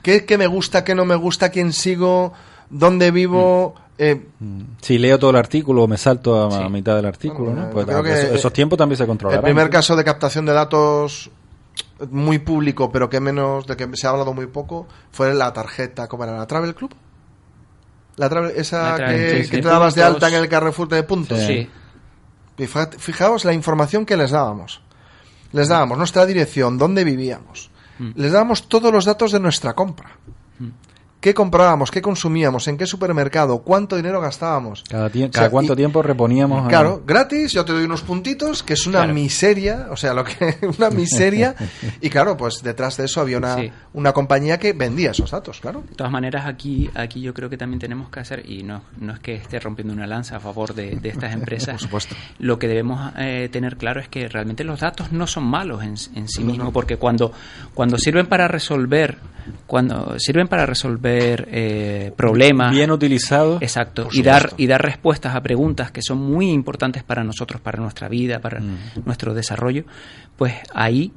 ¿Qué, 0.01 0.25
qué 0.25 0.37
me 0.37 0.47
gusta, 0.47 0.83
qué 0.83 0.95
no 0.95 1.05
me 1.05 1.15
gusta, 1.15 1.49
quién 1.49 1.73
sigo, 1.73 2.33
dónde 2.69 3.11
vivo? 3.11 3.75
eh, 3.97 4.25
Si 4.81 4.97
leo 4.97 5.19
todo 5.19 5.31
el 5.31 5.35
artículo 5.35 5.83
o 5.83 5.87
me 5.87 5.97
salto 5.97 6.49
a, 6.51 6.69
mitad 6.69 6.95
del 6.95 7.05
artículo, 7.05 7.51
Bueno, 7.51 7.65
¿no? 7.67 7.69
Pues, 7.71 7.85
creo 7.85 8.03
que, 8.03 8.13
eso- 8.13 8.33
esos 8.33 8.51
eh, 8.51 8.55
tiempos 8.55 8.77
también 8.77 8.97
se 8.97 9.03
el 9.03 9.07
controlarán. 9.07 9.43
primer 9.43 9.69
caso 9.69 9.95
de 9.95 10.03
captación 10.03 10.45
de 10.45 10.53
datos 10.53 11.29
muy 12.11 12.39
público, 12.39 12.91
pero 12.91 13.09
que 13.09 13.19
menos, 13.19 13.65
de 13.67 13.75
que 13.75 13.87
se 13.93 14.07
ha 14.07 14.11
hablado 14.11 14.33
muy 14.33 14.45
poco, 14.47 14.87
fue 15.11 15.33
la 15.33 15.51
tarjeta, 15.51 16.07
¿cómo 16.07 16.23
era? 16.23 16.37
¿La 16.37 16.45
Travel 16.47 16.73
Club? 16.75 16.93
La 18.17 18.29
Travel, 18.29 18.51
esa 18.55 18.91
La 18.91 18.95
Travel, 18.95 19.15
que, 19.19 19.43
sí, 19.43 19.49
que 19.49 19.55
sí. 19.57 19.61
te 19.61 19.67
dabas 19.67 19.93
de 19.95 20.03
alta 20.03 20.27
en 20.29 20.35
el 20.35 20.47
Carrefour 20.49 20.87
de 20.87 21.03
puntos. 21.03 21.39
Sí. 21.39 21.69
Y 22.59 22.65
Fijaos 22.65 23.45
la 23.45 23.53
información 23.53 24.05
que 24.05 24.17
les 24.17 24.31
dábamos. 24.31 24.81
Les 25.51 25.67
dábamos 25.67 25.97
nuestra 25.97 26.25
dirección, 26.25 26.77
dónde 26.77 27.03
vivíamos, 27.03 27.69
les 28.15 28.31
dábamos 28.31 28.67
todos 28.67 28.91
los 28.91 29.05
datos 29.05 29.31
de 29.31 29.39
nuestra 29.39 29.73
compra. 29.73 30.17
¿Qué 31.19 31.33
comprábamos? 31.33 31.89
¿Qué 31.89 31.99
consumíamos? 31.99 32.67
¿En 32.67 32.77
qué 32.77 32.85
supermercado? 32.85 33.59
¿Cuánto 33.63 33.95
dinero 33.95 34.21
gastábamos? 34.21 34.83
Cada, 34.87 35.09
tie- 35.09 35.23
O 35.23 35.31
sea, 35.31 35.31
cada 35.31 35.49
cuánto 35.49 35.73
y- 35.73 35.75
tiempo 35.75 36.03
reponíamos. 36.03 36.65
a- 36.65 36.69
Claro, 36.69 37.01
gratis, 37.07 37.51
yo 37.53 37.65
te 37.65 37.73
doy 37.73 37.85
unos 37.85 38.03
puntitos, 38.03 38.61
que 38.61 38.73
es 38.73 38.85
una 38.85 38.99
Claro. 38.99 39.13
miseria, 39.15 39.87
o 39.89 39.97
sea, 39.97 40.13
lo 40.13 40.23
que 40.23 40.35
una 40.77 40.91
miseria. 40.91 41.55
y 42.01 42.09
claro, 42.11 42.37
pues 42.37 42.61
detrás 42.61 42.97
de 42.97 43.05
eso 43.05 43.19
había 43.19 43.39
una, 43.39 43.55
Sí. 43.55 43.71
una 43.93 44.13
compañía 44.13 44.59
que 44.59 44.73
vendía 44.73 45.09
esos 45.11 45.31
datos, 45.31 45.59
claro. 45.59 45.83
De 45.89 45.95
todas 45.95 46.11
maneras, 46.13 46.45
aquí, 46.45 46.87
aquí 46.93 47.19
yo 47.21 47.33
creo 47.33 47.49
que 47.49 47.57
también 47.57 47.79
tenemos 47.79 48.09
que 48.11 48.19
hacer, 48.19 48.47
y 48.47 48.61
no, 48.61 48.83
no 48.99 49.13
es 49.13 49.19
que 49.19 49.33
esté 49.35 49.59
rompiendo 49.59 49.93
una 49.93 50.05
lanza 50.05 50.35
a 50.37 50.39
favor 50.39 50.75
de, 50.75 50.97
de 50.97 51.09
estas 51.09 51.33
empresas, 51.33 51.81
Por 51.81 52.01
supuesto. 52.01 52.15
lo 52.37 52.59
que 52.59 52.67
debemos 52.67 53.11
eh, 53.17 53.49
tener 53.51 53.77
claro 53.77 53.99
es 53.99 54.07
que 54.07 54.27
realmente 54.29 54.63
los 54.63 54.81
datos 54.81 55.11
no 55.11 55.25
son 55.25 55.45
malos 55.45 55.81
en, 55.81 55.95
en 56.15 56.27
sí 56.29 56.43
mismos, 56.43 56.71
porque 56.71 56.97
cuando, 56.97 57.31
cuando 57.73 57.97
sirven 57.97 58.27
para 58.27 58.47
resolver, 58.47 59.17
cuando 59.65 60.13
sirven 60.19 60.47
para 60.47 60.65
resolver 60.67 61.07
eh, 61.51 62.11
problemas, 62.15 62.71
Bien 62.71 62.91
utilizado. 62.91 63.57
Exacto, 63.61 64.07
y 64.11 64.21
dar, 64.23 64.51
y 64.57 64.67
dar 64.67 64.81
respuestas 64.81 65.35
a 65.35 65.41
preguntas 65.41 65.91
que 65.91 66.01
son 66.01 66.17
muy 66.19 66.49
importantes 66.51 67.03
para 67.03 67.23
nosotros, 67.23 67.61
para 67.61 67.79
nuestra 67.81 68.07
vida, 68.09 68.39
para 68.39 68.59
Mm. 68.59 68.77
nuestro 69.05 69.33
desarrollo, 69.33 69.85
pues 70.35 70.53
ahí 70.73 71.11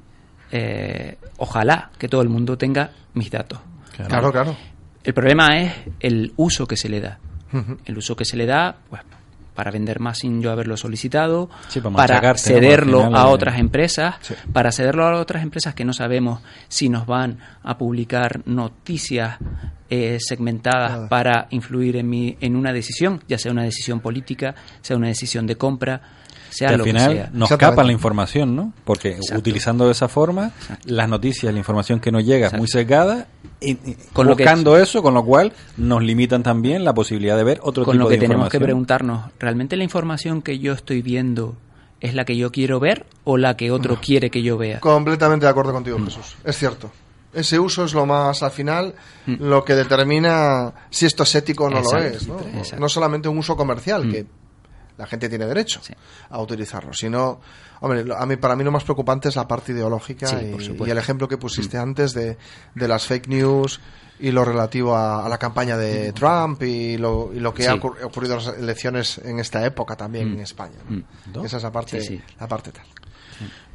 eh, 0.52 1.16
ojalá 1.36 1.90
que 1.98 2.08
todo 2.08 2.22
el 2.22 2.28
mundo 2.28 2.58
tenga 2.58 2.90
mis 3.14 3.30
datos. 3.30 3.60
Claro, 4.08 4.32
claro. 4.32 4.56
El 5.04 5.14
problema 5.14 5.60
es 5.60 5.72
el 6.00 6.32
uso 6.36 6.66
que 6.66 6.76
se 6.76 6.88
le 6.88 7.00
da. 7.00 7.18
El 7.84 7.96
uso 7.98 8.14
que 8.16 8.24
se 8.24 8.36
le 8.36 8.46
da, 8.46 8.76
pues, 8.88 9.02
para 9.54 9.70
vender 9.70 10.00
más 10.00 10.18
sin 10.18 10.40
yo 10.40 10.50
haberlo 10.52 10.76
solicitado, 10.76 11.50
Sí, 11.68 11.80
para 11.80 11.94
para 11.94 12.14
machacarte, 12.14 12.50
¿no? 12.50 12.56
cederlo 12.60 13.04
final, 13.04 13.14
a 13.26 13.28
eh, 13.28 13.32
otras 13.32 13.58
empresas, 13.58 14.14
Sí. 14.22 14.34
para 14.52 14.72
cederlo 14.72 15.06
a 15.06 15.20
otras 15.20 15.42
empresas 15.42 15.74
que 15.74 15.84
no 15.84 15.92
sabemos 15.92 16.40
si 16.68 16.88
nos 16.88 17.06
van 17.06 17.38
a 17.62 17.76
publicar 17.78 18.40
noticias 18.46 19.38
eh, 19.90 20.18
segmentadas 20.20 21.08
para 21.08 21.46
influir 21.50 21.96
en, 21.96 22.08
mi, 22.08 22.36
en 22.40 22.56
una 22.56 22.72
decisión, 22.72 23.22
ya 23.28 23.38
sea 23.38 23.52
una 23.52 23.64
decisión 23.64 24.00
política, 24.00 24.54
sea 24.80 24.96
una 24.96 25.08
decisión 25.08 25.46
de 25.46 25.56
compra, 25.56 26.00
sea 26.50 26.68
que 26.68 26.74
al 26.74 26.78
lo 26.78 26.84
final 26.84 27.10
que 27.12 27.16
sea. 27.18 27.30
nos 27.32 27.48
capan 27.56 27.86
la 27.86 27.92
información, 27.92 28.56
¿no? 28.56 28.72
Porque 28.84 29.10
Exacto. 29.10 29.38
utilizando 29.38 29.86
de 29.86 29.92
esa 29.92 30.08
forma, 30.08 30.52
las 30.84 31.08
noticias, 31.08 31.52
la 31.52 31.58
información 31.58 32.00
que 32.00 32.10
nos 32.10 32.24
llega 32.24 32.48
es 32.48 32.52
muy 32.54 32.66
sesgada, 32.68 33.26
y, 33.60 33.72
y 33.72 33.96
Con 34.12 34.26
lo 34.26 34.36
que- 34.36 34.44
buscando 34.44 34.76
eso, 34.78 35.02
con 35.02 35.14
lo 35.14 35.24
cual 35.24 35.52
nos 35.76 36.02
limitan 36.02 36.42
también 36.42 36.84
la 36.84 36.94
posibilidad 36.94 37.36
de 37.36 37.44
ver 37.44 37.60
otro 37.62 37.84
Con 37.84 37.92
tipo 37.94 38.04
lo 38.04 38.08
que 38.08 38.14
de 38.14 38.20
tenemos 38.20 38.48
que 38.48 38.56
información. 38.56 38.62
preguntarnos, 38.64 39.30
¿realmente 39.38 39.76
la 39.76 39.84
información 39.84 40.40
que 40.42 40.58
yo 40.58 40.72
estoy 40.72 41.02
viendo 41.02 41.56
es 42.00 42.14
la 42.14 42.24
que 42.24 42.36
yo 42.36 42.50
quiero 42.50 42.80
ver 42.80 43.06
o 43.24 43.36
la 43.36 43.56
que 43.56 43.70
otro 43.70 44.00
quiere 44.00 44.30
que 44.30 44.42
yo 44.42 44.56
vea? 44.56 44.80
Completamente 44.80 45.44
de 45.46 45.50
acuerdo 45.50 45.72
contigo. 45.72 45.98
Jesús. 46.04 46.36
Es 46.44 46.56
cierto. 46.56 46.90
Ese 47.32 47.58
uso 47.58 47.84
es 47.84 47.94
lo 47.94 48.06
más, 48.06 48.42
al 48.42 48.50
final, 48.50 48.94
Mm. 49.26 49.34
lo 49.44 49.64
que 49.64 49.74
determina 49.74 50.72
si 50.90 51.06
esto 51.06 51.22
es 51.22 51.34
ético 51.34 51.64
o 51.64 51.70
no 51.70 51.78
Exacto, 51.78 52.34
lo 52.34 52.60
es. 52.60 52.72
¿no? 52.72 52.78
No 52.80 52.88
solamente 52.88 53.28
un 53.28 53.38
uso 53.38 53.56
comercial, 53.56 54.06
Mm. 54.06 54.10
que 54.12 54.26
la 54.98 55.06
gente 55.06 55.28
tiene 55.28 55.46
derecho 55.46 55.80
Sí. 55.82 55.94
a 56.28 56.40
utilizarlo, 56.40 56.92
sino, 56.92 57.40
hombre, 57.80 58.04
a 58.16 58.26
mí, 58.26 58.36
para 58.36 58.54
mí 58.56 58.64
lo 58.64 58.70
más 58.72 58.84
preocupante 58.84 59.28
es 59.28 59.36
la 59.36 59.46
parte 59.48 59.72
ideológica 59.72 60.26
Sí, 60.26 60.36
y. 60.36 60.72
Mm. 60.72 60.82
el 60.90 60.98
ejemplo 60.98 61.28
que 61.28 61.38
pusiste 61.38 61.78
antes 61.78 62.12
de, 62.12 62.36
de 62.74 62.88
las 62.88 63.06
fake 63.06 63.28
news 63.28 63.80
y 64.18 64.32
lo 64.32 64.44
relativo 64.44 64.94
a, 64.94 65.24
a 65.24 65.28
la 65.30 65.38
campaña 65.38 65.78
de 65.78 66.12
Trump 66.12 66.62
y 66.64 66.98
lo, 66.98 67.30
y 67.32 67.40
lo 67.40 67.54
que 67.54 67.62
Mm. 67.62 67.66
Sí. 67.66 67.70
ha 67.70 67.74
ocur- 67.76 68.04
ocurrido 68.04 68.36
en 68.38 68.44
las 68.44 68.58
elecciones 68.58 69.18
en 69.24 69.38
esta 69.38 69.64
época 69.64 69.96
también 69.96 70.30
Mm. 70.30 70.34
en 70.34 70.40
España. 70.40 70.76
¿no? 71.32 71.40
Mm. 71.42 71.46
Esa 71.46 71.56
es 71.56 71.62
la 71.62 71.72
parte, 71.72 72.22
la 72.38 72.46
parte 72.48 72.72
tal. 72.72 72.84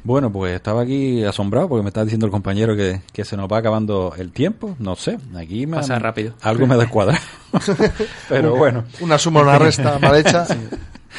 Bueno, 0.04 0.30
pues 0.30 0.54
estaba 0.54 0.82
aquí 0.82 1.24
asombrado 1.24 1.68
porque 1.68 1.82
me 1.82 1.88
está 1.88 2.04
diciendo 2.04 2.26
el 2.26 2.32
compañero 2.32 2.76
que, 2.76 3.00
que 3.12 3.24
se 3.24 3.36
nos 3.36 3.48
va 3.50 3.58
acabando 3.58 4.14
el 4.16 4.30
tiempo. 4.30 4.76
No 4.78 4.94
sé, 4.94 5.18
aquí 5.36 5.66
me 5.66 5.78
Pasa 5.78 5.98
rápido. 5.98 6.34
algo 6.42 6.66
me 6.66 6.76
descuadra. 6.76 7.18
Pero 8.28 8.54
bueno. 8.56 8.84
Una 9.00 9.18
suma, 9.18 9.42
una 9.42 9.58
resta 9.58 9.98
mal 9.98 10.14
hecha. 10.16 10.46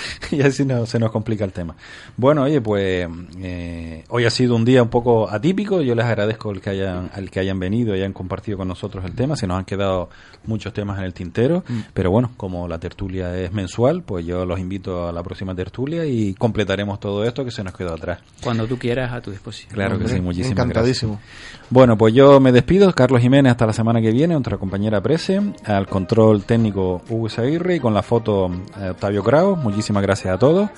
y 0.32 0.42
así 0.42 0.66
no- 0.66 0.86
se 0.86 1.00
nos 1.00 1.12
complica 1.12 1.44
el 1.46 1.52
tema. 1.54 1.76
Bueno, 2.16 2.44
oye, 2.44 2.62
pues 2.62 3.08
eh, 3.40 4.04
hoy 4.10 4.26
ha 4.26 4.30
sido 4.30 4.56
un 4.56 4.66
día 4.66 4.84
un 4.84 4.90
poco 4.90 5.30
atípico. 5.30 5.82
Yo 5.82 5.96
les 5.96 6.06
agradezco 6.06 6.52
el 6.52 6.62
que 6.62 6.70
hayan, 6.72 7.12
el 7.16 7.30
que 7.32 7.40
hayan 7.40 7.60
venido 7.60 7.96
y 7.96 8.00
hayan 8.00 8.14
compartido 8.14 8.58
con 8.58 8.68
nosotros 8.68 9.06
el 9.06 9.14
tema. 9.14 9.36
Se 9.36 9.48
nos 9.48 9.58
han 9.58 9.66
quedado 9.66 10.10
muchos 10.46 10.74
temas 10.74 10.98
en 11.00 11.06
el 11.06 11.14
tintero. 11.14 11.64
Mm. 11.68 11.80
Pero 11.94 12.12
bueno, 12.12 12.32
como 12.38 12.68
la 12.68 12.80
tertulia 12.80 13.38
es 13.38 13.52
mensual, 13.52 14.04
pues 14.04 14.26
yo 14.26 14.46
los 14.46 14.60
invito 14.60 15.08
a 15.08 15.12
la 15.12 15.24
próxima 15.24 15.56
tertulia 15.56 16.06
y 16.06 16.34
completaremos 16.34 17.00
todo 17.00 17.24
esto 17.24 17.44
que 17.46 17.52
se 17.52 17.64
nos 17.64 17.74
quedó 17.74 17.94
atrás. 17.94 18.20
Cuando 18.44 18.68
tú 18.68 18.78
quieras, 18.78 19.14
a 19.14 19.22
tu 19.22 19.32
disposición. 19.32 19.74
Claro 19.74 19.98
que 20.00 20.08
sí, 20.08 20.20
muchísimas 20.22 20.52
encantadísimo. 20.52 21.14
gracias. 21.14 21.68
Bueno, 21.70 21.98
pues 21.98 22.14
yo 22.14 22.40
me 22.40 22.52
despido, 22.52 22.92
Carlos 22.94 23.22
Jiménez, 23.22 23.52
hasta 23.52 23.66
la 23.66 23.74
semana 23.74 24.02
que 24.02 24.12
viene, 24.12 24.36
otra 24.36 24.58
compañera 24.58 25.02
Prese, 25.02 25.42
al 25.66 25.88
control 25.88 26.44
técnico 26.44 27.02
Hugo 27.10 27.28
Aguirre 27.38 27.76
y 27.76 27.80
con 27.80 27.94
la 27.94 28.02
foto 28.04 28.50
eh, 28.80 28.90
Octavio 28.92 29.24
Kraus. 29.24 29.58
Muchísimas 29.58 29.87
gracias 29.94 30.34
a 30.34 30.38
todos. 30.38 30.70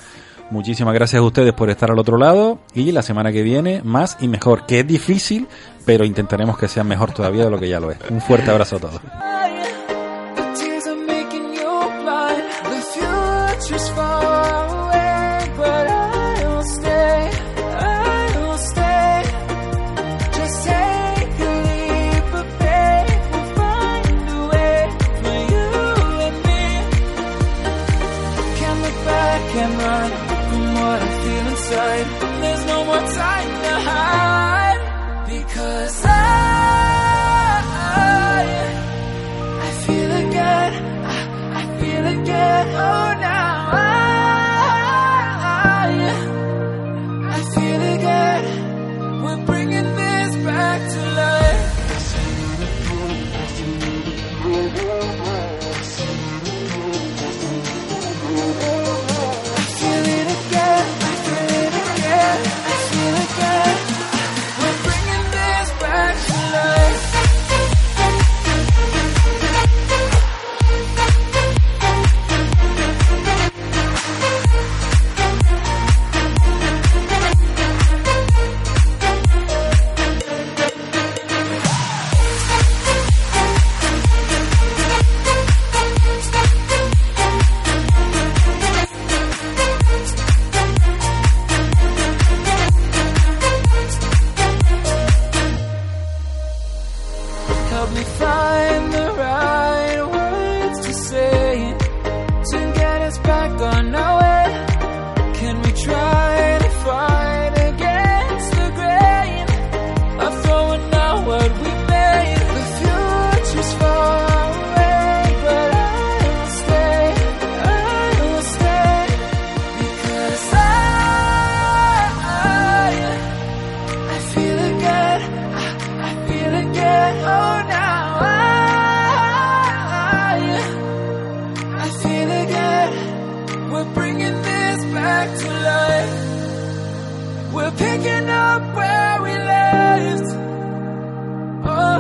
Muchísimas 0.52 0.94
gracias 0.94 1.20
a 1.20 1.24
ustedes 1.24 1.54
por 1.54 1.70
estar 1.70 1.92
al 1.92 2.00
otro 2.00 2.18
lado 2.18 2.60
y 2.74 2.92
la 2.92 3.04
semana 3.04 3.32
que 3.32 3.44
viene 3.44 3.82
más 3.84 4.18
y 4.20 4.28
mejor, 4.28 4.66
que 4.66 4.80
es 4.80 4.88
difícil, 4.88 5.48
pero 5.86 6.06
intentaremos 6.06 6.58
que 6.58 6.68
sea 6.68 6.84
mejor 6.84 7.12
todavía 7.12 7.46
de 7.46 7.52
lo 7.52 7.60
que 7.60 7.70
ya 7.70 7.80
lo 7.80 7.92
es. 7.92 7.98
Un 8.10 8.22
fuerte 8.22 8.50
abrazo 8.50 8.78
a 8.78 8.80
todos. 8.80 9.02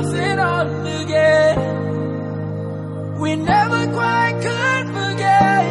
lost 0.01 0.15
it 0.15 0.39
all 0.39 0.85
again. 1.01 1.57
We 3.19 3.35
never 3.35 3.85
quite 3.93 4.33
could 4.41 4.87
forget. 4.97 5.65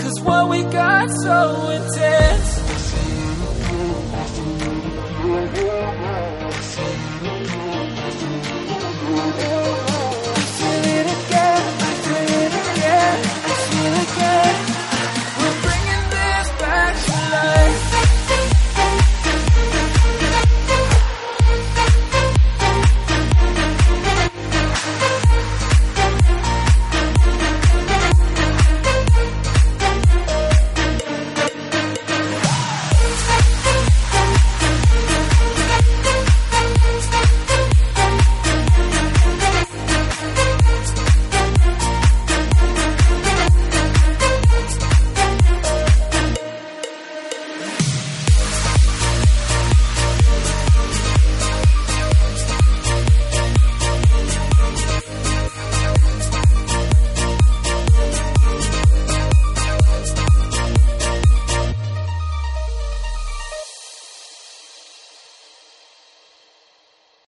Cause 0.00 0.20
what 0.22 0.48
we 0.48 0.62
got 0.64 1.10
so 1.10 1.70
intense. 1.70 2.53